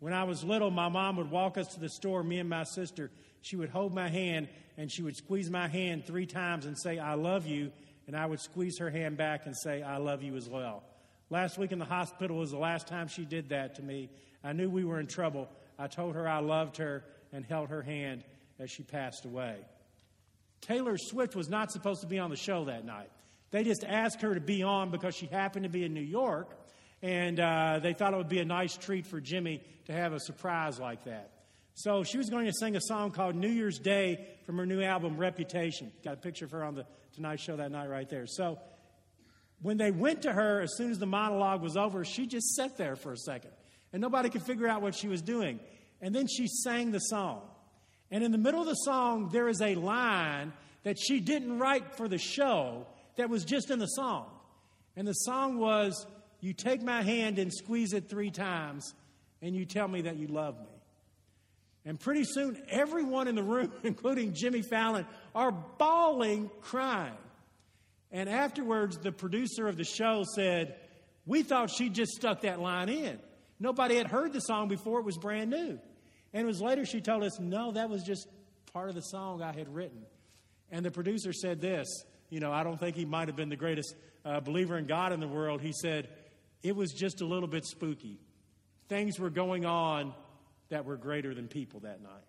When 0.00 0.12
I 0.12 0.24
was 0.24 0.44
little, 0.44 0.70
my 0.70 0.88
mom 0.88 1.16
would 1.16 1.30
walk 1.30 1.56
us 1.56 1.68
to 1.74 1.80
the 1.80 1.88
store, 1.88 2.22
me 2.22 2.38
and 2.38 2.48
my 2.48 2.64
sister. 2.64 3.10
She 3.42 3.56
would 3.56 3.70
hold 3.70 3.94
my 3.94 4.08
hand, 4.08 4.48
and 4.76 4.90
she 4.90 5.02
would 5.02 5.16
squeeze 5.16 5.50
my 5.50 5.68
hand 5.68 6.06
three 6.06 6.26
times 6.26 6.66
and 6.66 6.78
say, 6.78 6.98
I 6.98 7.14
love 7.14 7.46
you. 7.46 7.72
And 8.06 8.16
I 8.16 8.26
would 8.26 8.40
squeeze 8.40 8.78
her 8.78 8.90
hand 8.90 9.16
back 9.16 9.46
and 9.46 9.56
say, 9.56 9.82
I 9.82 9.96
love 9.96 10.22
you 10.22 10.36
as 10.36 10.48
well. 10.48 10.82
Last 11.30 11.56
week 11.56 11.72
in 11.72 11.78
the 11.78 11.84
hospital 11.86 12.36
was 12.36 12.50
the 12.50 12.58
last 12.58 12.86
time 12.86 13.08
she 13.08 13.24
did 13.24 13.48
that 13.48 13.76
to 13.76 13.82
me. 13.82 14.10
I 14.42 14.52
knew 14.52 14.68
we 14.68 14.84
were 14.84 15.00
in 15.00 15.06
trouble. 15.06 15.48
I 15.78 15.86
told 15.86 16.14
her 16.14 16.28
I 16.28 16.40
loved 16.40 16.76
her 16.76 17.02
and 17.32 17.44
held 17.44 17.70
her 17.70 17.82
hand 17.82 18.24
as 18.58 18.70
she 18.70 18.82
passed 18.82 19.24
away. 19.24 19.56
Taylor 20.60 20.96
Swift 20.98 21.34
was 21.34 21.48
not 21.48 21.72
supposed 21.72 22.02
to 22.02 22.06
be 22.06 22.18
on 22.18 22.30
the 22.30 22.36
show 22.36 22.66
that 22.66 22.84
night. 22.84 23.10
They 23.50 23.64
just 23.64 23.84
asked 23.84 24.20
her 24.22 24.34
to 24.34 24.40
be 24.40 24.62
on 24.62 24.90
because 24.90 25.14
she 25.14 25.26
happened 25.26 25.64
to 25.64 25.70
be 25.70 25.84
in 25.84 25.94
New 25.94 26.00
York, 26.00 26.56
and 27.04 27.38
uh, 27.38 27.80
they 27.82 27.92
thought 27.92 28.14
it 28.14 28.16
would 28.16 28.30
be 28.30 28.38
a 28.38 28.46
nice 28.46 28.78
treat 28.78 29.06
for 29.06 29.20
Jimmy 29.20 29.62
to 29.84 29.92
have 29.92 30.14
a 30.14 30.20
surprise 30.20 30.80
like 30.80 31.04
that. 31.04 31.32
So 31.74 32.02
she 32.02 32.16
was 32.16 32.30
going 32.30 32.46
to 32.46 32.52
sing 32.54 32.76
a 32.76 32.80
song 32.80 33.10
called 33.10 33.34
New 33.34 33.50
Year's 33.50 33.78
Day 33.78 34.26
from 34.46 34.56
her 34.56 34.64
new 34.64 34.82
album, 34.82 35.18
Reputation. 35.18 35.92
Got 36.02 36.14
a 36.14 36.16
picture 36.16 36.46
of 36.46 36.52
her 36.52 36.64
on 36.64 36.74
the 36.74 36.86
Tonight 37.12 37.40
Show 37.40 37.56
that 37.56 37.70
night 37.70 37.90
right 37.90 38.08
there. 38.08 38.26
So 38.26 38.58
when 39.60 39.76
they 39.76 39.90
went 39.90 40.22
to 40.22 40.32
her, 40.32 40.62
as 40.62 40.78
soon 40.78 40.90
as 40.90 40.98
the 40.98 41.04
monologue 41.04 41.60
was 41.60 41.76
over, 41.76 42.06
she 42.06 42.26
just 42.26 42.54
sat 42.54 42.78
there 42.78 42.96
for 42.96 43.12
a 43.12 43.18
second. 43.18 43.50
And 43.92 44.00
nobody 44.00 44.30
could 44.30 44.42
figure 44.42 44.66
out 44.66 44.80
what 44.80 44.94
she 44.94 45.08
was 45.08 45.20
doing. 45.20 45.60
And 46.00 46.14
then 46.14 46.26
she 46.26 46.46
sang 46.46 46.90
the 46.90 47.00
song. 47.00 47.42
And 48.10 48.24
in 48.24 48.32
the 48.32 48.38
middle 48.38 48.62
of 48.62 48.66
the 48.66 48.74
song, 48.76 49.28
there 49.30 49.48
is 49.48 49.60
a 49.60 49.74
line 49.74 50.54
that 50.84 50.96
she 50.98 51.20
didn't 51.20 51.58
write 51.58 51.96
for 51.98 52.08
the 52.08 52.18
show 52.18 52.86
that 53.16 53.28
was 53.28 53.44
just 53.44 53.70
in 53.70 53.78
the 53.78 53.88
song. 53.88 54.24
And 54.96 55.06
the 55.06 55.12
song 55.12 55.58
was, 55.58 56.06
You 56.44 56.52
take 56.52 56.82
my 56.82 57.00
hand 57.00 57.38
and 57.38 57.50
squeeze 57.50 57.94
it 57.94 58.10
three 58.10 58.30
times, 58.30 58.92
and 59.40 59.56
you 59.56 59.64
tell 59.64 59.88
me 59.88 60.02
that 60.02 60.16
you 60.16 60.26
love 60.26 60.58
me. 60.58 60.66
And 61.86 61.98
pretty 61.98 62.24
soon, 62.24 62.60
everyone 62.68 63.28
in 63.28 63.34
the 63.34 63.42
room, 63.42 63.72
including 63.82 64.34
Jimmy 64.34 64.60
Fallon, 64.60 65.06
are 65.34 65.52
bawling, 65.52 66.50
crying. 66.60 67.16
And 68.12 68.28
afterwards, 68.28 68.98
the 68.98 69.10
producer 69.10 69.68
of 69.68 69.78
the 69.78 69.84
show 69.84 70.24
said, 70.34 70.76
We 71.24 71.42
thought 71.44 71.70
she 71.70 71.88
just 71.88 72.12
stuck 72.12 72.42
that 72.42 72.60
line 72.60 72.90
in. 72.90 73.18
Nobody 73.58 73.96
had 73.96 74.08
heard 74.08 74.34
the 74.34 74.40
song 74.40 74.68
before, 74.68 75.00
it 75.00 75.06
was 75.06 75.16
brand 75.16 75.48
new. 75.48 75.78
And 76.34 76.42
it 76.42 76.46
was 76.46 76.60
later 76.60 76.84
she 76.84 77.00
told 77.00 77.22
us, 77.22 77.40
No, 77.40 77.72
that 77.72 77.88
was 77.88 78.02
just 78.02 78.28
part 78.70 78.90
of 78.90 78.94
the 78.94 79.00
song 79.00 79.40
I 79.40 79.54
had 79.54 79.74
written. 79.74 80.02
And 80.70 80.84
the 80.84 80.90
producer 80.90 81.32
said 81.32 81.62
this 81.62 81.86
You 82.28 82.40
know, 82.40 82.52
I 82.52 82.64
don't 82.64 82.78
think 82.78 82.96
he 82.96 83.06
might 83.06 83.28
have 83.28 83.36
been 83.36 83.48
the 83.48 83.56
greatest 83.56 83.94
uh, 84.26 84.40
believer 84.40 84.76
in 84.76 84.84
God 84.84 85.12
in 85.12 85.20
the 85.20 85.28
world. 85.28 85.62
He 85.62 85.72
said, 85.72 86.08
It 86.64 86.74
was 86.74 86.92
just 86.92 87.20
a 87.20 87.26
little 87.26 87.46
bit 87.46 87.64
spooky. 87.66 88.18
Things 88.88 89.20
were 89.20 89.30
going 89.30 89.66
on 89.66 90.14
that 90.70 90.86
were 90.86 90.96
greater 90.96 91.34
than 91.34 91.46
people 91.46 91.80
that 91.80 92.02
night. 92.02 92.24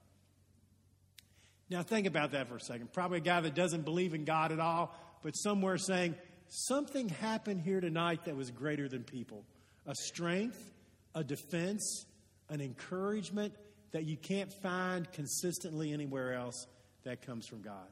Now, 1.70 1.82
think 1.82 2.06
about 2.06 2.32
that 2.32 2.48
for 2.50 2.58
a 2.58 2.60
second. 2.60 2.94
Probably 2.94 3.18
a 3.18 3.22
guy 3.22 3.42
that 3.42 3.56
doesn't 3.56 3.86
believe 3.86 4.14
in 4.14 4.26
God 4.26 4.52
at 4.52 4.60
all, 4.60 4.94
but 5.24 5.32
somewhere 5.32 5.78
saying, 5.78 6.16
something 6.48 7.10
happened 7.10 7.62
here 7.62 7.80
tonight 7.80 8.26
that 8.26 8.36
was 8.36 8.52
greater 8.52 8.88
than 8.88 9.04
people 9.04 9.44
a 9.88 9.96
strength, 9.96 10.74
a 11.14 11.24
defense, 11.24 12.06
an 12.50 12.60
encouragement 12.60 13.54
that 13.92 14.04
you 14.04 14.18
can't 14.18 14.52
find 14.52 15.12
consistently 15.14 15.94
anywhere 15.94 16.34
else 16.34 16.68
that 17.04 17.26
comes 17.26 17.48
from 17.48 17.62
God. 17.62 17.88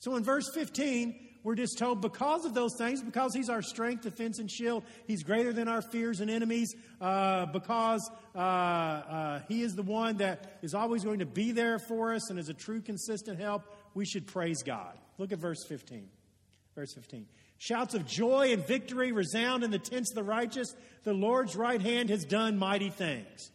So 0.00 0.16
in 0.16 0.24
verse 0.24 0.50
15, 0.52 1.14
we're 1.42 1.54
just 1.54 1.78
told 1.78 2.02
because 2.02 2.44
of 2.44 2.54
those 2.54 2.74
things, 2.76 3.02
because 3.02 3.34
He's 3.34 3.48
our 3.48 3.62
strength, 3.62 4.02
defense, 4.02 4.38
and 4.38 4.50
shield, 4.50 4.82
He's 5.06 5.22
greater 5.22 5.52
than 5.52 5.68
our 5.68 5.82
fears 5.82 6.20
and 6.20 6.30
enemies, 6.30 6.74
uh, 7.00 7.46
because 7.46 8.10
uh, 8.34 8.38
uh, 8.38 9.40
He 9.48 9.62
is 9.62 9.74
the 9.74 9.82
one 9.82 10.18
that 10.18 10.58
is 10.62 10.74
always 10.74 11.04
going 11.04 11.20
to 11.20 11.26
be 11.26 11.52
there 11.52 11.78
for 11.78 12.14
us 12.14 12.30
and 12.30 12.38
is 12.38 12.48
a 12.48 12.54
true, 12.54 12.80
consistent 12.80 13.38
help, 13.38 13.62
we 13.94 14.04
should 14.04 14.26
praise 14.26 14.62
God. 14.62 14.98
Look 15.18 15.32
at 15.32 15.38
verse 15.38 15.64
15. 15.66 16.08
Verse 16.74 16.92
15. 16.94 17.26
Shouts 17.58 17.94
of 17.94 18.06
joy 18.06 18.52
and 18.52 18.66
victory 18.66 19.12
resound 19.12 19.64
in 19.64 19.70
the 19.70 19.78
tents 19.78 20.12
of 20.12 20.16
the 20.16 20.22
righteous. 20.22 20.74
The 21.04 21.12
Lord's 21.12 21.56
right 21.56 21.80
hand 21.80 22.08
has 22.08 22.24
done 22.24 22.58
mighty 22.58 22.88
things. 22.88 23.50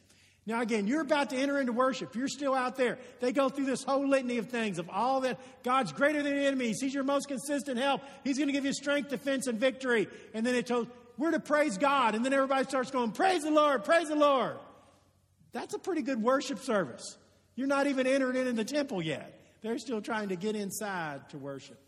Now, 0.48 0.62
again, 0.62 0.86
you're 0.86 1.02
about 1.02 1.32
to 1.32 1.38
enter 1.38 1.60
into 1.60 1.74
worship. 1.74 2.16
You're 2.16 2.28
still 2.28 2.54
out 2.54 2.76
there. 2.76 3.00
They 3.20 3.32
go 3.32 3.50
through 3.50 3.66
this 3.66 3.84
whole 3.84 4.08
litany 4.08 4.38
of 4.38 4.50
things 4.50 4.78
of 4.78 4.90
all 4.92 5.22
that 5.22 5.40
God's 5.64 5.92
greater 5.92 6.22
than 6.22 6.38
enemies. 6.38 6.80
He's 6.80 6.94
your 6.94 7.04
most 7.04 7.28
consistent 7.28 7.80
help. 7.80 8.02
He's 8.24 8.38
going 8.38 8.48
to 8.48 8.54
give 8.54 8.64
you 8.64 8.74
strength, 8.74 9.10
defense, 9.10 9.48
and 9.48 9.60
victory. 9.60 10.08
And 10.36 10.46
then 10.46 10.54
it 10.54 10.68
told, 10.68 10.88
we're 11.18 11.32
to 11.32 11.40
praise 11.40 11.80
God. 11.80 12.14
And 12.14 12.24
then 12.24 12.32
everybody 12.32 12.64
starts 12.66 12.92
going, 12.92 13.12
Praise 13.12 13.44
the 13.44 13.50
Lord, 13.50 13.86
praise 13.86 14.08
the 14.08 14.16
Lord. 14.16 14.58
That's 15.52 15.74
a 15.74 15.80
pretty 15.80 16.04
good 16.04 16.22
worship 16.22 16.60
service. 16.60 17.18
You're 17.56 17.68
not 17.68 17.88
even 17.88 18.06
entering 18.06 18.36
into 18.36 18.54
the 18.54 18.66
temple 18.66 19.02
yet. 19.02 19.40
They're 19.62 19.80
still 19.80 20.02
trying 20.02 20.30
to 20.30 20.36
get 20.36 20.56
inside 20.56 21.30
to 21.30 21.38
worship. 21.38 21.80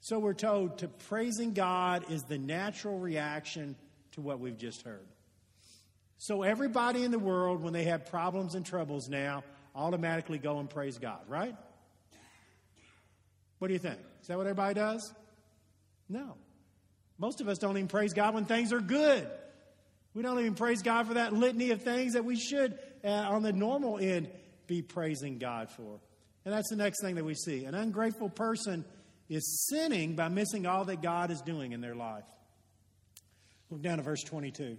So 0.00 0.18
we're 0.18 0.34
told 0.34 0.78
to 0.78 0.88
praising 0.88 1.52
God 1.52 2.10
is 2.10 2.22
the 2.22 2.38
natural 2.38 2.98
reaction 2.98 3.76
to 4.12 4.20
what 4.20 4.40
we've 4.40 4.56
just 4.56 4.82
heard. 4.82 5.06
So 6.18 6.42
everybody 6.42 7.04
in 7.04 7.10
the 7.10 7.18
world, 7.18 7.62
when 7.62 7.72
they 7.72 7.84
have 7.84 8.06
problems 8.06 8.54
and 8.54 8.64
troubles 8.64 9.08
now, 9.08 9.44
automatically 9.74 10.38
go 10.38 10.58
and 10.58 10.68
praise 10.68 10.98
God, 10.98 11.20
right? 11.28 11.54
What 13.58 13.68
do 13.68 13.74
you 13.74 13.78
think? 13.78 13.98
Is 14.22 14.28
that 14.28 14.36
what 14.36 14.46
everybody 14.46 14.74
does? 14.74 15.14
No. 16.08 16.36
Most 17.18 17.40
of 17.40 17.48
us 17.48 17.58
don't 17.58 17.76
even 17.76 17.88
praise 17.88 18.12
God 18.12 18.34
when 18.34 18.44
things 18.44 18.72
are 18.72 18.80
good. 18.80 19.26
We 20.14 20.22
don't 20.22 20.38
even 20.40 20.54
praise 20.54 20.82
God 20.82 21.06
for 21.06 21.14
that 21.14 21.32
litany 21.32 21.70
of 21.70 21.82
things 21.82 22.14
that 22.14 22.24
we 22.24 22.36
should, 22.36 22.78
uh, 23.04 23.08
on 23.08 23.42
the 23.42 23.52
normal 23.52 23.98
end, 23.98 24.30
be 24.66 24.82
praising 24.82 25.38
God 25.38 25.70
for. 25.70 26.00
And 26.44 26.54
that's 26.54 26.70
the 26.70 26.76
next 26.76 27.02
thing 27.02 27.16
that 27.16 27.24
we 27.24 27.34
see. 27.34 27.64
An 27.64 27.74
ungrateful 27.74 28.30
person 28.30 28.84
is 29.28 29.66
sinning 29.68 30.16
by 30.16 30.28
missing 30.28 30.66
all 30.66 30.84
that 30.86 31.02
God 31.02 31.30
is 31.30 31.40
doing 31.42 31.72
in 31.72 31.80
their 31.80 31.94
life. 31.94 32.24
Look 33.70 33.82
down 33.82 33.98
to 33.98 34.02
verse 34.02 34.22
22. 34.22 34.78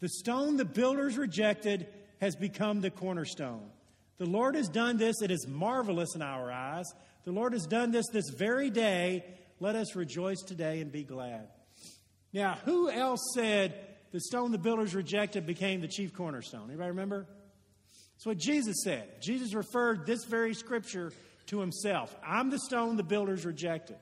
The 0.00 0.08
stone 0.08 0.56
the 0.56 0.64
builders 0.64 1.16
rejected 1.18 1.86
has 2.20 2.36
become 2.36 2.80
the 2.80 2.90
cornerstone. 2.90 3.70
The 4.18 4.26
Lord 4.26 4.54
has 4.54 4.68
done 4.68 4.96
this. 4.96 5.22
It 5.22 5.30
is 5.30 5.46
marvelous 5.46 6.14
in 6.14 6.22
our 6.22 6.50
eyes. 6.50 6.86
The 7.24 7.32
Lord 7.32 7.52
has 7.52 7.66
done 7.66 7.90
this 7.90 8.06
this 8.12 8.28
very 8.30 8.70
day. 8.70 9.24
Let 9.60 9.76
us 9.76 9.94
rejoice 9.94 10.40
today 10.42 10.80
and 10.80 10.90
be 10.90 11.04
glad. 11.04 11.48
Now, 12.32 12.58
who 12.64 12.90
else 12.90 13.20
said 13.34 13.74
the 14.12 14.20
stone 14.20 14.52
the 14.52 14.58
builders 14.58 14.94
rejected 14.94 15.46
became 15.46 15.80
the 15.80 15.88
chief 15.88 16.14
cornerstone? 16.14 16.68
Anybody 16.68 16.90
remember? 16.90 17.26
That's 18.14 18.26
what 18.26 18.38
Jesus 18.38 18.76
said. 18.84 19.22
Jesus 19.22 19.54
referred 19.54 20.06
this 20.06 20.24
very 20.24 20.54
scripture 20.54 21.12
to 21.46 21.60
himself. 21.60 22.14
I'm 22.24 22.50
the 22.50 22.58
stone 22.58 22.96
the 22.96 23.02
builders 23.02 23.44
rejected. 23.44 23.96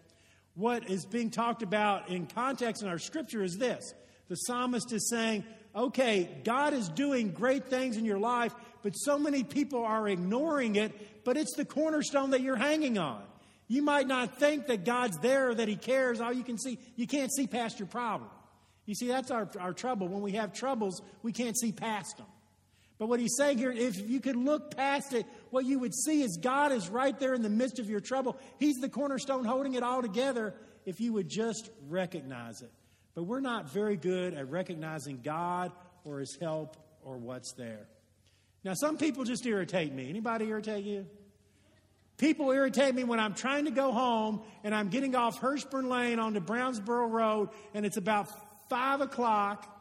What 0.59 0.91
is 0.91 1.07
being 1.07 1.31
talked 1.31 1.63
about 1.63 2.09
in 2.09 2.27
context 2.27 2.83
in 2.83 2.89
our 2.89 2.99
scripture 2.99 3.45
is 3.45 3.59
this 3.59 3.95
the 4.27 4.35
psalmist 4.35 4.93
is 4.93 5.09
saying, 5.09 5.45
okay, 5.75 6.29
God 6.43 6.75
is 6.75 6.89
doing 6.89 7.31
great 7.31 7.67
things 7.67 7.97
in 7.97 8.05
your 8.05 8.19
life, 8.19 8.53
but 8.83 8.91
so 8.95 9.21
many 9.21 9.45
people 9.45 9.85
are 9.85 10.09
ignoring 10.09 10.75
it, 10.75 11.25
but 11.25 11.37
it's 11.37 11.55
the 11.55 11.65
cornerstone 11.65 12.31
that 12.31 12.41
you're 12.41 12.57
hanging 12.57 12.99
on. 12.99 13.23
You 13.69 13.83
might 13.83 14.09
not 14.09 14.37
think 14.41 14.67
that 14.67 14.85
God's 14.85 15.17
there, 15.19 15.55
that 15.55 15.69
He 15.69 15.77
cares. 15.77 16.21
All 16.21 16.33
you 16.33 16.43
can 16.43 16.59
see, 16.59 16.81
you 16.97 17.07
can't 17.07 17.33
see 17.33 17.47
past 17.47 17.79
your 17.79 17.87
problem. 17.87 18.29
You 18.85 18.97
see, 18.97 19.07
that's 19.07 19.31
our, 19.31 19.49
our 19.61 19.73
trouble. 19.73 20.09
When 20.09 20.23
we 20.23 20.33
have 20.33 20.53
troubles, 20.53 21.03
we 21.23 21.31
can't 21.31 21.57
see 21.57 21.71
past 21.71 22.17
them. 22.17 22.27
But 22.99 23.09
what 23.09 23.21
he's 23.21 23.37
saying 23.37 23.59
here, 23.59 23.71
if 23.71 24.09
you 24.09 24.21
could 24.21 24.37
look 24.37 24.77
past 24.77 25.13
it, 25.13 25.25
what 25.51 25.65
you 25.65 25.79
would 25.79 25.95
see 25.95 26.23
is 26.23 26.37
God 26.37 26.73
is 26.73 26.89
right 26.89 27.19
there 27.19 27.33
in 27.33 27.43
the 27.43 27.49
midst 27.49 27.79
of 27.79 27.89
your 27.89 28.01
trouble. 28.01 28.37
He's 28.59 28.77
the 28.77 28.89
cornerstone 28.89 29.45
holding 29.45 29.75
it 29.75 29.85
all 29.85 30.03
together 30.03 30.55
if 30.85 31.01
you 31.01 31.13
would 31.13 31.29
just 31.29 31.71
recognize 31.89 32.61
it. 32.61 32.73
But 33.15 33.25
we're 33.25 33.41
not 33.41 33.71
very 33.71 33.97
good 33.97 34.35
at 34.35 34.51
recognizing 34.51 35.21
God 35.23 35.71
or 36.05 36.19
his 36.19 36.37
help 36.41 36.77
or 37.05 37.17
what's 37.17 37.53
there. 37.53 37.87
Now, 38.65 38.75
some 38.75 38.99
people 38.99 39.25
just 39.25 39.47
irritate 39.47 39.93
me. 39.93 40.09
Anybody 40.09 40.47
irritate 40.47 40.85
you? 40.85 41.07
People 42.17 42.51
irritate 42.51 42.97
me 42.97 43.05
when 43.05 43.21
I'm 43.21 43.35
trying 43.35 43.67
to 43.67 43.71
go 43.71 43.93
home 43.93 44.43
and 44.65 44.75
I'm 44.75 44.89
getting 44.89 45.15
off 45.15 45.41
Hurstbourne 45.41 45.89
Lane 45.89 46.19
onto 46.19 46.41
Brownsboro 46.41 47.09
Road 47.09 47.51
and 47.75 47.87
it's 47.87 47.97
about 47.97 48.29
five 48.69 49.01
o'clock 49.01 49.73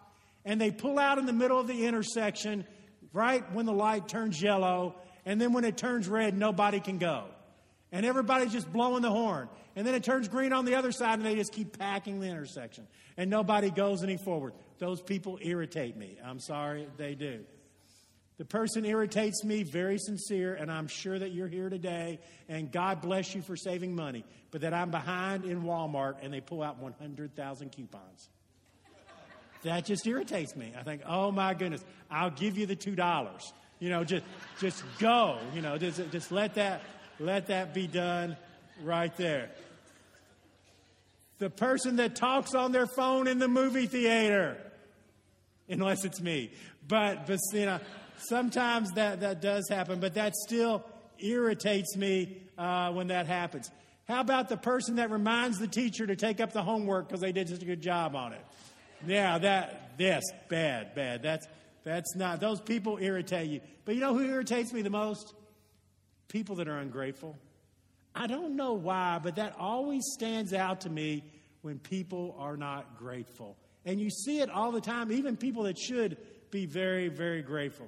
and 0.45 0.61
they 0.61 0.69
pull 0.69 0.99
out 0.99 1.17
in 1.17 1.25
the 1.25 1.33
middle 1.33 1.59
of 1.59 1.65
the 1.65 1.87
intersection 1.87 2.65
right 3.13 3.43
when 3.53 3.65
the 3.65 3.73
light 3.73 4.07
turns 4.07 4.41
yellow 4.41 4.95
and 5.25 5.41
then 5.41 5.51
when 5.51 5.65
it 5.65 5.77
turns 5.77 6.07
red, 6.07 6.37
nobody 6.37 6.79
can 6.79 6.97
go. 6.99 7.25
And 7.91 8.05
everybody's 8.05 8.51
just 8.51 8.71
blowing 8.71 9.01
the 9.01 9.11
horn. 9.11 9.49
And 9.75 9.85
then 9.85 9.93
it 9.93 10.03
turns 10.03 10.27
green 10.27 10.53
on 10.53 10.65
the 10.65 10.75
other 10.75 10.91
side 10.91 11.19
and 11.19 11.25
they 11.25 11.35
just 11.35 11.53
keep 11.53 11.77
packing 11.77 12.19
the 12.19 12.27
intersection. 12.27 12.87
And 13.17 13.29
nobody 13.29 13.69
goes 13.69 14.03
any 14.03 14.17
forward. 14.17 14.53
Those 14.79 15.01
people 15.01 15.37
irritate 15.41 15.97
me. 15.97 16.17
I'm 16.23 16.39
sorry, 16.39 16.87
they 16.97 17.15
do. 17.15 17.43
The 18.37 18.45
person 18.45 18.85
irritates 18.85 19.43
me, 19.43 19.63
very 19.63 19.97
sincere, 19.97 20.53
and 20.53 20.71
I'm 20.71 20.87
sure 20.87 21.17
that 21.17 21.31
you're 21.31 21.47
here 21.47 21.69
today, 21.69 22.19
and 22.47 22.71
God 22.71 23.01
bless 23.01 23.33
you 23.33 23.41
for 23.41 23.55
saving 23.55 23.95
money, 23.95 24.23
but 24.51 24.61
that 24.61 24.75
I'm 24.75 24.91
behind 24.91 25.43
in 25.43 25.63
Walmart 25.63 26.17
and 26.21 26.31
they 26.31 26.41
pull 26.41 26.61
out 26.61 26.77
100,000 26.77 27.71
coupons. 27.71 28.29
That 29.63 29.85
just 29.85 30.05
irritates 30.05 30.55
me. 30.55 30.73
I 30.77 30.83
think, 30.83 31.01
oh 31.05 31.31
my 31.31 31.53
goodness, 31.53 31.83
I'll 32.09 32.29
give 32.29 32.57
you 32.57 32.65
the 32.65 32.75
$2. 32.75 33.51
You 33.79 33.89
know, 33.89 34.03
just, 34.03 34.25
just 34.59 34.83
go. 34.99 35.37
You 35.53 35.61
know, 35.61 35.77
just, 35.77 36.11
just 36.11 36.31
let 36.31 36.55
that, 36.55 36.81
let 37.19 37.47
that 37.47 37.73
be 37.73 37.87
done 37.87 38.37
right 38.83 39.15
there 39.17 39.49
the 41.39 41.49
person 41.49 41.97
that 41.97 42.15
talks 42.15 42.55
on 42.55 42.71
their 42.71 42.87
phone 42.87 43.27
in 43.27 43.39
the 43.39 43.47
movie 43.47 43.85
theater, 43.85 44.57
unless 45.69 46.03
it's 46.03 46.21
me. 46.21 46.51
But, 46.87 47.27
but 47.27 47.39
you 47.53 47.65
know, 47.65 47.79
sometimes 48.17 48.91
that, 48.93 49.19
that 49.19 49.41
does 49.41 49.67
happen, 49.69 49.99
but 49.99 50.15
that 50.15 50.35
still 50.35 50.83
irritates 51.19 51.95
me 51.95 52.41
uh, 52.57 52.91
when 52.91 53.07
that 53.07 53.27
happens. 53.27 53.69
How 54.07 54.21
about 54.21 54.49
the 54.49 54.57
person 54.57 54.95
that 54.95 55.11
reminds 55.11 55.59
the 55.59 55.67
teacher 55.67 56.07
to 56.07 56.15
take 56.15 56.39
up 56.39 56.53
the 56.53 56.63
homework 56.63 57.07
because 57.07 57.21
they 57.21 57.33
did 57.33 57.49
such 57.49 57.61
a 57.61 57.65
good 57.65 57.81
job 57.81 58.15
on 58.15 58.33
it? 58.33 58.41
Yeah, 59.05 59.37
that, 59.37 59.93
yes, 59.97 60.23
bad, 60.49 60.95
bad. 60.95 61.21
That's, 61.21 61.47
that's 61.83 62.15
not, 62.15 62.39
those 62.39 62.61
people 62.61 62.97
irritate 62.99 63.49
you. 63.49 63.61
But 63.85 63.95
you 63.95 64.01
know 64.01 64.13
who 64.13 64.23
irritates 64.23 64.73
me 64.73 64.81
the 64.81 64.89
most? 64.89 65.33
People 66.27 66.55
that 66.55 66.67
are 66.67 66.77
ungrateful. 66.77 67.37
I 68.13 68.27
don't 68.27 68.55
know 68.55 68.73
why, 68.73 69.19
but 69.21 69.35
that 69.35 69.55
always 69.59 70.03
stands 70.13 70.53
out 70.53 70.81
to 70.81 70.89
me 70.89 71.23
when 71.61 71.79
people 71.79 72.35
are 72.39 72.57
not 72.57 72.97
grateful. 72.97 73.55
And 73.85 74.01
you 74.01 74.09
see 74.09 74.39
it 74.39 74.49
all 74.49 74.71
the 74.71 74.81
time, 74.81 75.11
even 75.11 75.37
people 75.37 75.63
that 75.63 75.77
should 75.77 76.17
be 76.51 76.65
very, 76.65 77.07
very 77.07 77.41
grateful. 77.41 77.87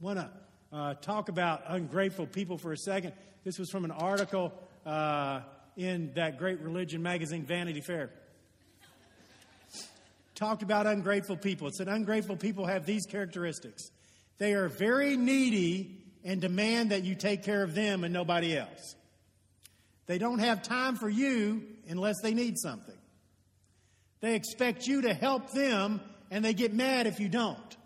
Want 0.00 0.18
to 0.18 0.30
uh, 0.72 0.94
talk 0.94 1.28
about 1.28 1.64
ungrateful 1.66 2.26
people 2.26 2.56
for 2.56 2.72
a 2.72 2.76
second. 2.76 3.12
This 3.44 3.58
was 3.58 3.70
from 3.70 3.84
an 3.84 3.90
article 3.90 4.52
uh, 4.84 5.40
in 5.76 6.12
that 6.14 6.38
great 6.38 6.60
religion 6.60 7.02
magazine, 7.02 7.44
Vanity 7.44 7.80
Fair. 7.80 8.10
Talked 10.36 10.62
about 10.62 10.86
ungrateful 10.86 11.36
people. 11.36 11.66
It 11.66 11.74
said 11.74 11.88
ungrateful 11.88 12.36
people 12.36 12.66
have 12.66 12.86
these 12.86 13.04
characteristics 13.06 13.90
they 14.38 14.52
are 14.52 14.68
very 14.68 15.16
needy 15.16 15.96
and 16.24 16.40
demand 16.40 16.90
that 16.90 17.04
you 17.04 17.14
take 17.14 17.42
care 17.42 17.62
of 17.62 17.74
them 17.74 18.04
and 18.04 18.12
nobody 18.12 18.56
else. 18.56 18.96
They 20.06 20.18
don't 20.18 20.40
have 20.40 20.62
time 20.62 20.96
for 20.96 21.08
you 21.08 21.62
unless 21.88 22.16
they 22.22 22.34
need 22.34 22.58
something. 22.58 22.94
They 24.20 24.34
expect 24.34 24.86
you 24.86 25.02
to 25.02 25.14
help 25.14 25.52
them 25.52 26.00
and 26.30 26.44
they 26.44 26.54
get 26.54 26.74
mad 26.74 27.06
if 27.06 27.20
you 27.20 27.28
don't. 27.28 27.76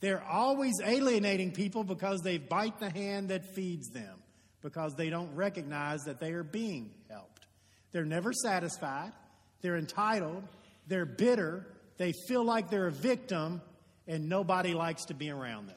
They're 0.00 0.22
always 0.22 0.74
alienating 0.82 1.52
people 1.52 1.84
because 1.84 2.20
they 2.22 2.38
bite 2.38 2.78
the 2.78 2.90
hand 2.90 3.28
that 3.28 3.54
feeds 3.54 3.90
them, 3.90 4.16
because 4.62 4.94
they 4.94 5.10
don't 5.10 5.34
recognize 5.34 6.04
that 6.04 6.20
they 6.20 6.32
are 6.32 6.42
being 6.42 6.90
helped. 7.10 7.44
They're 7.92 8.06
never 8.06 8.32
satisfied. 8.32 9.12
They're 9.60 9.76
entitled. 9.76 10.42
They're 10.86 11.06
bitter. 11.06 11.66
They 11.96 12.12
feel 12.12 12.44
like 12.44 12.70
they're 12.70 12.86
a 12.86 12.92
victim, 12.92 13.60
and 14.06 14.28
nobody 14.28 14.74
likes 14.74 15.06
to 15.06 15.14
be 15.14 15.30
around 15.30 15.68
them. 15.68 15.76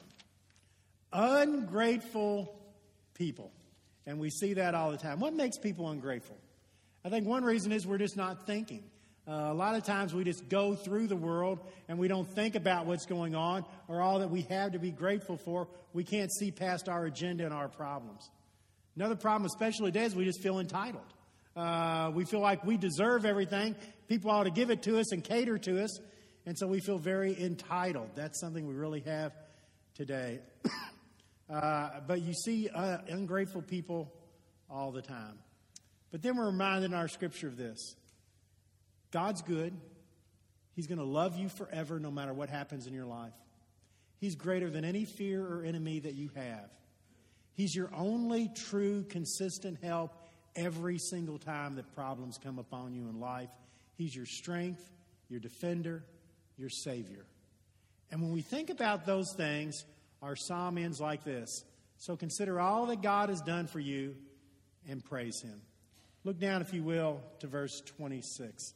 Ungrateful 1.12 2.54
people. 3.14 3.52
And 4.06 4.18
we 4.18 4.30
see 4.30 4.54
that 4.54 4.74
all 4.74 4.90
the 4.90 4.96
time. 4.96 5.20
What 5.20 5.34
makes 5.34 5.58
people 5.58 5.88
ungrateful? 5.88 6.36
I 7.04 7.10
think 7.10 7.26
one 7.26 7.44
reason 7.44 7.72
is 7.72 7.86
we're 7.86 7.98
just 7.98 8.16
not 8.16 8.46
thinking. 8.46 8.82
Uh, 9.26 9.48
a 9.50 9.54
lot 9.54 9.74
of 9.74 9.84
times 9.84 10.12
we 10.12 10.22
just 10.22 10.48
go 10.50 10.74
through 10.74 11.06
the 11.06 11.16
world 11.16 11.58
and 11.88 11.98
we 11.98 12.08
don't 12.08 12.28
think 12.34 12.56
about 12.56 12.84
what's 12.84 13.06
going 13.06 13.34
on 13.34 13.64
or 13.88 14.02
all 14.02 14.18
that 14.18 14.30
we 14.30 14.42
have 14.42 14.72
to 14.72 14.78
be 14.78 14.90
grateful 14.90 15.38
for. 15.38 15.66
We 15.94 16.04
can't 16.04 16.30
see 16.30 16.50
past 16.50 16.88
our 16.88 17.06
agenda 17.06 17.44
and 17.44 17.54
our 17.54 17.68
problems. 17.68 18.28
Another 18.96 19.16
problem, 19.16 19.46
especially 19.46 19.92
today, 19.92 20.04
is 20.04 20.14
we 20.14 20.24
just 20.24 20.42
feel 20.42 20.58
entitled. 20.58 21.04
Uh, 21.56 22.10
we 22.14 22.24
feel 22.24 22.40
like 22.40 22.64
we 22.64 22.76
deserve 22.76 23.24
everything. 23.24 23.74
People 24.08 24.30
ought 24.30 24.44
to 24.44 24.50
give 24.50 24.70
it 24.70 24.82
to 24.82 24.98
us 24.98 25.12
and 25.12 25.22
cater 25.22 25.58
to 25.58 25.82
us. 25.82 25.98
And 26.46 26.58
so 26.58 26.66
we 26.66 26.80
feel 26.80 26.98
very 26.98 27.40
entitled. 27.40 28.10
That's 28.14 28.38
something 28.38 28.66
we 28.66 28.74
really 28.74 29.00
have 29.00 29.32
today. 29.94 30.40
Uh, 31.46 32.00
but 32.06 32.22
you 32.22 32.32
see 32.32 32.70
uh, 32.70 32.96
ungrateful 33.06 33.60
people 33.60 34.10
all 34.70 34.92
the 34.92 35.02
time. 35.02 35.38
But 36.10 36.22
then 36.22 36.38
we're 36.38 36.46
reminded 36.46 36.86
in 36.86 36.94
our 36.94 37.06
scripture 37.06 37.48
of 37.48 37.58
this 37.58 37.96
God's 39.10 39.42
good. 39.42 39.76
He's 40.72 40.86
going 40.86 40.98
to 40.98 41.04
love 41.04 41.36
you 41.36 41.50
forever 41.50 42.00
no 42.00 42.10
matter 42.10 42.32
what 42.32 42.48
happens 42.48 42.86
in 42.86 42.94
your 42.94 43.04
life. 43.04 43.34
He's 44.20 44.36
greater 44.36 44.70
than 44.70 44.86
any 44.86 45.04
fear 45.04 45.44
or 45.44 45.64
enemy 45.64 46.00
that 46.00 46.14
you 46.14 46.30
have. 46.34 46.70
He's 47.52 47.76
your 47.76 47.90
only 47.94 48.48
true, 48.48 49.04
consistent 49.04 49.78
help 49.82 50.12
every 50.56 50.98
single 50.98 51.38
time 51.38 51.76
that 51.76 51.94
problems 51.94 52.38
come 52.42 52.58
upon 52.58 52.94
you 52.94 53.08
in 53.08 53.20
life. 53.20 53.50
He's 53.96 54.14
your 54.14 54.26
strength, 54.26 54.82
your 55.28 55.40
defender, 55.40 56.04
your 56.56 56.70
Savior. 56.70 57.24
And 58.10 58.22
when 58.22 58.32
we 58.32 58.42
think 58.42 58.70
about 58.70 59.06
those 59.06 59.32
things, 59.36 59.84
our 60.22 60.36
psalm 60.36 60.78
ends 60.78 61.00
like 61.00 61.24
this 61.24 61.64
So 61.98 62.16
consider 62.16 62.60
all 62.60 62.86
that 62.86 63.02
God 63.02 63.28
has 63.28 63.40
done 63.40 63.66
for 63.66 63.80
you 63.80 64.16
and 64.88 65.04
praise 65.04 65.40
Him. 65.42 65.60
Look 66.24 66.38
down, 66.38 66.62
if 66.62 66.72
you 66.72 66.82
will, 66.82 67.20
to 67.40 67.46
verse 67.46 67.82
26. 67.98 68.72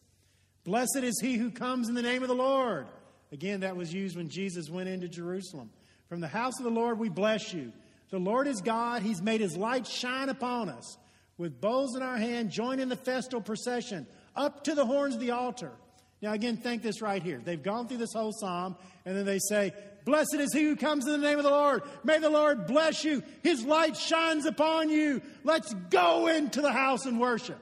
Blessed 0.64 1.00
is 1.02 1.18
he 1.20 1.36
who 1.36 1.50
comes 1.50 1.88
in 1.88 1.94
the 1.94 2.02
name 2.02 2.22
of 2.22 2.28
the 2.28 2.34
Lord. 2.34 2.86
Again, 3.32 3.60
that 3.60 3.76
was 3.76 3.92
used 3.92 4.16
when 4.16 4.28
Jesus 4.28 4.68
went 4.68 4.88
into 4.88 5.08
Jerusalem. 5.08 5.70
From 6.08 6.20
the 6.20 6.28
house 6.28 6.58
of 6.58 6.64
the 6.64 6.70
Lord, 6.70 6.98
we 6.98 7.08
bless 7.08 7.54
you. 7.54 7.72
The 8.10 8.18
Lord 8.18 8.46
is 8.46 8.60
God. 8.60 9.02
He's 9.02 9.22
made 9.22 9.40
his 9.40 9.56
light 9.56 9.86
shine 9.86 10.28
upon 10.28 10.68
us. 10.68 10.98
With 11.38 11.60
bowls 11.60 11.96
in 11.96 12.02
our 12.02 12.18
hand, 12.18 12.50
join 12.50 12.80
in 12.80 12.88
the 12.88 12.96
festal 12.96 13.40
procession 13.40 14.06
up 14.36 14.64
to 14.64 14.74
the 14.74 14.86
horns 14.86 15.14
of 15.14 15.20
the 15.20 15.32
altar. 15.32 15.72
Now, 16.20 16.32
again, 16.32 16.56
think 16.56 16.82
this 16.82 17.00
right 17.00 17.22
here. 17.22 17.40
They've 17.44 17.62
gone 17.62 17.86
through 17.86 17.98
this 17.98 18.12
whole 18.12 18.32
psalm, 18.32 18.76
and 19.04 19.16
then 19.16 19.24
they 19.24 19.38
say, 19.38 19.72
Blessed 20.04 20.36
is 20.36 20.52
he 20.54 20.62
who 20.62 20.74
comes 20.74 21.06
in 21.06 21.12
the 21.12 21.18
name 21.18 21.38
of 21.38 21.44
the 21.44 21.50
Lord. 21.50 21.82
May 22.02 22.18
the 22.18 22.30
Lord 22.30 22.66
bless 22.66 23.04
you. 23.04 23.22
His 23.42 23.62
light 23.64 23.96
shines 23.96 24.46
upon 24.46 24.88
you. 24.88 25.20
Let's 25.44 25.74
go 25.90 26.28
into 26.28 26.62
the 26.62 26.72
house 26.72 27.04
and 27.04 27.20
worship. 27.20 27.60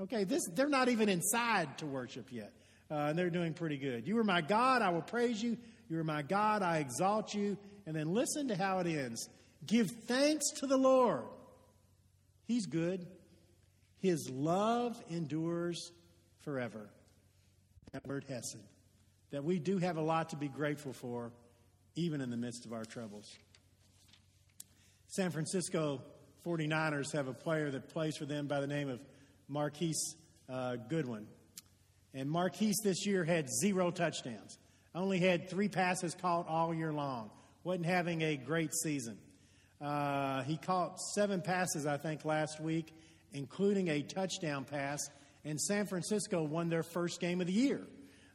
Okay, 0.00 0.24
this, 0.24 0.42
they're 0.54 0.68
not 0.68 0.88
even 0.88 1.08
inside 1.08 1.78
to 1.78 1.86
worship 1.86 2.32
yet. 2.32 2.52
Uh, 2.90 2.94
and 2.94 3.18
they're 3.18 3.30
doing 3.30 3.54
pretty 3.54 3.76
good. 3.76 4.08
You 4.08 4.18
are 4.18 4.24
my 4.24 4.40
God, 4.40 4.82
I 4.82 4.90
will 4.90 5.02
praise 5.02 5.40
you. 5.40 5.56
You 5.88 6.00
are 6.00 6.04
my 6.04 6.22
God, 6.22 6.62
I 6.62 6.78
exalt 6.78 7.32
you. 7.32 7.56
And 7.86 7.94
then 7.94 8.12
listen 8.12 8.48
to 8.48 8.56
how 8.56 8.80
it 8.80 8.86
ends. 8.88 9.28
Give 9.66 9.88
thanks 10.08 10.50
to 10.56 10.66
the 10.66 10.76
Lord. 10.76 11.22
He's 12.46 12.66
good. 12.66 13.06
His 14.00 14.28
love 14.30 15.02
endures 15.10 15.92
forever. 16.42 16.88
That 17.92 18.06
word 18.06 18.24
Hesed. 18.28 18.58
That 19.30 19.44
we 19.44 19.58
do 19.58 19.78
have 19.78 19.96
a 19.96 20.02
lot 20.02 20.30
to 20.30 20.36
be 20.36 20.48
grateful 20.48 20.92
for, 20.92 21.30
even 21.94 22.20
in 22.20 22.30
the 22.30 22.36
midst 22.36 22.66
of 22.66 22.72
our 22.72 22.84
troubles. 22.84 23.30
San 25.06 25.30
Francisco 25.30 26.02
49ers 26.46 27.12
have 27.12 27.28
a 27.28 27.34
player 27.34 27.70
that 27.70 27.88
plays 27.88 28.16
for 28.16 28.24
them 28.24 28.46
by 28.46 28.60
the 28.60 28.66
name 28.66 28.88
of 28.88 29.00
Marquise 29.48 30.16
uh, 30.48 30.76
Goodwin. 30.76 31.26
And 32.14 32.30
Marquise 32.30 32.78
this 32.82 33.06
year 33.06 33.24
had 33.24 33.46
zero 33.60 33.90
touchdowns. 33.90 34.58
Only 34.94 35.18
had 35.18 35.48
three 35.48 35.68
passes 35.68 36.14
caught 36.14 36.48
all 36.48 36.74
year 36.74 36.92
long. 36.92 37.30
Wasn't 37.62 37.86
having 37.86 38.22
a 38.22 38.36
great 38.36 38.74
season. 38.74 39.18
Uh, 39.80 40.42
he 40.42 40.56
caught 40.56 41.00
seven 41.14 41.40
passes, 41.40 41.86
I 41.86 41.96
think, 41.96 42.24
last 42.24 42.60
week, 42.60 42.92
including 43.32 43.88
a 43.88 44.02
touchdown 44.02 44.64
pass. 44.64 45.00
And 45.44 45.60
San 45.60 45.86
Francisco 45.86 46.42
won 46.42 46.68
their 46.68 46.82
first 46.82 47.20
game 47.20 47.40
of 47.40 47.46
the 47.46 47.52
year. 47.52 47.80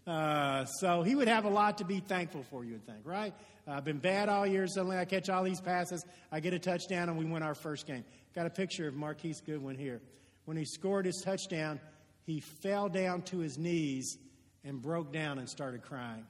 Uh, 0.08 0.66
so 0.66 1.02
he 1.02 1.16
would 1.16 1.28
have 1.28 1.46
a 1.46 1.50
lot 1.50 1.80
to 1.80 1.86
be 1.86 2.00
thankful 2.00 2.44
for, 2.50 2.64
you 2.64 2.74
would 2.74 2.86
think, 2.86 3.00
right? 3.04 3.34
I've 3.68 3.84
been 3.84 3.98
bad 3.98 4.30
all 4.30 4.46
year. 4.46 4.68
Suddenly 4.68 4.98
I 4.98 5.06
catch 5.06 5.30
all 5.30 5.44
these 5.44 5.62
passes. 5.62 6.06
I 6.32 6.40
get 6.40 6.54
a 6.54 6.60
touchdown, 6.60 7.10
and 7.10 7.18
we 7.18 7.26
win 7.26 7.42
our 7.42 7.56
first 7.56 7.88
game. 7.88 8.04
Got 8.36 8.46
a 8.46 8.52
picture 8.52 8.88
of 8.88 8.94
Marquise 8.94 9.42
Goodwin 9.42 9.78
here. 9.78 10.02
When 10.46 10.58
he 10.58 10.66
scored 10.66 11.06
his 11.06 11.22
touchdown, 11.26 11.80
he 12.24 12.40
fell 12.40 12.90
down 12.90 13.24
to 13.24 13.40
his 13.40 13.58
knees 13.58 14.18
and 14.64 14.82
broke 14.82 15.12
down 15.12 15.40
and 15.40 15.50
started 15.50 15.82
crying. 15.82 16.26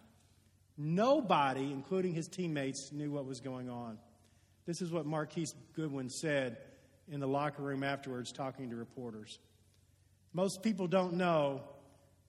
Nobody, 0.77 1.71
including 1.71 2.13
his 2.13 2.27
teammates, 2.27 2.91
knew 2.93 3.11
what 3.11 3.25
was 3.25 3.39
going 3.41 3.69
on. 3.69 3.97
This 4.65 4.81
is 4.81 4.91
what 4.91 5.05
Marquise 5.05 5.53
Goodwin 5.73 6.09
said 6.09 6.57
in 7.11 7.19
the 7.19 7.27
locker 7.27 7.61
room 7.61 7.83
afterwards, 7.83 8.31
talking 8.31 8.69
to 8.69 8.75
reporters. 8.75 9.39
Most 10.33 10.63
people 10.63 10.87
don't 10.87 11.13
know, 11.13 11.61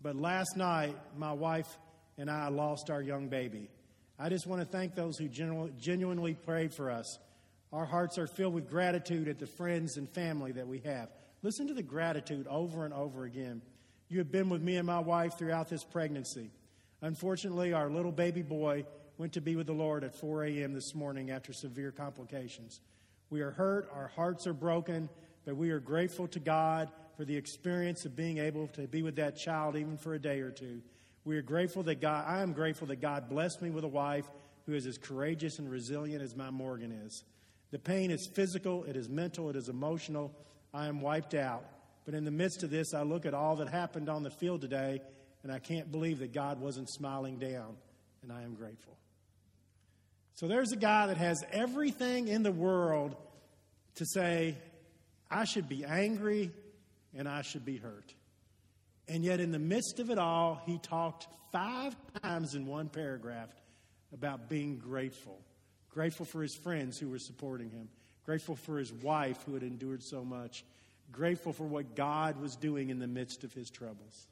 but 0.03 0.16
last 0.16 0.57
night 0.57 0.97
my 1.16 1.33
wife 1.33 1.79
and 2.18 2.31
I 2.31 2.49
lost 2.49 2.91
our 2.91 3.03
young 3.03 3.29
baby. 3.29 3.68
I 4.18 4.29
just 4.29 4.47
want 4.47 4.62
to 4.62 4.66
thank 4.66 4.95
those 4.95 5.18
who 5.18 5.29
genuinely 5.29 6.35
prayed 6.35 6.72
for 6.72 6.91
us. 6.91 7.18
Our 7.72 7.85
hearts 7.85 8.16
are 8.16 8.27
filled 8.27 8.55
with 8.55 8.70
gratitude 8.70 9.29
at 9.29 9.39
the 9.39 9.47
friends 9.47 9.97
and 9.97 10.09
family 10.09 10.53
that 10.53 10.66
we 10.66 10.79
have. 10.81 11.11
Listen 11.43 11.66
to 11.68 11.74
the 11.74 11.83
gratitude 11.83 12.47
over 12.49 12.85
and 12.85 12.95
over 12.95 13.24
again. 13.24 13.61
You 14.09 14.18
have 14.18 14.31
been 14.31 14.49
with 14.49 14.62
me 14.62 14.77
and 14.77 14.87
my 14.87 15.01
wife 15.01 15.37
throughout 15.37 15.68
this 15.68 15.85
pregnancy. 15.85 16.51
Unfortunately, 17.03 17.72
our 17.72 17.91
little 17.91 18.12
baby 18.12 18.43
boy 18.43 18.87
went 19.18 19.33
to 19.35 19.41
be 19.41 19.57
with 19.57 19.66
the 19.66 19.72
Lord 19.72 20.05
at 20.05 20.14
4 20.14 20.45
a.m. 20.45 20.72
this 20.72 20.95
morning 20.95 21.31
after 21.31 21.53
severe 21.53 21.91
complications. 21.91 22.81
We 23.31 23.41
are 23.41 23.51
hurt, 23.51 23.89
our 23.93 24.09
hearts 24.09 24.47
are 24.47 24.53
broken, 24.53 25.09
but 25.45 25.57
we 25.57 25.70
are 25.70 25.81
grateful 25.81 26.29
to 26.29 26.39
God 26.39 26.91
for 27.16 27.24
the 27.24 27.37
experience 27.37 28.05
of 28.05 28.14
being 28.14 28.39
able 28.39 28.68
to 28.68 28.87
be 28.87 29.03
with 29.03 29.16
that 29.16 29.37
child 29.37 29.77
even 29.77 29.97
for 29.97 30.14
a 30.14 30.18
day 30.18 30.41
or 30.41 30.51
two. 30.51 30.83
We 31.24 31.37
are 31.37 31.43
grateful 31.43 31.83
that 31.85 32.01
God, 32.01 32.24
I 32.29 32.43
am 32.43 32.53
grateful 32.53 32.87
that 32.89 33.01
God 33.01 33.29
blessed 33.29 33.62
me 33.62 33.70
with 33.70 33.85
a 33.85 33.89
wife 33.89 34.31
who 34.66 34.74
is 34.74 34.87
as 34.87 34.99
courageous 34.99 35.59
and 35.59 35.70
resilient 35.70 36.22
as 36.22 36.37
my 36.37 36.51
Morgan 36.51 36.93
is. 36.93 37.24
The 37.70 37.79
pain 37.79 38.11
is 38.11 38.27
physical, 38.27 38.85
it 38.85 38.97
is 38.97 39.09
mental, 39.09 39.51
it 39.51 39.57
is 39.57 39.68
emotional, 39.68 40.33
I 40.72 40.87
am 40.87 41.01
wiped 41.01 41.35
out. 41.35 41.64
But 42.05 42.14
in 42.14 42.24
the 42.24 42.31
midst 42.31 42.62
of 42.62 42.70
this, 42.70 42.95
I 42.95 43.03
look 43.03 43.27
at 43.27 43.35
all 43.35 43.57
that 43.57 43.68
happened 43.68 44.09
on 44.09 44.22
the 44.22 44.31
field 44.31 44.61
today, 44.61 45.03
and 45.43 45.51
I 45.51 45.59
can't 45.59 45.91
believe 45.91 46.20
that 46.20 46.33
God 46.33 46.61
wasn't 46.61 46.89
smiling 46.89 47.39
down, 47.39 47.77
and 48.22 48.33
I 48.33 48.43
am 48.43 48.55
grateful. 48.55 48.97
So 50.37 50.47
there's 50.47 50.72
a 50.72 50.76
guy 50.76 51.07
that 51.07 51.16
has 51.16 51.43
everything 51.51 52.28
in 52.28 52.43
the 52.43 52.53
world 52.53 53.16
to 53.95 54.05
say, 54.05 54.57
I 55.30 55.45
should 55.45 55.66
be 55.66 55.84
angry 55.84 56.51
and 57.14 57.26
I 57.26 57.41
should 57.41 57.64
be 57.64 57.78
hurt. 57.78 58.14
And 59.09 59.24
yet, 59.24 59.41
in 59.41 59.51
the 59.51 59.59
midst 59.59 59.99
of 59.99 60.11
it 60.11 60.18
all, 60.18 60.61
he 60.66 60.78
talked 60.78 61.26
five 61.53 61.97
times 62.22 62.55
in 62.55 62.66
one 62.66 62.91
paragraph 62.91 63.49
about 64.12 64.51
being 64.51 64.76
grateful. 64.76 65.41
Grateful 65.89 66.26
for 66.26 66.43
his 66.43 66.55
friends 66.55 66.99
who 66.99 67.09
were 67.09 67.18
supporting 67.18 67.70
him, 67.70 67.89
grateful 68.26 68.57
for 68.57 68.78
his 68.78 68.93
wife 68.93 69.43
who 69.47 69.55
had 69.55 69.62
endured 69.62 70.03
so 70.03 70.22
much, 70.22 70.64
grateful 71.11 71.55
for 71.55 71.64
what 71.64 71.97
God 71.97 72.39
was 72.39 72.57
doing 72.57 72.91
in 72.91 72.99
the 72.99 73.07
midst 73.07 73.43
of 73.43 73.55
his 73.55 73.70
troubles. 73.70 74.28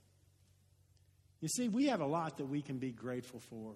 You 1.41 1.49
see, 1.49 1.69
we 1.69 1.87
have 1.87 2.01
a 2.01 2.07
lot 2.07 2.37
that 2.37 2.47
we 2.47 2.61
can 2.61 2.77
be 2.77 2.91
grateful 2.91 3.41
for, 3.41 3.73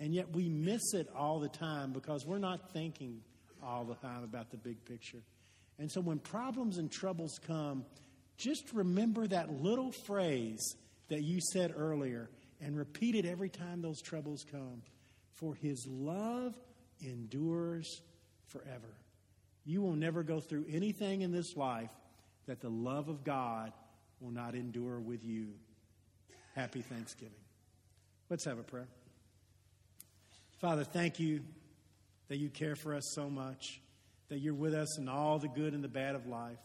and 0.00 0.14
yet 0.14 0.34
we 0.34 0.48
miss 0.48 0.94
it 0.94 1.08
all 1.14 1.38
the 1.38 1.48
time 1.48 1.92
because 1.92 2.26
we're 2.26 2.38
not 2.38 2.72
thinking 2.72 3.20
all 3.62 3.84
the 3.84 3.94
time 3.94 4.24
about 4.24 4.50
the 4.50 4.56
big 4.56 4.82
picture. 4.86 5.22
And 5.78 5.90
so 5.92 6.00
when 6.00 6.18
problems 6.18 6.78
and 6.78 6.90
troubles 6.90 7.38
come, 7.46 7.84
just 8.38 8.72
remember 8.72 9.26
that 9.26 9.62
little 9.62 9.92
phrase 9.92 10.74
that 11.08 11.22
you 11.22 11.40
said 11.52 11.74
earlier 11.76 12.30
and 12.60 12.76
repeat 12.76 13.14
it 13.14 13.26
every 13.26 13.50
time 13.50 13.82
those 13.82 14.00
troubles 14.00 14.44
come. 14.50 14.82
For 15.34 15.54
his 15.54 15.86
love 15.86 16.54
endures 17.00 18.02
forever. 18.46 18.94
You 19.64 19.82
will 19.82 19.96
never 19.96 20.22
go 20.22 20.40
through 20.40 20.66
anything 20.70 21.20
in 21.20 21.32
this 21.32 21.56
life 21.56 21.90
that 22.46 22.60
the 22.60 22.70
love 22.70 23.08
of 23.08 23.22
God 23.22 23.72
will 24.20 24.30
not 24.30 24.54
endure 24.54 24.98
with 24.98 25.24
you. 25.24 25.48
Happy 26.54 26.80
Thanksgiving. 26.82 27.32
Let's 28.28 28.44
have 28.44 28.58
a 28.58 28.62
prayer. 28.62 28.88
Father, 30.60 30.84
thank 30.84 31.18
you 31.18 31.40
that 32.28 32.36
you 32.36 32.50
care 32.50 32.76
for 32.76 32.94
us 32.94 33.12
so 33.14 33.30
much, 33.30 33.80
that 34.28 34.40
you're 34.40 34.52
with 34.52 34.74
us 34.74 34.98
in 34.98 35.08
all 35.08 35.38
the 35.38 35.48
good 35.48 35.72
and 35.72 35.82
the 35.82 35.88
bad 35.88 36.14
of 36.14 36.26
life. 36.26 36.60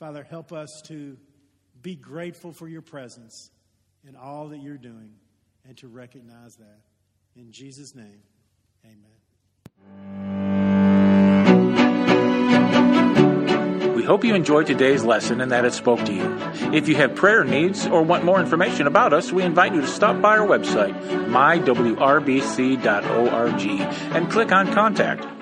Father, 0.00 0.24
help 0.24 0.52
us 0.52 0.82
to 0.86 1.16
be 1.80 1.94
grateful 1.94 2.52
for 2.52 2.66
your 2.66 2.82
presence 2.82 3.52
in 4.06 4.16
all 4.16 4.48
that 4.48 4.58
you're 4.58 4.76
doing 4.76 5.14
and 5.66 5.76
to 5.78 5.86
recognize 5.86 6.56
that. 6.56 6.80
In 7.36 7.52
Jesus' 7.52 7.94
name, 7.94 8.22
amen. 8.84 10.31
Hope 14.12 14.24
you 14.26 14.34
enjoyed 14.34 14.66
today's 14.66 15.04
lesson 15.04 15.40
and 15.40 15.50
that 15.50 15.64
it 15.64 15.72
spoke 15.72 16.04
to 16.04 16.12
you. 16.12 16.38
If 16.70 16.86
you 16.86 16.94
have 16.96 17.14
prayer 17.14 17.44
needs 17.44 17.86
or 17.86 18.02
want 18.02 18.24
more 18.24 18.38
information 18.38 18.86
about 18.86 19.14
us, 19.14 19.32
we 19.32 19.42
invite 19.42 19.72
you 19.74 19.80
to 19.80 19.86
stop 19.86 20.20
by 20.20 20.36
our 20.36 20.46
website, 20.46 20.92
mywrbc.org, 21.28 21.96
and 24.14 24.30
click 24.30 24.52
on 24.52 24.70
Contact. 24.74 25.41